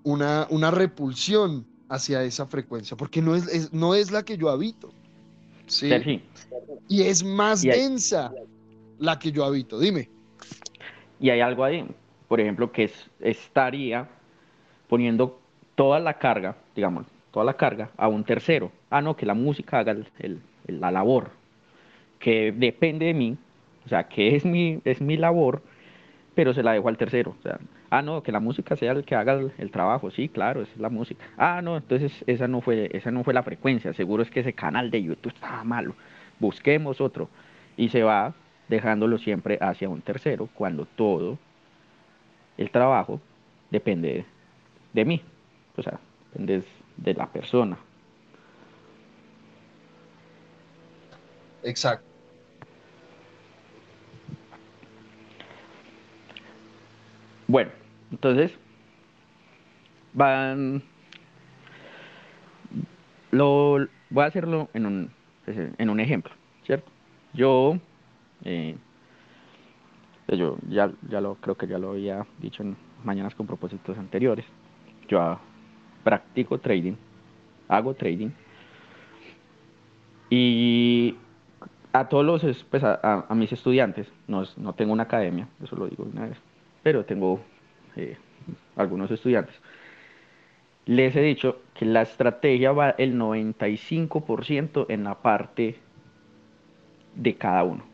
una, 0.05 0.47
una 0.51 0.71
repulsión 0.71 1.67
hacia 1.89 2.23
esa 2.23 2.47
frecuencia, 2.47 2.97
porque 2.97 3.21
no 3.21 3.35
es, 3.35 3.73
no 3.73 3.97
es 3.97 4.13
la 4.13 4.23
que 4.23 4.37
yo 4.37 4.51
habito. 4.51 4.93
Sí. 5.67 6.23
Y 6.87 7.03
es 7.03 7.25
más 7.25 7.63
densa 7.63 8.33
la 9.01 9.19
que 9.19 9.33
yo 9.33 9.45
habito. 9.45 9.81
Dime. 9.81 10.09
Y 11.19 11.31
hay 11.31 11.41
algo 11.41 11.65
ahí, 11.65 11.85
por 12.29 12.41
ejemplo, 12.41 12.71
que 12.71 12.85
es, 12.85 13.11
estaría 13.19 14.09
poniendo 14.89 15.41
toda 15.75 15.99
la 15.99 16.15
carga, 16.15 16.57
digamos, 16.75 17.07
toda 17.31 17.45
la 17.45 17.55
carga 17.55 17.91
a 17.97 18.09
un 18.09 18.25
tercero. 18.25 18.71
Ah, 18.91 19.03
no, 19.03 19.17
que 19.17 19.27
la 19.27 19.35
música 19.35 19.81
haga 19.81 19.97
la 20.67 20.91
labor, 20.91 21.31
que 22.19 22.53
depende 22.53 23.07
de 23.07 23.15
mí, 23.15 23.37
o 23.85 23.89
sea, 23.89 24.05
que 24.05 24.37
es 24.37 24.45
mi, 24.45 24.81
es 24.85 25.01
mi 25.01 25.17
labor, 25.17 25.63
pero 26.35 26.55
se 26.55 26.63
la 26.63 26.73
dejo 26.73 26.89
al 26.89 26.97
tercero. 26.97 27.35
Ah, 27.91 28.03
no, 28.03 28.23
que 28.23 28.33
la 28.33 28.41
música 28.41 28.77
sea 28.77 28.93
el 28.93 29.05
que 29.05 29.15
haga 29.15 29.41
el, 29.59 29.71
trabajo. 29.71 30.11
Sí, 30.11 30.29
claro, 30.29 30.63
esa 30.63 30.73
es 30.73 30.81
la 30.81 30.91
música. 30.91 31.25
Ah, 31.37 31.61
no, 31.63 31.77
entonces 31.77 32.25
esa 32.27 32.47
no 32.47 32.61
fue, 32.61 32.89
esa 32.93 33.11
no 33.11 33.25
fue 33.25 33.35
la 33.35 33.43
frecuencia. 33.43 33.93
Seguro 33.93 34.23
es 34.23 34.31
que 34.31 34.41
ese 34.41 34.53
canal 34.53 34.91
de 34.91 35.03
YouTube 35.03 35.33
estaba 35.35 35.65
malo. 35.65 35.95
Busquemos 36.39 37.01
otro. 37.01 37.29
Y 37.77 37.89
se 37.89 38.03
va 38.03 38.35
dejándolo 38.71 39.19
siempre 39.19 39.59
hacia 39.61 39.89
un 39.89 40.01
tercero 40.01 40.49
cuando 40.55 40.87
todo 40.87 41.39
el 42.57 42.71
trabajo 42.71 43.21
depende 43.71 44.25
de 44.93 45.05
mí. 45.05 45.23
O 45.77 45.83
sea, 45.83 45.99
depende 46.33 46.63
de 46.97 47.15
la 47.15 47.27
persona. 47.27 47.77
Exacto. 51.63 52.07
Bueno, 57.49 57.73
entonces, 58.13 58.53
van... 60.13 60.83
Lo, 63.33 63.79
voy 64.11 64.25
a 64.25 64.27
hacerlo 64.27 64.69
en 64.75 64.87
un, 64.87 65.11
en 65.47 65.91
un 65.91 66.01
ejemplo, 66.01 66.33
¿cierto? 66.65 66.91
Yo, 67.33 67.79
yo 70.29 70.59
ya, 70.69 70.93
ya 71.09 71.21
lo 71.21 71.35
creo 71.37 71.57
que 71.57 71.67
ya 71.67 71.79
lo 71.79 71.91
había 71.91 72.27
dicho 72.39 72.63
en 72.63 72.77
mañanas 73.05 73.35
con 73.35 73.47
propósitos 73.47 73.99
anteriores. 73.99 74.45
Yo 75.09 75.39
practico 76.05 76.59
trading, 76.59 76.95
hago 77.69 77.95
trading 77.95 78.31
y 80.31 81.17
a 81.93 82.09
todos 82.09 82.25
los, 82.25 82.65
pues 82.65 82.85
a, 82.85 83.27
a 83.29 83.35
mis 83.35 83.53
estudiantes, 83.53 84.07
no, 84.29 84.45
no 84.57 84.75
tengo 84.75 84.93
una 84.93 85.03
academia, 85.03 85.49
eso 85.63 85.77
lo 85.77 85.89
digo 85.89 86.05
una 86.05 86.27
vez, 86.27 86.39
pero 86.83 87.05
tengo 87.05 87.41
eh, 87.97 88.17
algunos 88.77 89.11
estudiantes, 89.11 89.61
les 90.87 91.15
he 91.17 91.21
dicho 91.21 91.63
que 91.75 91.85
la 91.85 92.03
estrategia 92.03 92.73
va 92.73 92.91
el 92.91 93.15
95% 93.17 94.87
en 94.89 95.05
la 95.05 95.23
parte 95.23 95.81
de 97.15 97.37
cada 97.37 97.65
uno. 97.65 97.90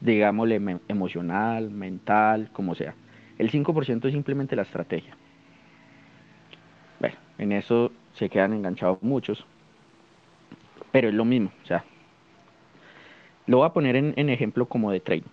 Digámosle 0.00 0.78
emocional, 0.88 1.70
mental, 1.70 2.50
como 2.52 2.74
sea. 2.74 2.94
El 3.38 3.50
5% 3.50 4.06
es 4.06 4.12
simplemente 4.12 4.56
la 4.56 4.62
estrategia. 4.62 5.16
Bueno, 7.00 7.16
en 7.38 7.52
eso 7.52 7.92
se 8.14 8.28
quedan 8.28 8.52
enganchados 8.52 9.02
muchos. 9.02 9.44
Pero 10.92 11.08
es 11.08 11.14
lo 11.14 11.24
mismo, 11.24 11.50
o 11.62 11.66
sea. 11.66 11.84
Lo 13.46 13.58
voy 13.58 13.66
a 13.66 13.72
poner 13.72 13.96
en, 13.96 14.14
en 14.16 14.28
ejemplo 14.28 14.68
como 14.68 14.90
de 14.90 15.00
trading 15.00 15.28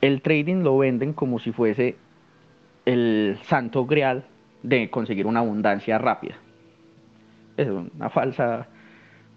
el 0.00 0.22
trading 0.22 0.62
lo 0.62 0.78
venden 0.78 1.12
como 1.12 1.38
si 1.38 1.52
fuese 1.52 1.96
el 2.84 3.38
santo 3.42 3.86
grial 3.86 4.24
de 4.62 4.90
conseguir 4.90 5.26
una 5.26 5.40
abundancia 5.40 5.98
rápida. 5.98 6.36
Es 7.56 7.68
una 7.68 8.10
falsa, 8.10 8.68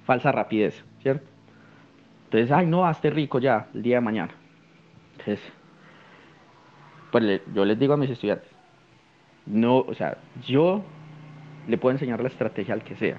falsa 0.06 0.32
rapidez, 0.32 0.84
¿cierto? 1.02 1.28
Entonces, 2.30 2.52
ay, 2.52 2.66
no, 2.68 2.86
hazte 2.86 3.10
rico 3.10 3.40
ya 3.40 3.70
el 3.74 3.82
día 3.82 3.96
de 3.98 4.02
mañana. 4.02 4.34
Entonces, 5.14 5.42
pues 7.12 7.42
yo 7.54 7.66
les 7.66 7.80
digo 7.80 7.94
a 7.94 7.98
mis 7.98 8.10
estudiantes, 8.10 8.50
no, 9.46 9.80
o 9.80 9.94
sea, 9.94 10.18
yo 10.48 10.84
le 11.68 11.78
puedo 11.78 11.94
enseñar 11.94 12.22
la 12.22 12.30
estrategia 12.30 12.74
al 12.74 12.84
que 12.84 12.96
sea, 12.96 13.18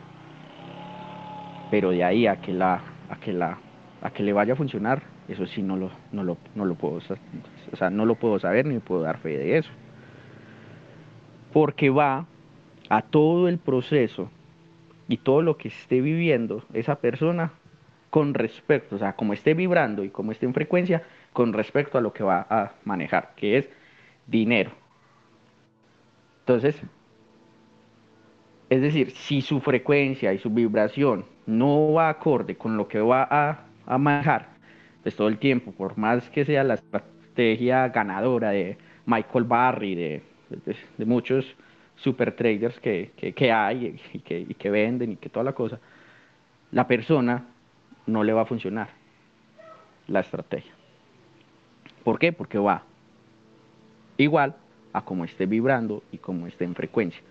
pero 1.69 1.91
de 1.91 2.05
ahí 2.05 2.27
a 2.27 2.41
que 2.41 2.53
la, 2.53 2.83
a 3.09 3.17
que 3.21 3.33
la, 3.33 3.59
a 4.01 4.11
que 4.11 4.23
le 4.23 4.33
vaya 4.33 4.55
a 4.55 4.57
funcionar, 4.57 5.03
eso 5.29 5.47
sí 5.47 5.63
no 5.63 5.77
lo, 5.77 5.91
no 6.13 6.25
lo, 6.25 6.39
no 6.55 6.65
lo 6.65 6.75
puedo, 6.77 6.95
o 6.97 7.77
sea, 7.77 7.91
no 7.91 8.05
lo 8.07 8.17
puedo 8.17 8.39
saber 8.39 8.67
ni 8.67 8.79
puedo 8.81 9.03
dar 9.03 9.19
fe 9.19 9.37
de 9.39 9.59
eso, 9.59 9.71
porque 11.53 11.91
va 11.91 12.27
a 12.89 13.03
todo 13.03 13.49
el 13.49 13.59
proceso 13.59 14.31
y 15.09 15.19
todo 15.19 15.43
lo 15.43 15.59
que 15.59 15.69
esté 15.69 16.01
viviendo 16.01 16.65
esa 16.75 16.97
persona 17.01 17.60
con 18.11 18.35
respecto, 18.35 18.97
o 18.97 18.99
sea, 18.99 19.15
como 19.15 19.33
esté 19.33 19.55
vibrando 19.55 20.05
y 20.05 20.11
como 20.11 20.33
esté 20.33 20.47
en 20.47 20.55
frecuencia, 20.55 21.03
con 21.33 21.53
respecto 21.53 21.97
a 21.97 22.01
lo 22.01 22.13
que 22.13 22.25
va 22.25 22.47
a 22.51 22.73
manejar, 22.85 23.33
que 23.37 23.57
es 23.57 23.69
dinero. 24.27 24.73
Entonces, 26.41 26.83
es 28.69 28.83
decir, 28.83 29.13
si 29.13 29.41
su 29.41 29.61
frecuencia 29.61 30.33
y 30.33 30.39
su 30.39 30.51
vibración 30.51 31.25
no 31.47 31.93
va 31.93 32.09
acorde 32.09 32.57
con 32.57 32.77
lo 32.77 32.89
que 32.89 33.01
va 33.01 33.27
a, 33.31 33.99
manejar, 33.99 34.51
pues 35.03 35.17
todo 35.17 35.29
el 35.29 35.39
tiempo, 35.39 35.73
por 35.73 35.97
más 35.97 36.29
que 36.31 36.45
sea 36.45 36.63
la 36.63 36.75
estrategia 36.75 37.89
ganadora 37.89 38.51
de 38.51 38.77
Michael 39.07 39.45
Barry, 39.45 39.95
de, 39.95 40.23
muchos 41.05 41.57
super 41.97 42.35
traders 42.35 42.79
que, 42.81 43.11
que, 43.17 43.53
hay 43.53 43.99
y 44.13 44.19
que, 44.21 44.41
y 44.41 44.55
que 44.55 44.71
venden 44.71 45.13
y 45.13 45.17
que 45.17 45.29
toda 45.29 45.45
la 45.45 45.53
cosa, 45.53 45.79
la 46.71 46.87
persona 46.87 47.45
no 48.07 48.25
le 48.25 48.33
va 48.33 48.43
a 48.43 48.47
funcionar 48.47 48.91
la 50.07 50.21
estrategia. 50.21 50.73
¿Por 52.05 52.19
qué? 52.19 52.33
Porque 52.33 52.59
va 52.59 52.83
igual 54.17 54.57
a 54.93 55.03
como 55.03 55.25
esté 55.25 55.47
vibrando 55.47 56.03
y 56.13 56.19
como 56.19 56.47
esté 56.47 56.65
en 56.65 56.75
frecuencia. 56.75 57.23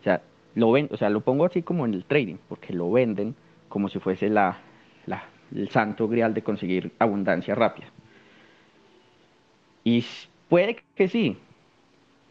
O 0.00 0.02
sea, 0.02 0.22
lo 0.54 0.72
ven, 0.72 0.88
o 0.90 0.96
sea, 0.96 1.10
lo 1.10 1.20
pongo 1.20 1.44
así 1.44 1.62
como 1.62 1.84
en 1.84 1.94
el 1.94 2.04
trading, 2.04 2.36
porque 2.48 2.72
lo 2.72 2.90
venden 2.90 3.34
como 3.68 3.88
si 3.88 3.98
fuese 3.98 4.28
la, 4.28 4.58
la, 5.06 5.24
el 5.54 5.68
santo 5.70 6.08
grial 6.08 6.34
de 6.34 6.42
conseguir 6.42 6.92
abundancia 6.98 7.54
rápida. 7.54 7.86
Y 9.84 10.04
puede 10.48 10.82
que 10.94 11.08
sí, 11.08 11.36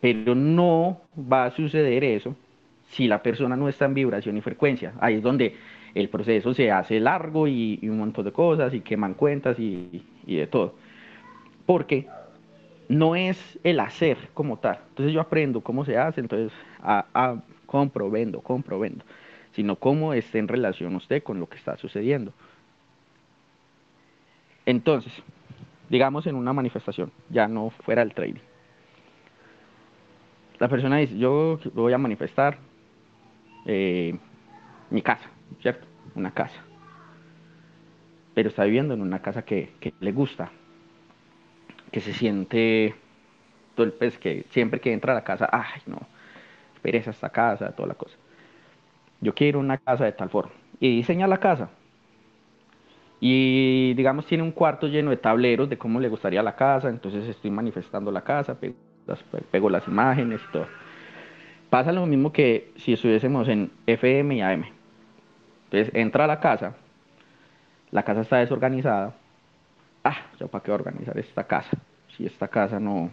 pero 0.02 0.36
no 0.36 1.02
va 1.18 1.46
a 1.46 1.52
suceder 1.52 2.04
eso 2.04 2.36
si 2.90 3.08
la 3.08 3.22
persona 3.24 3.56
no 3.56 3.70
está 3.70 3.86
en 3.86 3.94
vibración 3.94 4.38
y 4.38 4.42
frecuencia. 4.42 4.94
Ahí 5.00 5.16
es 5.16 5.22
donde 5.24 5.56
el 5.96 6.10
proceso 6.10 6.54
se 6.54 6.72
hace 6.72 7.00
largo 7.00 7.48
y, 7.48 7.80
un 7.84 7.98
montón 7.98 8.26
de 8.26 8.32
cosas 8.32 8.74
y 8.74 8.82
queman 8.82 9.16
cuentas 9.16 9.58
y, 9.60 10.04
y 10.28 10.36
de 10.36 10.46
todo. 10.46 10.76
Porque 11.66 12.08
no 12.88 13.16
es 13.16 13.60
el 13.64 13.80
hacer 13.80 14.18
como 14.34 14.58
tal. 14.58 14.80
Entonces 14.90 15.14
yo 15.14 15.22
aprendo 15.22 15.62
cómo 15.62 15.86
se 15.86 15.98
hace, 15.98 16.22
entonces 16.22 16.52
a, 16.82 17.38
compro, 17.66 18.10
vendo, 18.10 18.42
compro, 18.42 18.80
vendo, 18.80 19.04
sino 19.54 19.76
cómo 19.76 20.14
está 20.14 20.38
en 20.38 20.48
relación 20.48 20.96
usted 20.96 21.24
con 21.24 21.40
lo 21.40 21.48
que 21.48 21.58
está 21.58 21.78
sucediendo. 21.78 22.32
Entonces, 24.66 25.14
digamos 25.90 26.26
en 26.28 26.36
una 26.36 26.54
manifestación, 26.54 27.12
ya 27.30 27.48
no 27.48 27.70
fuera 27.70 28.02
el 28.02 28.14
trading. 28.14 28.40
La 30.60 30.70
persona 30.70 30.98
dice, 30.98 31.18
yo 31.18 31.60
voy 31.74 31.94
a 31.94 31.98
manifestar 31.98 32.58
eh, 33.66 34.16
mi 34.90 35.02
casa, 35.02 35.30
¿cierto? 35.62 35.88
Una 36.16 36.32
casa. 36.32 36.64
Pero 38.34 38.50
está 38.50 38.64
viviendo 38.66 38.94
en 38.94 39.02
una 39.02 39.22
casa 39.22 39.44
que, 39.44 39.72
le 40.00 40.12
gusta, 40.12 40.52
que 41.92 42.02
se 42.02 42.14
siente, 42.14 42.96
pez 44.00 44.18
que 44.18 44.46
siempre 44.50 44.80
que 44.80 44.92
entra 44.92 45.14
a 45.14 45.16
la 45.16 45.24
casa, 45.24 45.50
ay 45.52 45.82
no, 45.86 46.00
pereza 46.82 47.12
esta 47.12 47.30
casa, 47.30 47.72
toda 47.72 47.88
la 47.88 47.96
cosa. 47.96 48.16
Yo 49.22 49.34
quiero 49.34 49.60
una 49.60 49.78
casa 49.78 50.06
de 50.06 50.12
tal 50.12 50.30
forma. 50.30 50.52
Y 50.80 50.98
diseña 50.98 51.28
la 51.28 51.38
casa. 51.38 51.70
Y 53.22 53.94
digamos 53.94 54.26
tiene 54.26 54.44
un 54.44 54.52
cuarto 54.52 54.88
lleno 54.88 55.10
de 55.10 55.18
tableros 55.18 55.70
de 55.70 55.78
cómo 55.78 56.00
le 56.00 56.10
gustaría 56.10 56.44
la 56.44 56.56
casa, 56.56 56.90
entonces 56.90 57.28
estoy 57.28 57.50
manifestando 57.50 58.12
la 58.12 58.22
casa, 58.22 58.60
pego 58.60 58.76
las, 59.08 59.24
pego 59.52 59.70
las 59.70 59.88
imágenes 59.88 60.42
y 60.48 60.52
todo. 60.52 60.68
Pasa 61.70 61.92
lo 61.92 62.06
mismo 62.06 62.32
que 62.32 62.72
si 62.76 62.94
estuviésemos 62.94 63.48
en 63.48 63.72
FM 63.88 64.36
y 64.36 64.42
AM. 64.42 64.66
Entonces 65.76 65.94
entra 65.94 66.24
a 66.24 66.28
la 66.28 66.40
casa, 66.40 66.74
la 67.92 68.04
casa 68.04 68.22
está 68.22 68.38
desorganizada, 68.38 69.14
ah, 70.06 70.16
yo 70.40 70.48
para 70.48 70.64
qué 70.64 70.72
organizar 70.72 71.18
esta 71.18 71.44
casa, 71.44 71.78
si 72.16 72.26
esta 72.26 72.48
casa 72.48 72.80
no 72.80 73.12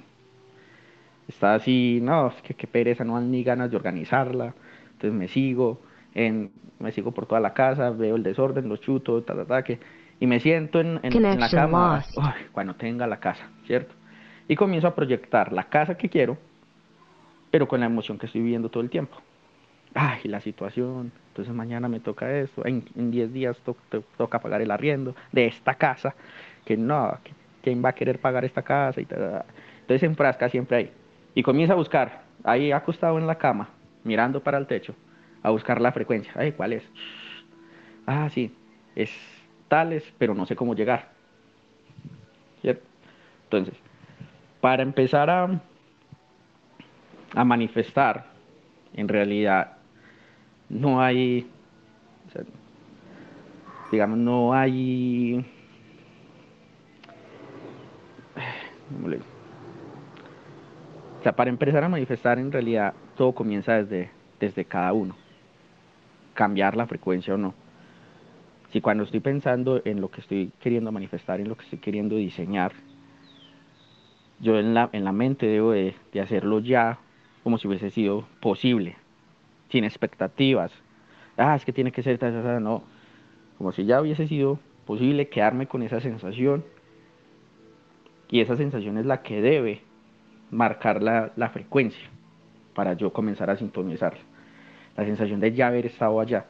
está 1.26 1.54
así, 1.54 1.98
no, 2.00 2.28
es 2.28 2.40
que 2.42 2.54
qué 2.54 2.68
pereza, 2.68 3.02
no 3.02 3.14
dan 3.14 3.32
ni 3.32 3.42
ganas 3.42 3.68
de 3.68 3.76
organizarla, 3.76 4.54
entonces 4.92 5.12
me 5.12 5.26
sigo, 5.26 5.80
en, 6.14 6.52
me 6.78 6.92
sigo 6.92 7.10
por 7.10 7.26
toda 7.26 7.40
la 7.40 7.52
casa, 7.52 7.90
veo 7.90 8.14
el 8.14 8.22
desorden, 8.22 8.68
los 8.68 8.80
chutos, 8.80 9.26
ta, 9.26 9.34
ta, 9.34 9.44
ta, 9.44 9.64
que, 9.64 9.80
y 10.20 10.28
me 10.28 10.38
siento 10.38 10.78
en, 10.78 11.00
en, 11.02 11.40
la 11.40 11.50
cama 11.50 12.04
cuando 12.52 12.76
tenga 12.76 13.08
la 13.08 13.18
casa, 13.18 13.50
¿cierto? 13.66 13.92
Y 14.46 14.54
comienzo 14.54 14.86
a 14.86 14.94
proyectar 14.94 15.52
la 15.52 15.64
casa 15.64 15.96
que 15.96 16.08
quiero, 16.08 16.38
pero 17.50 17.66
con 17.66 17.80
la 17.80 17.86
emoción 17.86 18.18
que 18.18 18.26
estoy 18.26 18.40
viviendo 18.40 18.68
todo 18.68 18.84
el 18.84 18.90
tiempo. 18.90 19.20
Ay, 19.94 20.20
la 20.24 20.40
situación, 20.40 21.12
entonces 21.28 21.54
mañana 21.54 21.86
me 21.86 22.00
toca 22.00 22.34
esto, 22.38 22.62
en 22.64 23.10
10 23.10 23.32
días 23.32 23.60
toca 24.16 24.38
pagar 24.38 24.62
el 24.62 24.70
arriendo 24.70 25.14
de 25.32 25.46
esta 25.46 25.74
casa, 25.74 26.14
que 26.64 26.78
no, 26.78 27.18
¿quién 27.62 27.84
va 27.84 27.90
a 27.90 27.94
querer 27.94 28.18
pagar 28.18 28.44
esta 28.44 28.62
casa? 28.62 29.00
Y 29.00 29.06
se 29.98 30.06
enfrasca 30.06 30.48
siempre 30.48 30.76
ahí. 30.78 30.90
Y 31.34 31.42
comienza 31.42 31.74
a 31.74 31.76
buscar, 31.76 32.22
ahí 32.42 32.72
acostado 32.72 33.18
en 33.18 33.26
la 33.26 33.36
cama, 33.36 33.68
mirando 34.04 34.42
para 34.42 34.56
el 34.56 34.66
techo, 34.66 34.94
a 35.42 35.50
buscar 35.50 35.78
la 35.80 35.92
frecuencia. 35.92 36.32
Ay, 36.36 36.52
¿cuál 36.52 36.72
es? 36.72 36.84
Ah, 38.06 38.30
sí, 38.30 38.54
es 38.96 39.10
tales, 39.68 40.10
pero 40.16 40.34
no 40.34 40.46
sé 40.46 40.56
cómo 40.56 40.74
llegar. 40.74 41.10
¿Cierto? 42.62 42.82
Entonces, 43.44 43.74
para 44.62 44.82
empezar 44.82 45.28
a 45.28 45.60
manifestar, 47.44 48.24
en 48.94 49.08
realidad, 49.08 49.76
no 50.72 51.00
hay, 51.02 51.46
digamos, 53.92 54.18
no 54.18 54.54
hay 54.54 55.44
o 61.20 61.22
sea, 61.22 61.32
para 61.32 61.50
empezar 61.50 61.84
a 61.84 61.88
manifestar 61.88 62.38
en 62.38 62.50
realidad 62.50 62.94
todo 63.16 63.32
comienza 63.32 63.74
desde, 63.74 64.10
desde 64.40 64.64
cada 64.64 64.92
uno. 64.92 65.14
Cambiar 66.34 66.76
la 66.76 66.86
frecuencia 66.86 67.34
o 67.34 67.36
no. 67.36 67.54
Si 68.72 68.80
cuando 68.80 69.04
estoy 69.04 69.20
pensando 69.20 69.82
en 69.84 70.00
lo 70.00 70.10
que 70.10 70.22
estoy 70.22 70.52
queriendo 70.58 70.90
manifestar, 70.90 71.40
en 71.40 71.48
lo 71.48 71.56
que 71.56 71.64
estoy 71.64 71.78
queriendo 71.78 72.16
diseñar, 72.16 72.72
yo 74.40 74.58
en 74.58 74.72
la, 74.72 74.88
en 74.92 75.04
la 75.04 75.12
mente 75.12 75.46
debo 75.46 75.72
de, 75.72 75.94
de 76.12 76.20
hacerlo 76.20 76.60
ya 76.60 76.98
como 77.44 77.58
si 77.58 77.68
hubiese 77.68 77.90
sido 77.90 78.26
posible, 78.40 78.96
sin 79.72 79.84
expectativas. 79.84 80.70
Ah, 81.36 81.56
es 81.56 81.64
que 81.64 81.72
tiene 81.72 81.90
que 81.90 82.02
ser, 82.02 82.22
no. 82.60 82.84
Como 83.56 83.72
si 83.72 83.84
ya 83.84 84.00
hubiese 84.00 84.28
sido 84.28 84.60
posible 84.86 85.28
quedarme 85.28 85.66
con 85.66 85.82
esa 85.82 86.00
sensación 86.00 86.64
y 88.28 88.40
esa 88.40 88.56
sensación 88.56 88.98
es 88.98 89.06
la 89.06 89.22
que 89.22 89.40
debe 89.40 89.80
marcar 90.50 91.02
la, 91.02 91.50
frecuencia 91.52 92.08
para 92.74 92.92
yo 92.92 93.12
comenzar 93.12 93.48
a 93.50 93.56
sintonizar. 93.56 94.14
La 94.96 95.04
sensación 95.04 95.40
de 95.40 95.52
ya 95.52 95.68
haber 95.68 95.86
estado 95.86 96.20
allá, 96.20 96.44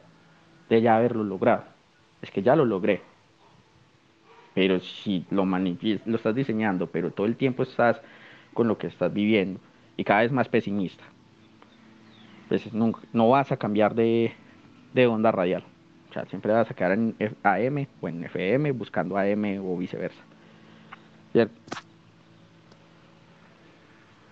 de 0.69 0.81
ya 0.81 0.97
haberlo 0.97 1.23
logrado. 1.23 1.63
Es 2.21 2.29
que 2.29 2.43
ya 2.43 2.57
lo 2.57 2.65
logré. 2.65 3.01
Pero 4.53 4.81
si 4.81 5.25
lo, 5.29 5.45
lo 5.45 6.15
estás 6.15 6.35
diseñando, 6.35 6.87
pero 6.87 7.11
todo 7.11 7.25
el 7.25 7.37
tiempo 7.37 7.63
estás 7.63 8.01
con 8.53 8.67
lo 8.67 8.77
que 8.77 8.87
estás 8.87 9.13
viviendo 9.13 9.59
y 9.95 10.03
cada 10.03 10.21
vez 10.21 10.31
más 10.31 10.49
pesimista, 10.49 11.03
no, 12.73 13.29
vas 13.29 13.51
a 13.51 13.57
cambiar 13.57 13.95
de, 13.95 14.33
de 14.93 15.07
onda 15.07 15.31
radial. 15.31 15.63
O 16.09 16.13
sea, 16.13 16.25
siempre 16.25 16.53
vas 16.53 16.69
a 16.69 16.73
quedar 16.73 16.91
en 16.91 17.15
AM 17.43 17.87
o 18.01 18.07
en 18.07 18.23
FM 18.25 18.71
buscando 18.71 19.17
AM 19.17 19.59
o 19.63 19.77
viceversa. 19.77 20.21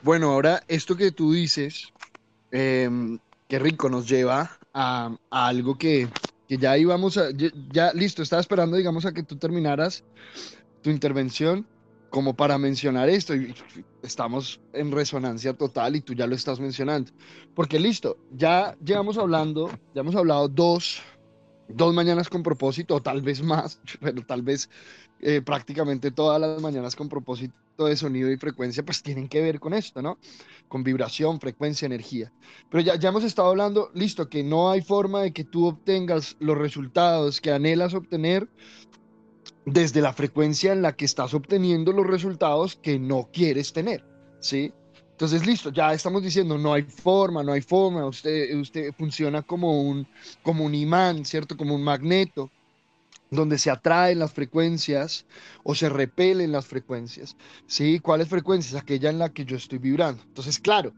Bueno, 0.04 0.32
ahora 0.32 0.64
esto 0.68 0.96
que 0.96 1.12
tú 1.12 1.32
dices, 1.32 1.92
em, 2.52 3.20
qué 3.48 3.60
rico, 3.60 3.90
nos 3.90 4.08
lleva 4.08 4.58
a, 4.74 5.16
algo 5.30 5.78
que, 5.78 6.08
ya 6.50 6.78
íbamos 6.78 7.18
a, 7.18 7.30
ya, 7.72 7.94
listo, 7.94 8.22
estaba 8.22 8.42
esperando, 8.42 8.78
digamos, 8.78 9.06
a 9.06 9.14
que 9.14 9.24
tú 9.24 9.38
terminaras 9.38 10.04
tu 10.82 10.90
intervención 10.90 11.66
como 12.12 12.36
para 12.36 12.58
mencionar 12.58 13.10
esto 13.10 13.34
y 13.34 13.56
estamos 14.04 14.60
en 14.74 14.92
resonancia 14.92 15.54
total 15.54 15.96
y 15.96 16.02
tú 16.02 16.14
ya 16.14 16.28
lo 16.28 16.36
estás 16.36 16.60
mencionando. 16.60 17.12
Porque 17.56 17.80
listo, 17.80 18.18
ya 18.32 18.76
llevamos 18.84 19.18
hablando, 19.18 19.72
ya 19.96 20.02
hemos 20.02 20.16
hablado 20.16 20.50
dos, 20.50 21.02
dos 21.70 21.94
mañanas 21.94 22.30
con 22.30 22.44
propósito, 22.44 22.96
o 22.96 23.02
tal 23.02 23.22
vez 23.22 23.42
más, 23.42 23.80
pero 24.02 24.24
tal 24.24 24.42
vez 24.42 24.70
eh, 25.22 25.42
prácticamente 25.42 26.12
todas 26.12 26.40
las 26.40 26.62
mañanas 26.62 26.96
con 26.96 27.08
propósito 27.08 27.56
de 27.78 27.96
sonido 27.96 28.30
y 28.30 28.38
frecuencia, 28.38 28.84
pues 28.84 29.02
tienen 29.02 29.30
que 29.30 29.42
ver 29.42 29.60
con 29.62 29.74
esto, 29.74 30.02
¿no? 30.02 30.18
Con 30.68 30.84
vibración, 30.84 31.40
frecuencia, 31.40 31.86
energía. 31.86 32.32
Pero 32.70 32.84
ya, 32.84 32.96
ya 32.96 33.10
hemos 33.10 33.24
estado 33.24 33.50
hablando, 33.50 33.90
listo, 33.94 34.28
que 34.30 34.44
no 34.44 34.70
hay 34.70 34.82
forma 34.82 35.22
de 35.22 35.32
que 35.32 35.46
tú 35.46 35.66
obtengas 35.66 36.36
los 36.40 36.58
resultados 36.58 37.40
que 37.40 37.52
anhelas 37.52 37.94
obtener 37.94 38.50
desde 39.66 40.02
la 40.02 40.14
frecuencia 40.14 40.74
en 40.74 40.82
la 40.82 40.96
que 40.96 41.06
estás 41.06 41.34
obteniendo 41.34 41.92
los 41.92 42.08
resultados 42.08 42.76
que 42.76 43.00
no 43.00 43.30
quieres 43.32 43.74
tener, 43.74 44.04
¿sí? 44.40 44.74
Entonces, 45.12 45.46
listo, 45.46 45.72
ya 45.72 45.94
estamos 45.94 46.24
diciendo, 46.24 46.58
no 46.58 46.74
hay 46.74 46.82
forma, 46.82 47.44
no 47.44 47.54
hay 47.54 47.62
forma, 47.62 48.08
usted, 48.08 48.56
usted 48.58 48.92
funciona 48.98 49.44
como 49.44 49.82
un, 49.82 50.08
como 50.42 50.66
un 50.66 50.74
imán, 50.74 51.26
¿cierto? 51.26 51.56
Como 51.56 51.76
un 51.76 51.84
magneto, 51.84 52.50
donde 53.30 53.60
se 53.60 53.70
atraen 53.70 54.18
las 54.18 54.34
frecuencias 54.34 55.26
o 55.64 55.76
se 55.76 55.90
repelen 55.90 56.52
las 56.52 56.66
frecuencias, 56.66 57.38
¿sí? 57.68 58.00
¿Cuáles 58.00 58.28
frecuencias? 58.28 58.82
Aquella 58.82 59.12
en 59.12 59.20
la 59.20 59.30
que 59.30 59.46
yo 59.46 59.58
estoy 59.58 59.78
vibrando. 59.78 60.24
Entonces, 60.24 60.58
claro, 60.58 60.92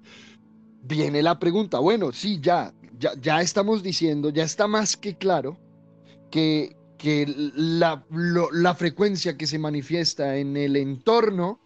viene 0.81 1.21
la 1.21 1.37
pregunta, 1.37 1.79
bueno, 1.79 2.11
sí, 2.13 2.39
ya, 2.41 2.73
ya, 2.97 3.11
ya 3.19 3.41
estamos 3.41 3.83
diciendo, 3.83 4.29
ya 4.29 4.43
está 4.43 4.67
más 4.67 4.95
que 4.95 5.15
claro 5.15 5.59
que, 6.31 6.75
que 7.03 7.25
la, 7.53 8.01
la 8.53 8.75
frecuencia 8.75 9.35
que 9.35 9.45
se 9.45 9.59
manifiesta 9.59 10.37
en 10.37 10.55
el 10.55 10.77
entorno 10.77 11.59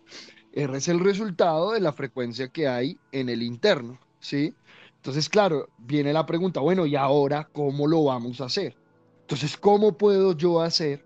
es 0.51 0.87
el 0.87 0.99
resultado 0.99 1.73
de 1.73 1.79
la 1.79 1.93
frecuencia 1.93 2.47
que 2.47 2.67
hay 2.67 2.97
en 3.11 3.29
el 3.29 3.43
interno, 3.43 3.99
¿sí? 4.19 4.55
Entonces, 4.95 5.29
claro, 5.29 5.69
viene 5.77 6.11
la 6.11 6.25
pregunta, 6.25 6.59
bueno, 6.59 6.87
¿y 6.87 6.95
ahora 6.95 7.47
cómo 7.53 7.85
lo 7.85 8.05
vamos 8.05 8.41
a 8.41 8.45
hacer? 8.45 8.75
Entonces, 9.21 9.55
¿cómo 9.57 9.95
puedo 9.95 10.35
yo 10.35 10.59
hacer? 10.59 11.05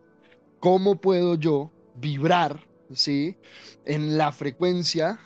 ¿Cómo 0.61 1.01
puedo 1.01 1.35
yo 1.35 1.69
vibrar, 1.95 2.65
¿sí? 2.93 3.35
En 3.83 4.17
la 4.17 4.31
frecuencia 4.31 5.19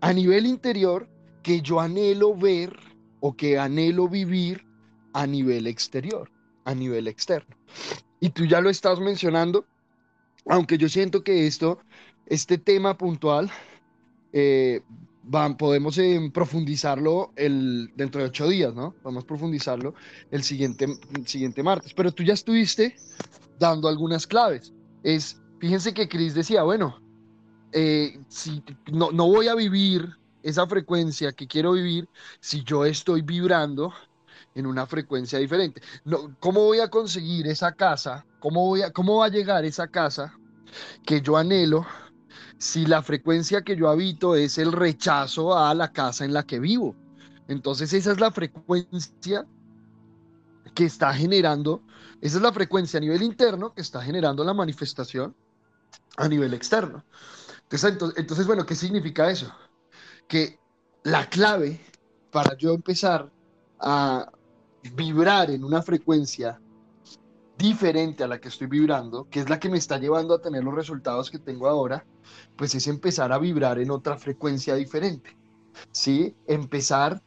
a 0.00 0.12
nivel 0.12 0.44
interior 0.46 1.08
que 1.44 1.60
yo 1.60 1.78
anhelo 1.78 2.36
ver 2.36 2.76
o 3.20 3.36
que 3.36 3.60
anhelo 3.60 4.08
vivir 4.08 4.66
a 5.12 5.24
nivel 5.24 5.68
exterior, 5.68 6.28
a 6.64 6.74
nivel 6.74 7.06
externo. 7.06 7.54
Y 8.24 8.30
tú 8.30 8.46
ya 8.46 8.62
lo 8.62 8.70
estás 8.70 9.00
mencionando, 9.00 9.66
aunque 10.46 10.78
yo 10.78 10.88
siento 10.88 11.22
que 11.22 11.46
esto 11.46 11.78
este 12.24 12.56
tema 12.56 12.96
puntual 12.96 13.50
eh, 14.32 14.80
podemos 15.58 15.98
eh, 15.98 16.30
profundizarlo 16.32 17.32
el, 17.36 17.92
dentro 17.94 18.22
de 18.22 18.28
ocho 18.28 18.48
días, 18.48 18.72
¿no? 18.74 18.94
Vamos 19.02 19.24
a 19.24 19.26
profundizarlo 19.26 19.94
el 20.30 20.42
siguiente, 20.42 20.86
siguiente 21.26 21.62
martes. 21.62 21.92
Pero 21.92 22.12
tú 22.12 22.22
ya 22.22 22.32
estuviste 22.32 22.96
dando 23.58 23.88
algunas 23.88 24.26
claves. 24.26 24.72
Es, 25.02 25.38
fíjense 25.58 25.92
que 25.92 26.08
Chris 26.08 26.32
decía, 26.32 26.62
bueno, 26.62 26.98
eh, 27.72 28.18
si 28.28 28.62
no, 28.90 29.12
no 29.12 29.26
voy 29.26 29.48
a 29.48 29.54
vivir 29.54 30.08
esa 30.42 30.66
frecuencia 30.66 31.30
que 31.32 31.46
quiero 31.46 31.72
vivir 31.72 32.08
si 32.40 32.64
yo 32.64 32.86
estoy 32.86 33.20
vibrando 33.20 33.92
en 34.54 34.66
una 34.66 34.86
frecuencia 34.86 35.38
diferente. 35.38 35.82
No, 36.04 36.36
¿Cómo 36.40 36.64
voy 36.64 36.80
a 36.80 36.88
conseguir 36.88 37.46
esa 37.46 37.72
casa? 37.72 38.24
¿Cómo, 38.40 38.66
voy 38.66 38.82
a, 38.82 38.92
¿Cómo 38.92 39.18
va 39.18 39.26
a 39.26 39.30
llegar 39.30 39.64
esa 39.64 39.88
casa 39.88 40.38
que 41.04 41.20
yo 41.20 41.36
anhelo 41.36 41.86
si 42.58 42.86
la 42.86 43.02
frecuencia 43.02 43.62
que 43.62 43.76
yo 43.76 43.88
habito 43.88 44.34
es 44.36 44.58
el 44.58 44.72
rechazo 44.72 45.56
a 45.56 45.74
la 45.74 45.92
casa 45.92 46.24
en 46.24 46.32
la 46.32 46.44
que 46.44 46.58
vivo. 46.58 46.94
Entonces 47.48 47.92
esa 47.92 48.12
es 48.12 48.20
la 48.20 48.30
frecuencia 48.30 49.46
que 50.74 50.84
está 50.84 51.12
generando, 51.12 51.82
esa 52.20 52.38
es 52.38 52.42
la 52.42 52.52
frecuencia 52.52 52.98
a 52.98 53.00
nivel 53.00 53.22
interno 53.22 53.74
que 53.74 53.82
está 53.82 54.02
generando 54.02 54.44
la 54.44 54.54
manifestación 54.54 55.36
a 56.16 56.28
nivel 56.28 56.54
externo. 56.54 57.04
Entonces, 57.64 57.98
entonces, 58.16 58.46
bueno, 58.46 58.64
¿qué 58.66 58.74
significa 58.74 59.30
eso? 59.30 59.52
Que 60.28 60.58
la 61.02 61.28
clave 61.28 61.80
para 62.30 62.56
yo 62.56 62.72
empezar 62.72 63.30
a 63.80 64.30
vibrar 64.92 65.50
en 65.50 65.64
una 65.64 65.82
frecuencia 65.82 66.60
diferente 67.56 68.24
a 68.24 68.28
la 68.28 68.40
que 68.40 68.48
estoy 68.48 68.66
vibrando, 68.66 69.28
que 69.30 69.40
es 69.40 69.48
la 69.48 69.58
que 69.58 69.68
me 69.68 69.78
está 69.78 69.98
llevando 69.98 70.34
a 70.34 70.40
tener 70.40 70.64
los 70.64 70.74
resultados 70.74 71.30
que 71.30 71.38
tengo 71.38 71.68
ahora, 71.68 72.04
pues 72.56 72.74
es 72.74 72.86
empezar 72.86 73.32
a 73.32 73.38
vibrar 73.38 73.78
en 73.78 73.90
otra 73.90 74.18
frecuencia 74.18 74.74
diferente. 74.74 75.36
¿Sí? 75.92 76.36
Empezar 76.46 77.22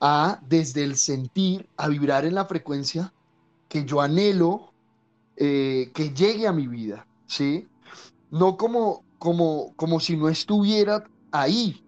a, 0.00 0.40
desde 0.48 0.84
el 0.84 0.96
sentir, 0.96 1.68
a 1.76 1.88
vibrar 1.88 2.24
en 2.24 2.34
la 2.34 2.44
frecuencia 2.44 3.12
que 3.68 3.84
yo 3.84 4.00
anhelo 4.00 4.72
eh, 5.36 5.90
que 5.94 6.10
llegue 6.10 6.46
a 6.46 6.52
mi 6.52 6.66
vida. 6.66 7.06
¿Sí? 7.26 7.68
No 8.30 8.56
como, 8.56 9.04
como, 9.18 9.74
como 9.76 10.00
si 10.00 10.16
no 10.16 10.28
estuviera 10.28 11.04
ahí. 11.30 11.84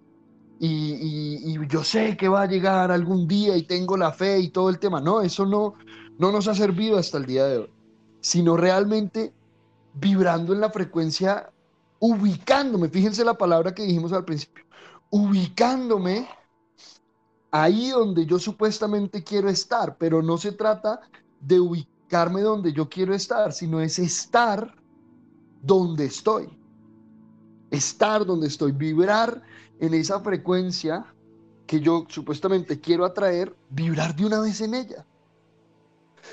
Y, 0.60 1.58
yo 1.68 1.82
sé 1.82 2.16
que 2.16 2.28
va 2.28 2.42
a 2.42 2.46
llegar 2.46 2.90
algún 2.90 3.26
día 3.26 3.56
y 3.56 3.62
tengo 3.64 3.96
la 3.96 4.12
fe 4.12 4.38
y 4.38 4.48
todo 4.48 4.70
el 4.70 4.78
tema. 4.78 5.00
No, 5.00 5.20
eso 5.20 5.44
no, 5.46 5.74
no 6.18 6.32
nos 6.32 6.48
ha 6.48 6.54
servido 6.54 6.98
hasta 6.98 7.18
el 7.18 7.26
día 7.26 7.46
de 7.46 7.58
hoy, 7.58 7.70
sino 8.20 8.56
realmente 8.56 9.32
vibrando 9.94 10.52
en 10.52 10.60
la 10.60 10.70
frecuencia, 10.70 11.50
ubicándome, 12.00 12.88
fíjense 12.88 13.24
la 13.24 13.34
palabra 13.34 13.74
que 13.74 13.84
dijimos 13.84 14.12
al 14.12 14.24
principio, 14.24 14.64
ubicándome 15.10 16.28
ahí 17.50 17.90
donde 17.90 18.26
yo 18.26 18.38
supuestamente 18.38 19.22
quiero 19.22 19.48
estar, 19.48 19.96
pero 19.96 20.22
no 20.22 20.36
se 20.38 20.52
trata 20.52 21.00
de 21.40 21.60
ubicarme 21.60 22.40
donde 22.40 22.72
yo 22.72 22.88
quiero 22.88 23.14
estar, 23.14 23.52
sino 23.52 23.80
es 23.80 23.98
estar 23.98 24.74
donde 25.62 26.06
estoy. 26.06 26.48
Estar 27.70 28.26
donde 28.26 28.48
estoy, 28.48 28.72
vibrar 28.72 29.40
en 29.86 29.94
esa 29.94 30.20
frecuencia 30.20 31.06
que 31.66 31.80
yo 31.80 32.04
supuestamente 32.08 32.80
quiero 32.80 33.04
atraer, 33.04 33.56
vibrar 33.70 34.14
de 34.14 34.26
una 34.26 34.40
vez 34.40 34.60
en 34.60 34.74
ella. 34.74 35.06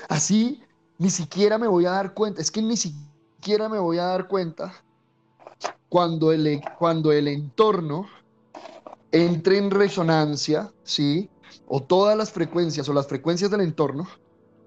Así 0.08 0.62
ni 0.98 1.10
siquiera 1.10 1.58
me 1.58 1.66
voy 1.66 1.86
a 1.86 1.90
dar 1.90 2.14
cuenta, 2.14 2.40
es 2.40 2.50
que 2.50 2.62
ni 2.62 2.76
siquiera 2.76 3.68
me 3.68 3.78
voy 3.78 3.98
a 3.98 4.04
dar 4.04 4.28
cuenta 4.28 4.72
cuando 5.88 6.32
el, 6.32 6.60
cuando 6.78 7.12
el 7.12 7.28
entorno 7.28 8.06
entre 9.10 9.58
en 9.58 9.70
resonancia, 9.70 10.72
¿sí? 10.82 11.28
O 11.66 11.82
todas 11.82 12.16
las 12.16 12.32
frecuencias 12.32 12.88
o 12.88 12.94
las 12.94 13.06
frecuencias 13.06 13.50
del 13.50 13.60
entorno 13.60 14.08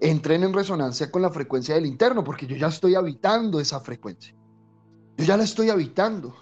entren 0.00 0.44
en 0.44 0.52
resonancia 0.52 1.10
con 1.10 1.22
la 1.22 1.30
frecuencia 1.30 1.74
del 1.74 1.86
interno, 1.86 2.22
porque 2.22 2.46
yo 2.46 2.56
ya 2.56 2.68
estoy 2.68 2.94
habitando 2.94 3.58
esa 3.58 3.80
frecuencia. 3.80 4.34
Yo 5.16 5.24
ya 5.24 5.36
la 5.36 5.44
estoy 5.44 5.70
habitando. 5.70 6.34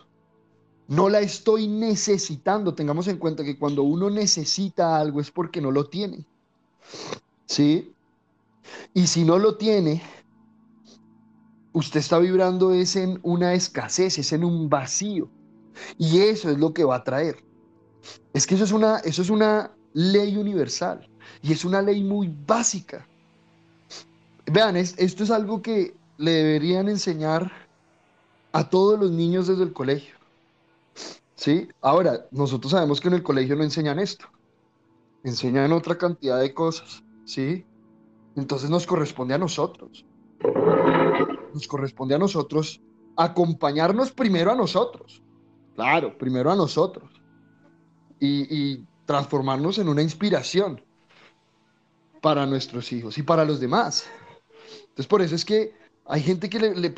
No 0.88 1.08
la 1.08 1.20
estoy 1.20 1.66
necesitando. 1.66 2.74
Tengamos 2.74 3.08
en 3.08 3.18
cuenta 3.18 3.44
que 3.44 3.58
cuando 3.58 3.82
uno 3.82 4.10
necesita 4.10 4.98
algo 4.98 5.20
es 5.20 5.30
porque 5.30 5.60
no 5.60 5.70
lo 5.70 5.86
tiene. 5.86 6.24
¿Sí? 7.46 7.92
Y 8.92 9.06
si 9.06 9.24
no 9.24 9.38
lo 9.38 9.56
tiene, 9.56 10.02
usted 11.72 12.00
está 12.00 12.18
vibrando 12.18 12.72
es 12.72 12.96
en 12.96 13.18
una 13.22 13.54
escasez, 13.54 14.18
es 14.18 14.32
en 14.32 14.44
un 14.44 14.68
vacío. 14.68 15.28
Y 15.98 16.20
eso 16.20 16.50
es 16.50 16.58
lo 16.58 16.72
que 16.72 16.84
va 16.84 16.96
a 16.96 17.04
traer. 17.04 17.44
Es 18.32 18.46
que 18.46 18.54
eso 18.54 18.64
es 18.64 18.72
una, 18.72 18.98
eso 18.98 19.22
es 19.22 19.30
una 19.30 19.72
ley 19.92 20.36
universal 20.36 21.08
y 21.42 21.52
es 21.52 21.64
una 21.64 21.82
ley 21.82 22.02
muy 22.02 22.32
básica. 22.46 23.06
Vean, 24.46 24.76
esto 24.76 25.24
es 25.24 25.30
algo 25.30 25.62
que 25.62 25.94
le 26.18 26.32
deberían 26.32 26.88
enseñar 26.88 27.50
a 28.52 28.68
todos 28.68 28.98
los 28.98 29.10
niños 29.10 29.46
desde 29.46 29.62
el 29.62 29.72
colegio. 29.72 30.13
¿Sí? 31.36 31.68
Ahora, 31.80 32.26
nosotros 32.30 32.72
sabemos 32.72 33.00
que 33.00 33.08
en 33.08 33.14
el 33.14 33.22
colegio 33.22 33.56
no 33.56 33.64
enseñan 33.64 33.98
esto. 33.98 34.26
Enseñan 35.24 35.72
otra 35.72 35.96
cantidad 35.96 36.40
de 36.40 36.52
cosas, 36.52 37.02
¿sí? 37.24 37.64
Entonces 38.36 38.70
nos 38.70 38.86
corresponde 38.86 39.34
a 39.34 39.38
nosotros. 39.38 40.04
Nos 41.52 41.66
corresponde 41.66 42.14
a 42.14 42.18
nosotros 42.18 42.80
acompañarnos 43.16 44.12
primero 44.12 44.52
a 44.52 44.54
nosotros. 44.54 45.22
Claro, 45.74 46.16
primero 46.16 46.50
a 46.50 46.56
nosotros. 46.56 47.10
Y, 48.20 48.84
transformarnos 49.06 49.76
en 49.76 49.90
una 49.90 50.00
inspiración 50.00 50.82
para 52.22 52.46
nuestros 52.46 52.90
hijos 52.90 53.18
y 53.18 53.22
para 53.22 53.44
los 53.44 53.60
demás. 53.60 54.06
Entonces, 54.80 55.06
por 55.06 55.20
eso 55.20 55.34
es 55.34 55.44
que 55.44 55.74
hay 56.06 56.22
gente 56.22 56.48
que 56.48 56.58
le, 56.58 56.94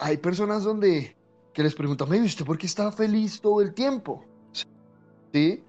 hay 0.00 0.16
personas 0.16 0.64
donde 0.64 1.16
que 1.58 1.64
les 1.64 1.74
preguntan, 1.74 2.08
¿usted 2.24 2.44
por 2.44 2.56
qué 2.56 2.66
está 2.66 2.92
feliz 2.92 3.40
todo 3.40 3.60
el 3.60 3.74
tiempo? 3.74 4.24
¿Sí? 5.32 5.62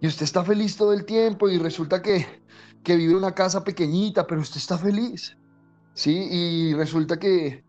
Y 0.00 0.06
usted 0.06 0.24
está 0.24 0.42
feliz 0.42 0.76
todo 0.76 0.92
el 0.92 1.04
tiempo 1.04 1.48
y 1.48 1.58
resulta 1.58 2.00
que 2.00 2.26
que 2.86 2.94
vive 2.94 3.10
en 3.10 3.18
una 3.18 3.34
casa 3.34 3.64
pequeñita, 3.64 4.28
pero 4.28 4.40
usted 4.40 4.58
está 4.58 4.78
feliz, 4.78 5.36
¿sí? 5.92 6.28
Y 6.30 6.74
resulta 6.74 7.18
que, 7.18 7.64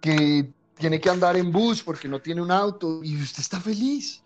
que 0.00 0.54
tiene 0.78 1.00
que 1.00 1.10
andar 1.10 1.36
en 1.36 1.50
bus 1.50 1.82
porque 1.82 2.06
no 2.06 2.20
tiene 2.20 2.40
un 2.40 2.52
auto 2.52 3.02
y 3.02 3.20
usted 3.20 3.40
está 3.40 3.60
feliz. 3.60 4.22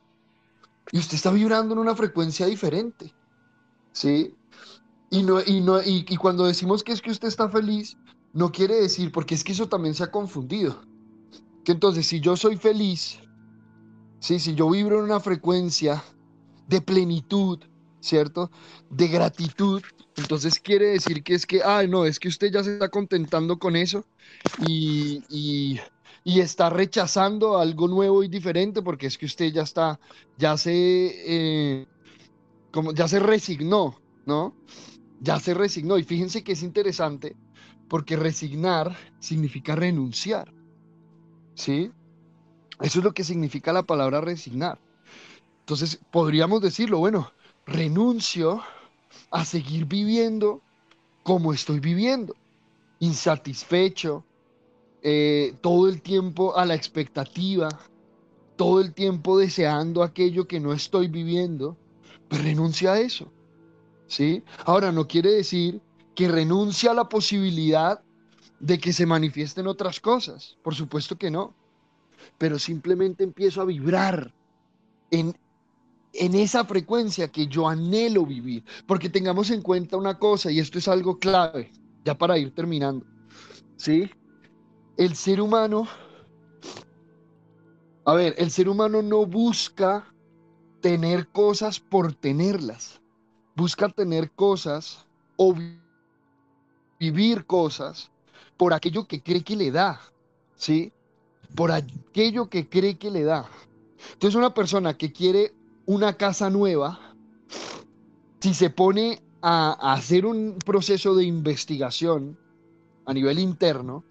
Y 0.92 0.99
usted 0.99 1.14
está 1.14 1.30
vibrando 1.30 1.72
en 1.72 1.78
una 1.78 1.97
frecuencia 1.97 2.44
diferente, 2.44 3.14
¿sí? 3.92 4.34
Y, 5.09 5.22
no, 5.22 5.40
y, 5.40 5.62
no, 5.62 5.80
y, 5.82 6.05
cuando 6.18 6.44
decimos 6.44 6.84
que 6.84 6.92
es 6.92 7.01
que 7.01 7.12
usted 7.12 7.28
está 7.28 7.49
feliz, 7.49 7.97
no 8.34 8.53
quiere 8.53 8.74
decir, 8.74 9.12
porque 9.12 9.34
es 9.34 9.42
que 9.42 9.53
eso 9.53 9.70
también 9.70 9.94
se 9.94 10.05
ha 10.05 10.11
confundido. 10.11 10.82
Entonces, 11.66 12.06
si 12.06 12.20
yo 12.20 12.36
soy 12.36 12.56
feliz, 12.56 13.20
¿sí? 14.20 14.38
si 14.40 14.54
yo 14.54 14.70
vibro 14.70 14.98
en 14.98 15.04
una 15.04 15.20
frecuencia 15.20 16.02
de 16.66 16.80
plenitud, 16.80 17.60
¿cierto? 18.00 18.50
De 18.90 19.08
gratitud, 19.08 19.82
entonces 20.16 20.60
quiere 20.60 20.86
decir 20.88 21.22
que 21.22 21.34
es 21.34 21.46
que, 21.46 21.62
ay, 21.64 21.88
no, 21.88 22.04
es 22.06 22.18
que 22.20 22.28
usted 22.28 22.50
ya 22.52 22.64
se 22.64 22.74
está 22.74 22.88
contentando 22.88 23.58
con 23.58 23.76
eso 23.76 24.06
y, 24.56 25.24
y, 25.28 25.80
y 26.24 26.40
está 26.40 26.70
rechazando 26.70 27.58
algo 27.58 27.88
nuevo 27.88 28.22
y 28.24 28.28
diferente 28.28 28.82
porque 28.82 29.06
es 29.06 29.18
que 29.18 29.26
usted 29.26 29.52
ya 29.52 29.62
está, 29.62 30.00
ya 30.36 30.56
se, 30.56 30.72
eh, 30.72 31.88
como, 32.72 32.92
ya 32.92 33.08
se 33.08 33.20
resignó, 33.20 34.02
¿no? 34.26 34.56
Ya 35.20 35.40
se 35.40 35.54
resignó. 35.54 35.98
Y 35.98 36.04
fíjense 36.04 36.44
que 36.44 36.52
es 36.52 36.62
interesante 36.62 37.38
porque 37.88 38.16
resignar 38.16 38.96
significa 39.20 39.76
renunciar, 39.76 40.52
¿sí? 41.57 41.90
Eso 42.80 42.98
es 43.00 43.04
lo 43.04 43.12
que 43.12 43.24
significa 43.24 43.72
la 43.72 43.82
palabra 43.82 44.20
resignar. 44.20 44.78
Entonces, 45.61 45.98
podríamos 46.12 46.61
decirlo, 46.61 46.98
bueno, 46.98 47.32
renuncio 47.66 48.62
a 49.32 49.44
seguir 49.44 49.86
viviendo 49.86 50.61
como 51.24 51.52
estoy 51.52 51.80
viviendo, 51.80 52.36
insatisfecho, 53.00 54.24
eh, 55.02 55.54
todo 55.61 55.88
el 55.88 56.02
tiempo 56.02 56.57
a 56.57 56.64
la 56.64 56.74
expectativa, 56.74 57.68
todo 58.57 58.80
el 58.80 58.94
tiempo 58.94 59.38
deseando 59.38 60.02
aquello 60.02 60.46
que 60.46 60.61
no 60.61 60.72
estoy 60.72 61.09
viviendo, 61.09 61.76
pues 62.28 62.44
renuncia 62.44 62.92
a 62.92 63.00
eso. 63.00 63.32
¿Sí? 64.07 64.44
Ahora, 64.64 64.92
no 64.92 65.09
quiere 65.09 65.32
decir 65.32 65.80
que 66.14 66.28
renuncia 66.28 66.92
a 66.92 66.94
la 66.94 67.09
posibilidad 67.09 68.00
de 68.61 68.78
que 68.78 68.92
se 68.92 69.07
manifiesten 69.07 69.66
otras 69.66 70.00
cosas. 70.00 70.57
Por 70.62 70.74
supuesto 70.74 71.16
que 71.16 71.30
no. 71.30 71.54
Pero 72.38 72.59
simplemente 72.59 73.24
empiezo 73.24 73.61
a 73.61 73.66
vibrar 73.66 74.32
en, 75.11 75.36
en 76.12 76.34
esa 76.34 76.64
frecuencia 76.64 77.28
que 77.28 77.46
yo 77.46 77.68
anhelo 77.68 78.26
vivir. 78.26 78.64
Porque 78.86 79.09
tengamos 79.09 79.50
en 79.50 79.62
cuenta 79.62 79.96
una 79.96 80.18
cosa, 80.18 80.50
y 80.50 80.61
esto 80.61 80.78
es 80.78 80.88
algo 80.88 81.18
clave, 81.18 81.72
ya 82.04 82.16
para 82.16 82.38
ir 82.38 82.54
terminando. 82.54 83.07
¿Sí? 83.76 84.11
el 84.96 85.14
ser 85.14 85.40
humano, 85.40 85.86
a 88.04 88.14
ver, 88.14 88.34
el 88.38 88.50
ser 88.50 88.68
humano 88.68 89.02
no 89.02 89.26
busca 89.26 90.12
tener 90.80 91.28
cosas 91.28 91.80
por 91.80 92.14
tenerlas, 92.14 93.00
busca 93.54 93.88
tener 93.88 94.30
cosas 94.30 95.07
o 95.36 95.54
vivir 96.98 97.44
cosas 97.44 98.11
por 98.57 98.72
aquello 98.74 99.07
que 99.07 99.22
cree 99.22 99.42
que 99.42 99.57
le 99.57 99.70
da, 99.70 100.00
¿sí? 100.57 100.92
Por 101.54 101.72
aquello 101.72 102.48
que 102.48 102.68
cree 102.68 102.96
que 102.96 103.11
le 103.11 103.24
da. 103.24 103.48
Entonces 104.12 104.36
una 104.36 104.54
persona 104.54 104.96
que 104.96 105.12
quiere 105.12 105.54
una 105.86 106.16
casa 106.16 106.50
nueva, 106.50 107.14
si 108.40 108.54
se 108.54 108.70
pone 108.70 109.22
a, 109.42 109.94
hacer 109.94 110.26
un 110.26 110.59
proceso 110.64 111.14
de 111.14 111.24
investigación 111.24 112.38
a 113.04 113.12
nivel 113.12 113.38
interno, 113.38 114.04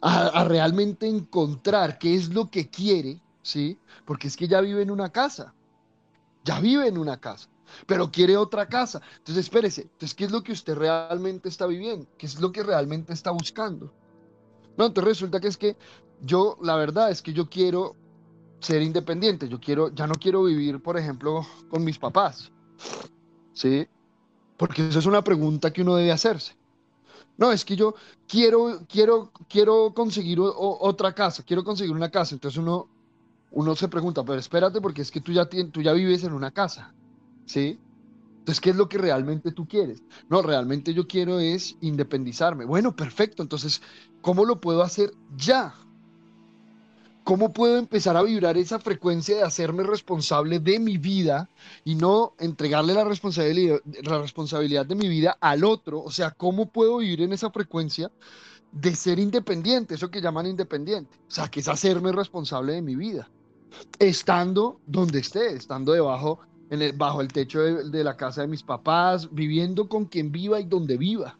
a, 0.00 0.44
realmente 0.44 1.08
encontrar 1.08 1.98
qué 1.98 2.14
es 2.14 2.28
lo 2.28 2.48
que 2.50 2.68
quiere, 2.68 3.20
¿sí? 3.42 3.78
Porque 4.04 4.28
es 4.28 4.36
que 4.36 4.48
ya 4.48 4.60
vive 4.60 4.82
en 4.82 4.90
una 4.90 5.10
casa, 5.10 5.54
ya 6.44 6.60
vive 6.60 6.86
en 6.86 6.98
una 6.98 7.18
casa, 7.18 7.48
pero 7.86 8.10
quiere 8.10 8.36
otra 8.36 8.68
casa. 8.68 9.00
Entonces, 9.18 9.44
espérese, 9.44 9.82
entonces, 9.82 10.14
¿qué 10.14 10.24
es 10.24 10.30
lo 10.30 10.42
que 10.42 10.52
usted 10.52 10.76
realmente 10.76 11.48
está 11.48 11.66
viviendo? 11.66 12.06
¿Qué 12.16 12.26
es 12.26 12.40
lo 12.40 12.52
que 12.52 12.62
realmente 12.62 13.12
está 13.12 13.30
buscando? 13.30 13.92
No, 14.76 14.86
entonces 14.86 15.08
resulta 15.08 15.40
que 15.40 15.48
es 15.48 15.56
que 15.56 15.76
yo, 16.22 16.56
la 16.62 16.76
verdad 16.76 17.10
es 17.10 17.22
que 17.22 17.32
yo 17.32 17.48
quiero 17.48 17.94
ser 18.60 18.82
independiente, 18.82 19.48
yo 19.48 19.60
quiero, 19.60 19.94
ya 19.94 20.06
no 20.06 20.14
quiero 20.14 20.44
vivir, 20.44 20.82
por 20.82 20.96
ejemplo, 20.98 21.46
con 21.68 21.84
mis 21.84 21.98
papás, 21.98 22.50
¿sí? 23.52 23.86
Porque 24.56 24.88
eso 24.88 24.98
es 24.98 25.06
una 25.06 25.22
pregunta 25.22 25.72
que 25.72 25.82
uno 25.82 25.96
debe 25.96 26.12
hacerse. 26.12 26.56
No, 27.36 27.52
es 27.52 27.64
que 27.64 27.76
yo 27.76 27.94
quiero, 28.26 28.80
quiero, 28.88 29.30
quiero 29.48 29.94
conseguir 29.94 30.38
otra 30.40 31.14
casa, 31.14 31.44
quiero 31.44 31.62
conseguir 31.62 31.94
una 31.94 32.10
casa. 32.10 32.34
Entonces 32.34 32.58
uno, 32.58 32.88
uno 33.52 33.76
se 33.76 33.86
pregunta, 33.86 34.24
pero 34.24 34.40
espérate, 34.40 34.80
porque 34.80 35.02
es 35.02 35.10
que 35.12 35.20
tú 35.20 35.32
ya, 35.32 35.48
tú 35.48 35.80
ya 35.80 35.92
vives 35.92 36.24
en 36.24 36.32
una 36.32 36.50
casa, 36.50 36.92
¿sí? 37.48 37.80
Entonces, 38.38 38.60
¿qué 38.60 38.70
es 38.70 38.76
lo 38.76 38.88
que 38.88 38.98
realmente 38.98 39.52
tú 39.52 39.66
quieres? 39.66 40.02
No, 40.30 40.40
realmente 40.40 40.94
yo 40.94 41.06
quiero 41.06 41.38
es 41.38 41.76
independizarme. 41.80 42.64
Bueno, 42.64 42.96
perfecto. 42.96 43.42
Entonces, 43.42 43.82
¿cómo 44.22 44.44
lo 44.44 44.60
puedo 44.60 44.82
hacer 44.82 45.10
ya? 45.36 45.74
¿Cómo 47.24 47.52
puedo 47.52 47.76
empezar 47.76 48.16
a 48.16 48.22
vibrar 48.22 48.56
esa 48.56 48.78
frecuencia 48.78 49.36
de 49.36 49.42
hacerme 49.42 49.82
responsable 49.82 50.60
de 50.60 50.78
mi 50.78 50.96
vida 50.96 51.50
y 51.84 51.94
no 51.94 52.32
entregarle 52.38 52.94
la 52.94 53.04
responsabilidad, 53.04 53.80
la 54.02 54.18
responsabilidad 54.18 54.86
de 54.86 54.94
mi 54.94 55.08
vida 55.08 55.36
al 55.42 55.62
otro? 55.62 56.00
O 56.00 56.10
sea, 56.10 56.30
¿cómo 56.30 56.70
puedo 56.70 56.98
vivir 56.98 57.20
en 57.20 57.34
esa 57.34 57.50
frecuencia 57.50 58.10
de 58.72 58.94
ser 58.94 59.18
independiente? 59.18 59.96
Eso 59.96 60.10
que 60.10 60.22
llaman 60.22 60.46
independiente. 60.46 61.18
O 61.28 61.30
sea, 61.30 61.48
que 61.48 61.60
es 61.60 61.68
hacerme 61.68 62.12
responsable 62.12 62.72
de 62.72 62.80
mi 62.80 62.96
vida. 62.96 63.28
Estando 63.98 64.80
donde 64.86 65.18
esté, 65.18 65.52
estando 65.52 65.92
debajo, 65.92 66.40
bajo 66.96 67.20
el 67.20 67.28
techo 67.28 67.60
de, 67.60 68.04
la 68.04 68.16
casa 68.16 68.42
de 68.42 68.48
mis 68.48 68.62
papás, 68.62 69.28
viviendo 69.32 69.88
con 69.88 70.04
quien 70.04 70.30
viva 70.30 70.60
y 70.60 70.64
donde 70.64 70.96
viva. 70.96 71.38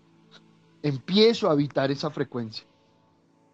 Empiezo 0.82 1.48
a 1.48 1.52
habitar 1.52 1.90
esa 1.90 2.10
frecuencia 2.10 2.64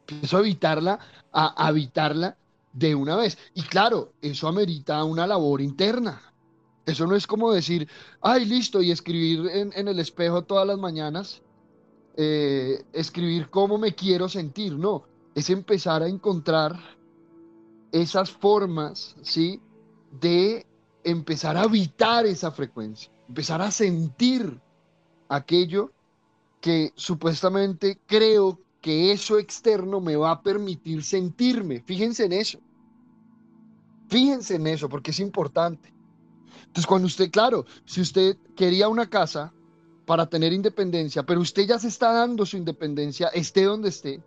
empiezo 0.06 0.36
a 0.36 0.40
evitarla, 0.40 0.98
a 1.32 1.66
habitarla 1.66 2.36
de 2.72 2.94
una 2.94 3.16
vez. 3.16 3.38
Y 3.54 3.62
claro, 3.62 4.12
eso 4.20 4.48
amerita 4.48 5.02
una 5.04 5.26
labor 5.26 5.60
interna. 5.60 6.20
Eso 6.86 7.06
no 7.06 7.16
es 7.16 7.26
como 7.26 7.52
decir, 7.52 7.88
ay, 8.20 8.44
listo, 8.44 8.82
y 8.82 8.90
escribir 8.90 9.48
en, 9.48 9.88
el 9.88 9.98
espejo 9.98 10.42
todas 10.42 10.66
las 10.66 10.78
mañanas, 10.78 11.40
eh, 12.16 12.84
escribir 12.92 13.48
cómo 13.48 13.78
me 13.78 13.94
quiero 13.94 14.28
sentir. 14.28 14.76
No, 14.76 15.04
es 15.34 15.48
empezar 15.48 16.02
a 16.02 16.08
encontrar 16.08 16.78
esas 17.90 18.30
formas, 18.30 19.16
¿sí? 19.22 19.60
De 20.20 20.66
empezar 21.04 21.56
a 21.56 21.62
habitar 21.62 22.26
esa 22.26 22.50
frecuencia, 22.50 23.10
empezar 23.28 23.62
a 23.62 23.70
sentir 23.70 24.60
aquello 25.28 25.92
que 26.60 26.92
supuestamente 26.96 28.00
creo 28.06 28.58
que 28.80 29.12
eso 29.12 29.38
externo 29.38 30.00
me 30.00 30.16
va 30.16 30.30
a 30.30 30.42
permitir 30.42 31.04
sentirme. 31.04 31.82
Fíjense 31.82 32.24
en 32.24 32.32
eso. 32.32 32.58
Fíjense 34.08 34.56
en 34.56 34.66
eso, 34.66 34.88
porque 34.88 35.10
es 35.10 35.20
importante. 35.20 35.92
Entonces, 36.66 36.86
cuando 36.86 37.06
usted, 37.06 37.30
claro, 37.30 37.66
si 37.84 38.00
usted 38.00 38.36
quería 38.56 38.88
una 38.88 39.08
casa 39.08 39.52
para 40.06 40.26
tener 40.26 40.52
independencia, 40.52 41.22
pero 41.22 41.40
usted 41.40 41.66
ya 41.66 41.78
se 41.78 41.88
está 41.88 42.12
dando 42.12 42.44
su 42.44 42.56
independencia, 42.56 43.28
esté 43.28 43.64
donde 43.64 43.88
esté, 43.88 44.22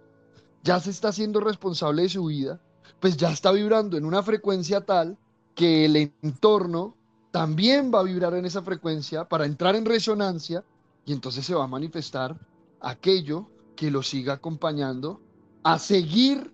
ya 0.64 0.80
se 0.80 0.90
está 0.90 1.10
haciendo 1.10 1.40
responsable 1.40 2.04
de 2.04 2.10
su 2.10 2.26
vida, 2.26 2.60
pues 3.00 3.18
ya 3.18 3.32
está 3.32 3.52
vibrando 3.52 3.98
en 3.98 4.06
una 4.06 4.24
frecuencia 4.24 4.82
tal 4.82 5.18
que 5.58 5.86
el 5.86 6.14
entorno 6.22 6.96
también 7.32 7.92
va 7.94 8.00
a 8.00 8.04
vibrar 8.04 8.36
en 8.36 8.46
esa 8.46 8.62
frecuencia 8.62 9.26
para 9.26 9.46
entrar 9.46 9.76
en 9.76 9.86
resonancia 9.86 10.64
y 11.04 11.14
entonces 11.14 11.46
se 11.46 11.56
va 11.56 11.64
a 11.64 11.68
manifestar 11.68 12.38
aquello 12.80 13.50
que 13.76 13.90
lo 13.90 14.04
siga 14.04 14.34
acompañando 14.34 15.20
a 15.64 15.80
seguir 15.80 16.54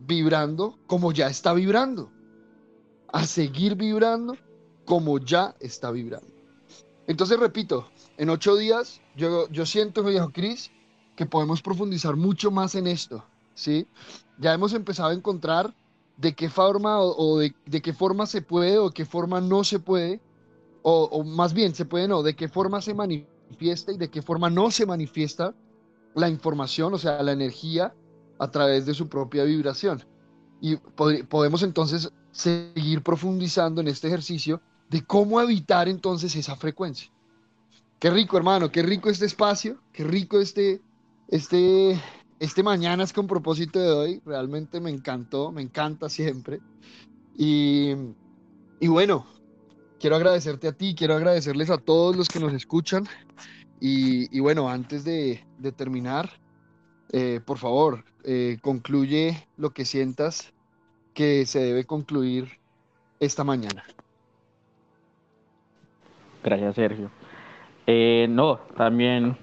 vibrando 0.00 0.78
como 0.86 1.12
ya 1.12 1.28
está 1.28 1.54
vibrando. 1.54 2.12
A 3.10 3.24
seguir 3.24 3.74
vibrando 3.74 4.36
como 4.84 5.18
ya 5.18 5.56
está 5.58 5.90
vibrando. 5.90 6.28
Entonces, 7.06 7.40
repito, 7.40 7.88
en 8.18 8.28
ocho 8.28 8.54
días 8.56 9.00
yo, 9.16 9.48
yo 9.48 9.64
siento, 9.64 10.04
viejo 10.04 10.30
Cris, 10.30 10.70
que 11.16 11.24
podemos 11.24 11.62
profundizar 11.62 12.16
mucho 12.16 12.50
más 12.50 12.74
en 12.74 12.86
esto. 12.86 13.24
¿sí? 13.54 13.86
Ya 14.38 14.52
hemos 14.52 14.74
empezado 14.74 15.08
a 15.08 15.14
encontrar 15.14 15.74
de 16.22 16.34
qué 16.34 16.48
forma 16.48 17.00
o, 17.00 17.38
de, 17.38 17.82
qué 17.82 17.92
forma 17.92 18.26
se 18.26 18.42
puede 18.42 18.78
o 18.78 18.90
qué 18.90 19.04
forma 19.04 19.40
no 19.40 19.64
se 19.64 19.80
puede, 19.80 20.20
o, 20.82 21.24
más 21.24 21.52
bien 21.52 21.74
se 21.74 21.84
puede 21.84 22.06
no, 22.06 22.22
de 22.22 22.34
qué 22.34 22.48
forma 22.48 22.80
se 22.80 22.94
manifiesta 22.94 23.90
y 23.90 23.98
de 23.98 24.08
qué 24.08 24.22
forma 24.22 24.48
no 24.48 24.70
se 24.70 24.86
manifiesta 24.86 25.52
la 26.14 26.28
información, 26.28 26.94
o 26.94 26.98
sea, 26.98 27.20
la 27.24 27.32
energía 27.32 27.92
a 28.38 28.48
través 28.52 28.86
de 28.86 28.94
su 28.94 29.08
propia 29.08 29.42
vibración. 29.42 30.04
Y 30.60 30.76
podemos 30.76 31.64
entonces 31.64 32.12
seguir 32.30 33.02
profundizando 33.02 33.80
en 33.80 33.88
este 33.88 34.06
ejercicio 34.06 34.60
de 34.90 35.04
cómo 35.04 35.40
evitar 35.40 35.88
entonces 35.88 36.36
esa 36.36 36.54
frecuencia. 36.54 37.10
Qué 37.98 38.10
rico, 38.10 38.36
hermano, 38.36 38.70
qué 38.70 38.82
rico 38.82 39.10
este 39.10 39.26
espacio, 39.26 39.80
qué 39.92 40.04
rico 40.04 40.38
este, 40.38 40.80
este, 41.26 42.00
este 42.42 42.64
Mañanas 42.64 43.12
con 43.12 43.28
propósito 43.28 43.78
de 43.78 43.92
hoy. 43.92 44.20
Realmente 44.26 44.80
me 44.80 44.90
encantó, 44.90 45.52
me 45.52 45.62
encanta 45.62 46.08
siempre. 46.08 46.58
Y, 47.38 47.92
y 48.80 48.88
bueno, 48.88 49.26
quiero 50.00 50.16
agradecerte 50.16 50.66
a 50.66 50.72
ti, 50.72 50.96
quiero 50.96 51.14
agradecerles 51.14 51.70
a 51.70 51.78
todos 51.78 52.16
los 52.16 52.28
que 52.28 52.40
nos 52.40 52.52
escuchan 52.52 53.04
Y, 53.80 54.40
bueno, 54.40 54.68
antes 54.68 55.04
de, 55.04 55.40
terminar, 55.76 56.30
eh, 57.12 57.40
por 57.44 57.58
favor, 57.58 58.04
eh, 58.24 58.58
concluye 58.60 59.46
lo 59.56 59.70
que 59.70 59.84
sientas 59.84 60.52
que 61.14 61.46
se 61.46 61.60
debe 61.60 61.84
concluir 61.84 62.58
esta 63.20 63.44
mañana. 63.44 63.84
Gracias, 66.42 66.74
Sergio. 66.74 67.08
Eh, 67.86 68.26
no, 68.28 68.56
también 68.76 69.36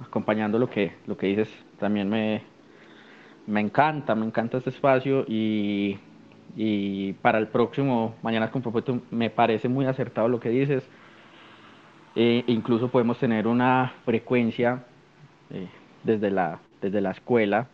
acompañando 0.00 0.58
lo 0.58 0.68
que, 0.68 0.94
lo 1.06 1.16
que 1.16 1.26
dices, 1.26 1.48
también 1.82 2.08
me, 2.08 2.42
me 3.46 3.60
encanta, 3.60 4.14
me 4.14 4.24
encanta 4.24 4.58
este 4.58 4.70
espacio 4.70 5.24
y, 5.26 5.98
para 7.22 7.38
el 7.38 7.48
próximo 7.48 8.14
Mañana 8.22 8.50
con 8.50 8.62
Propósito 8.62 9.00
me 9.10 9.30
parece 9.30 9.68
muy 9.68 9.84
acertado 9.86 10.28
lo 10.28 10.38
que 10.38 10.48
dices. 10.48 10.88
Eh, 12.14 12.44
incluso 12.46 12.88
podemos 12.88 13.18
tener 13.18 13.46
una 13.46 13.94
frecuencia 14.04 14.84
eh, 15.50 15.66
desde, 16.04 16.30
la, 16.30 16.60
desde 16.80 17.00
la 17.00 17.10
escuela 17.10 17.66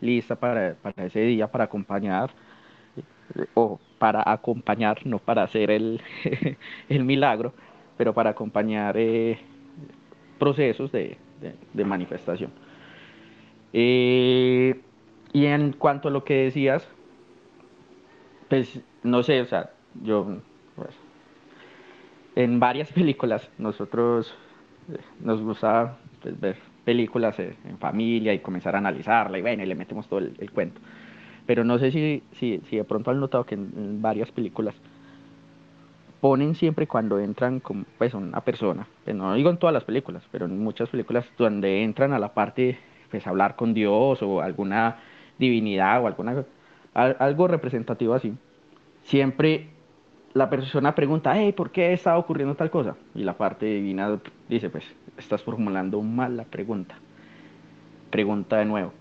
lista 0.00 0.36
para, 0.36 0.76
ese 0.96 1.20
día, 1.20 1.46
para 1.46 1.64
acompañar, 1.64 2.30
eh, 3.36 3.46
o 3.54 3.78
para 3.98 4.22
acompañar, 4.26 5.06
no 5.06 5.18
para 5.18 5.44
hacer 5.44 5.70
el, 5.70 6.00
el 6.88 7.04
milagro, 7.04 7.52
pero 7.96 8.12
para 8.12 8.30
acompañar 8.30 8.96
procesos 10.38 10.90
de, 10.90 11.16
de, 11.72 11.84
manifestación. 11.84 12.50
Y 13.82 15.46
en 15.46 15.72
cuanto 15.72 16.08
a 16.08 16.10
lo 16.10 16.24
que 16.24 16.44
decías, 16.44 16.88
pues 18.48 18.80
no 19.02 19.22
sé, 19.22 19.40
o 19.40 19.46
sea, 19.46 19.70
yo 20.02 20.38
pues, 20.76 20.90
en 22.36 22.60
varias 22.60 22.92
películas 22.92 23.48
nosotros 23.58 24.34
eh, 24.92 24.98
nos 25.20 25.40
gusta 25.40 25.96
pues, 26.22 26.40
ver 26.40 26.56
películas 26.84 27.38
eh, 27.38 27.56
en 27.64 27.78
familia 27.78 28.34
y 28.34 28.40
comenzar 28.40 28.74
a 28.74 28.78
analizarla 28.78 29.38
y 29.38 29.42
bueno, 29.42 29.62
y 29.62 29.66
le 29.66 29.74
metemos 29.74 30.08
todo 30.08 30.20
el, 30.20 30.50
cuento. 30.52 30.80
Pero 31.46 31.64
no 31.64 31.78
sé 31.78 31.90
si, 31.90 32.22
si, 32.38 32.60
si, 32.68 32.76
de 32.76 32.84
pronto 32.84 33.10
han 33.10 33.20
notado 33.20 33.44
que 33.44 33.54
en, 33.54 34.00
varias 34.00 34.30
películas 34.30 34.74
ponen 36.20 36.54
siempre 36.54 36.86
cuando 36.86 37.18
entran 37.18 37.60
con 37.60 37.86
pues 37.98 38.14
una 38.14 38.40
persona, 38.40 38.86
pues, 39.04 39.14
no 39.14 39.34
digo 39.34 39.50
en 39.50 39.58
todas 39.58 39.74
las 39.74 39.84
películas, 39.84 40.22
pero 40.30 40.46
en 40.46 40.58
muchas 40.58 40.88
películas 40.88 41.26
donde 41.36 41.82
entran 41.82 42.12
a 42.12 42.18
la 42.18 42.32
parte 42.32 42.78
pues 43.14 43.28
hablar 43.28 43.54
con 43.54 43.74
Dios 43.74 44.20
o 44.22 44.40
alguna 44.40 44.96
divinidad 45.38 46.02
o 46.02 46.08
alguna 46.08 46.44
algo 46.94 47.46
representativo 47.46 48.12
así, 48.12 48.34
siempre 49.04 49.68
la 50.32 50.50
persona 50.50 50.96
pregunta, 50.96 51.32
hey, 51.36 51.52
¿por 51.52 51.70
qué 51.70 51.92
está 51.92 52.18
ocurriendo 52.18 52.56
tal 52.56 52.70
cosa? 52.70 52.96
Y 53.14 53.22
la 53.22 53.36
parte 53.36 53.66
divina 53.66 54.18
dice, 54.48 54.68
pues, 54.68 54.84
estás 55.16 55.44
formulando 55.44 56.02
mal 56.02 56.36
la 56.36 56.42
pregunta. 56.42 56.96
Pregunta 58.10 58.58
de 58.58 58.64
nuevo. 58.64 58.92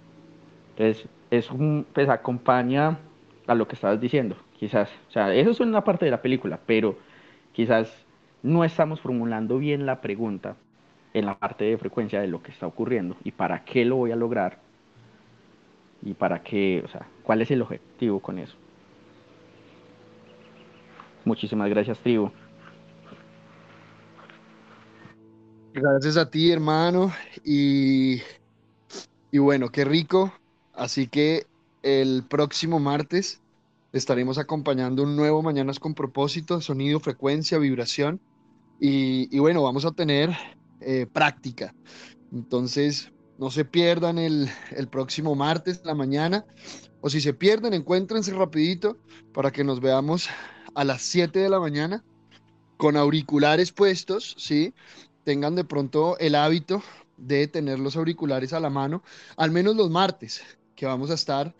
Entonces, 0.78 1.08
es 1.32 1.50
un, 1.50 1.88
pues 1.92 2.08
acompaña 2.08 3.00
a 3.48 3.56
lo 3.56 3.68
que 3.68 3.74
estabas 3.74 4.00
diciendo, 4.00 4.36
quizás. 4.60 4.92
O 5.10 5.12
sea, 5.12 5.34
eso 5.34 5.50
es 5.50 5.60
una 5.60 5.84
parte 5.84 6.06
de 6.06 6.12
la 6.12 6.22
película, 6.22 6.60
pero 6.68 7.00
quizás 7.52 7.92
no 8.44 8.64
estamos 8.64 9.02
formulando 9.02 9.58
bien 9.58 9.88
la 9.88 10.02
pregunta 10.02 10.56
en 11.14 11.26
la 11.26 11.38
parte 11.38 11.66
de 11.66 11.78
frecuencia 11.78 12.22
de 12.22 12.28
lo 12.28 12.42
que 12.42 12.52
está 12.52 12.68
ocurriendo 12.68 13.16
y 13.24 13.32
para 13.32 13.64
qué 13.64 13.86
lo 13.86 13.98
voy 13.98 14.12
a 14.12 14.16
lograr 14.16 14.60
y 16.02 16.14
para 16.14 16.44
qué, 16.44 16.82
o 16.84 16.88
sea, 16.88 17.08
cuál 17.24 17.42
es 17.42 17.52
el 17.52 17.62
objetivo 17.62 18.20
con 18.20 18.40
eso. 18.40 18.56
Muchísimas 21.26 21.70
gracias, 21.70 22.00
tribu. 22.00 22.32
Gracias 25.74 26.18
a 26.18 26.30
ti, 26.30 26.52
hermano. 26.52 27.12
Y, 27.44 28.22
y 29.32 29.38
bueno, 29.38 29.70
qué 29.70 29.86
rico. 29.86 30.34
Así 30.74 31.08
que 31.08 31.46
el 31.82 32.24
próximo 32.28 32.80
martes 32.80 33.42
estaremos 33.94 34.38
acompañando 34.38 35.04
un 35.04 35.16
nuevo 35.16 35.42
Mañanas 35.42 35.80
con 35.80 35.94
propósito, 35.94 36.62
sonido, 36.62 37.00
frecuencia, 37.00 37.58
vibración. 37.58 38.20
Y, 38.80 39.40
bueno, 39.40 39.64
vamos 39.64 39.86
a 39.86 39.92
tener 39.92 40.32
eh, 40.86 41.08
práctica. 41.08 41.74
Entonces, 42.32 43.12
no 43.38 43.52
se 43.52 43.66
pierdan 43.66 44.18
el, 44.18 44.50
el 44.76 44.88
próximo 44.88 45.36
martes, 45.36 45.82
la 45.84 45.96
mañana. 45.96 46.46
O 47.02 47.10
si 47.10 47.22
se 47.22 47.34
pierden, 47.34 47.74
encuéntrense 47.74 48.34
rapidito 48.34 48.98
para 49.34 49.52
que 49.52 49.64
nos 49.64 49.80
veamos 49.80 50.30
a 50.76 50.84
las 50.84 51.02
7 51.02 51.40
de 51.40 51.50
la 51.50 51.60
mañana 51.60 52.04
con 52.78 52.98
auriculares 52.98 53.72
puestos, 53.72 54.36
¿sí? 54.38 54.74
Tengan 55.24 55.56
de 55.56 55.64
pronto 55.64 56.18
el 56.20 56.36
hábito 56.36 56.84
de 57.18 57.48
tener 57.48 57.80
los 57.80 57.96
auriculares 57.96 58.54
a 58.54 58.60
la 58.60 58.70
mano, 58.70 59.04
al 59.38 59.52
menos 59.52 59.76
los 59.76 59.90
martes, 59.90 60.44
que 60.76 60.86
vamos 60.86 61.12
a 61.12 61.14
estar. 61.14 61.56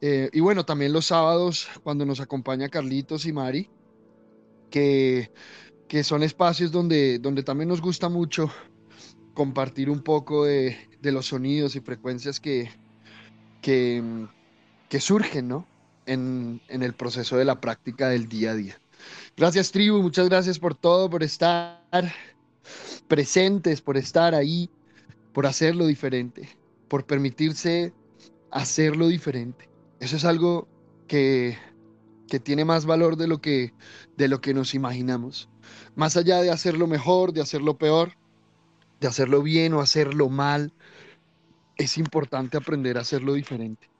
Eh, 0.00 0.30
y 0.32 0.40
bueno, 0.40 0.64
también 0.64 0.92
los 0.92 1.06
sábados, 1.06 1.68
cuando 1.82 2.04
nos 2.06 2.20
acompaña 2.20 2.68
Carlitos 2.68 3.26
y 3.26 3.32
Mari, 3.32 3.70
que, 4.70 5.30
que 5.92 6.04
son 6.04 6.22
espacios 6.22 6.72
donde, 6.72 7.18
donde 7.18 7.42
también 7.42 7.68
nos 7.68 7.82
gusta 7.82 8.08
mucho 8.08 8.50
compartir 9.34 9.90
un 9.90 10.00
poco 10.00 10.46
de, 10.46 10.88
de 11.02 11.12
los 11.12 11.26
sonidos 11.26 11.76
y 11.76 11.80
frecuencias 11.80 12.40
que, 12.40 12.70
que, 13.60 14.02
que 14.88 15.00
surgen, 15.00 15.48
¿no? 15.48 15.66
en, 16.06 16.62
el 16.70 16.94
proceso 16.94 17.36
de 17.36 17.44
la 17.44 17.60
práctica 17.60 18.08
del 18.08 18.26
día 18.26 18.52
a 18.52 18.54
día. 18.54 18.80
Gracias, 19.36 19.70
tribu, 19.70 20.00
muchas 20.00 20.30
gracias 20.30 20.58
por 20.58 20.74
todo, 20.74 21.10
por 21.10 21.22
estar 21.22 21.82
presentes, 23.06 23.82
por 23.82 23.98
estar 23.98 24.34
ahí, 24.34 24.70
por 25.34 25.44
hacerlo 25.44 25.86
diferente, 25.86 26.48
por 26.88 27.04
permitirse 27.04 27.92
hacerlo 28.50 29.08
diferente. 29.08 29.68
Eso 30.00 30.16
es 30.16 30.24
algo 30.24 30.66
que, 31.06 31.58
que 32.28 32.40
tiene 32.40 32.64
más 32.64 32.86
valor 32.86 33.18
de 33.18 33.26
lo 33.26 33.42
que, 33.42 33.74
de 34.16 34.28
lo 34.28 34.40
que 34.40 34.54
nos 34.54 34.74
imaginamos. 34.74 35.50
Más 35.94 36.16
allá 36.16 36.40
de 36.40 36.50
hacerlo 36.50 36.86
mejor, 36.86 37.32
de 37.32 37.42
hacerlo 37.42 37.76
peor, 37.76 38.12
de 39.00 39.08
hacerlo 39.08 39.42
bien 39.42 39.74
o 39.74 39.80
hacerlo 39.80 40.28
mal, 40.28 40.72
es 41.76 41.98
importante 41.98 42.56
aprender 42.56 42.96
a 42.98 43.00
hacerlo 43.00 43.34
diferente 43.34 43.92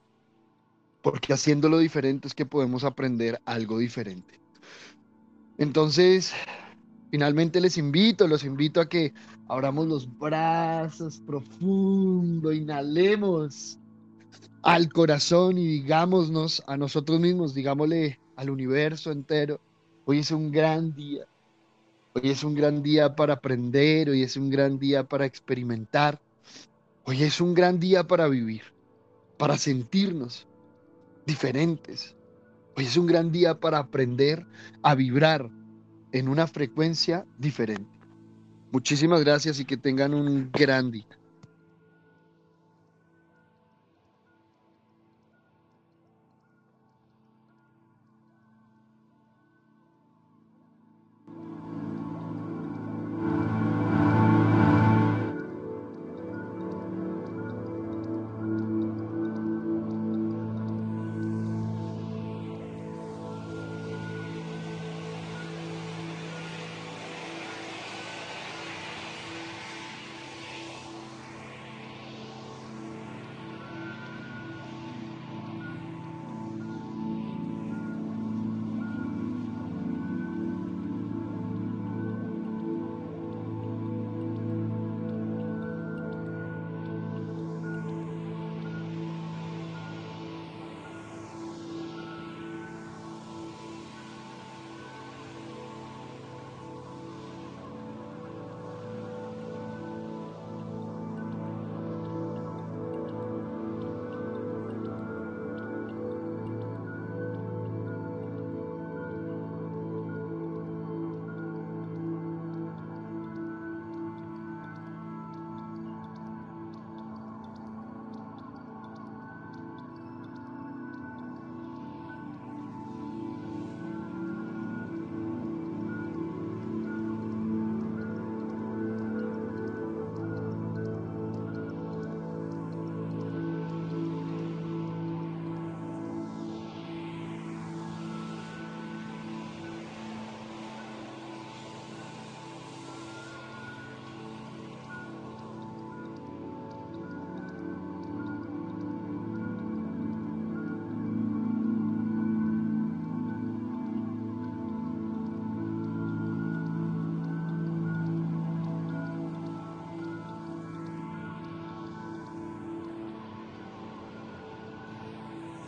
porque 1.02 1.32
haciéndolo 1.32 1.78
diferente 1.78 2.28
es 2.28 2.34
que 2.34 2.46
podemos 2.46 2.84
aprender 2.84 3.40
algo 3.44 3.78
diferente. 3.78 4.40
Entonces, 5.58 6.32
finalmente 7.10 7.60
les 7.60 7.76
invito, 7.76 8.26
los 8.26 8.44
invito 8.44 8.80
a 8.80 8.88
que 8.88 9.12
abramos 9.48 9.88
los 9.88 10.18
brazos 10.18 11.20
profundo, 11.26 12.52
inhalemos 12.52 13.78
al 14.62 14.88
corazón 14.88 15.58
y 15.58 15.66
digámonos 15.66 16.62
a 16.66 16.76
nosotros 16.76 17.20
mismos, 17.20 17.52
digámosle 17.52 18.18
al 18.36 18.48
universo 18.48 19.10
entero, 19.10 19.60
hoy 20.04 20.20
es 20.20 20.30
un 20.30 20.50
gran 20.52 20.94
día. 20.94 21.26
Hoy 22.14 22.30
es 22.30 22.44
un 22.44 22.54
gran 22.54 22.82
día 22.82 23.16
para 23.16 23.34
aprender, 23.34 24.10
hoy 24.10 24.22
es 24.22 24.36
un 24.36 24.50
gran 24.50 24.78
día 24.78 25.04
para 25.04 25.24
experimentar, 25.24 26.20
hoy 27.04 27.22
es 27.22 27.40
un 27.40 27.54
gran 27.54 27.80
día 27.80 28.06
para 28.06 28.28
vivir, 28.28 28.62
para 29.38 29.56
sentirnos, 29.56 30.46
diferentes. 31.24 32.14
Hoy 32.76 32.84
es 32.84 32.96
un 32.98 33.06
gran 33.06 33.32
día 33.32 33.58
para 33.58 33.78
aprender 33.78 34.44
a 34.82 34.94
vibrar 34.94 35.48
en 36.12 36.28
una 36.28 36.46
frecuencia 36.46 37.24
diferente. 37.38 37.98
Muchísimas 38.72 39.20
gracias 39.24 39.58
y 39.60 39.64
que 39.64 39.78
tengan 39.78 40.12
un 40.12 40.50
gran 40.52 40.90
día. 40.90 41.06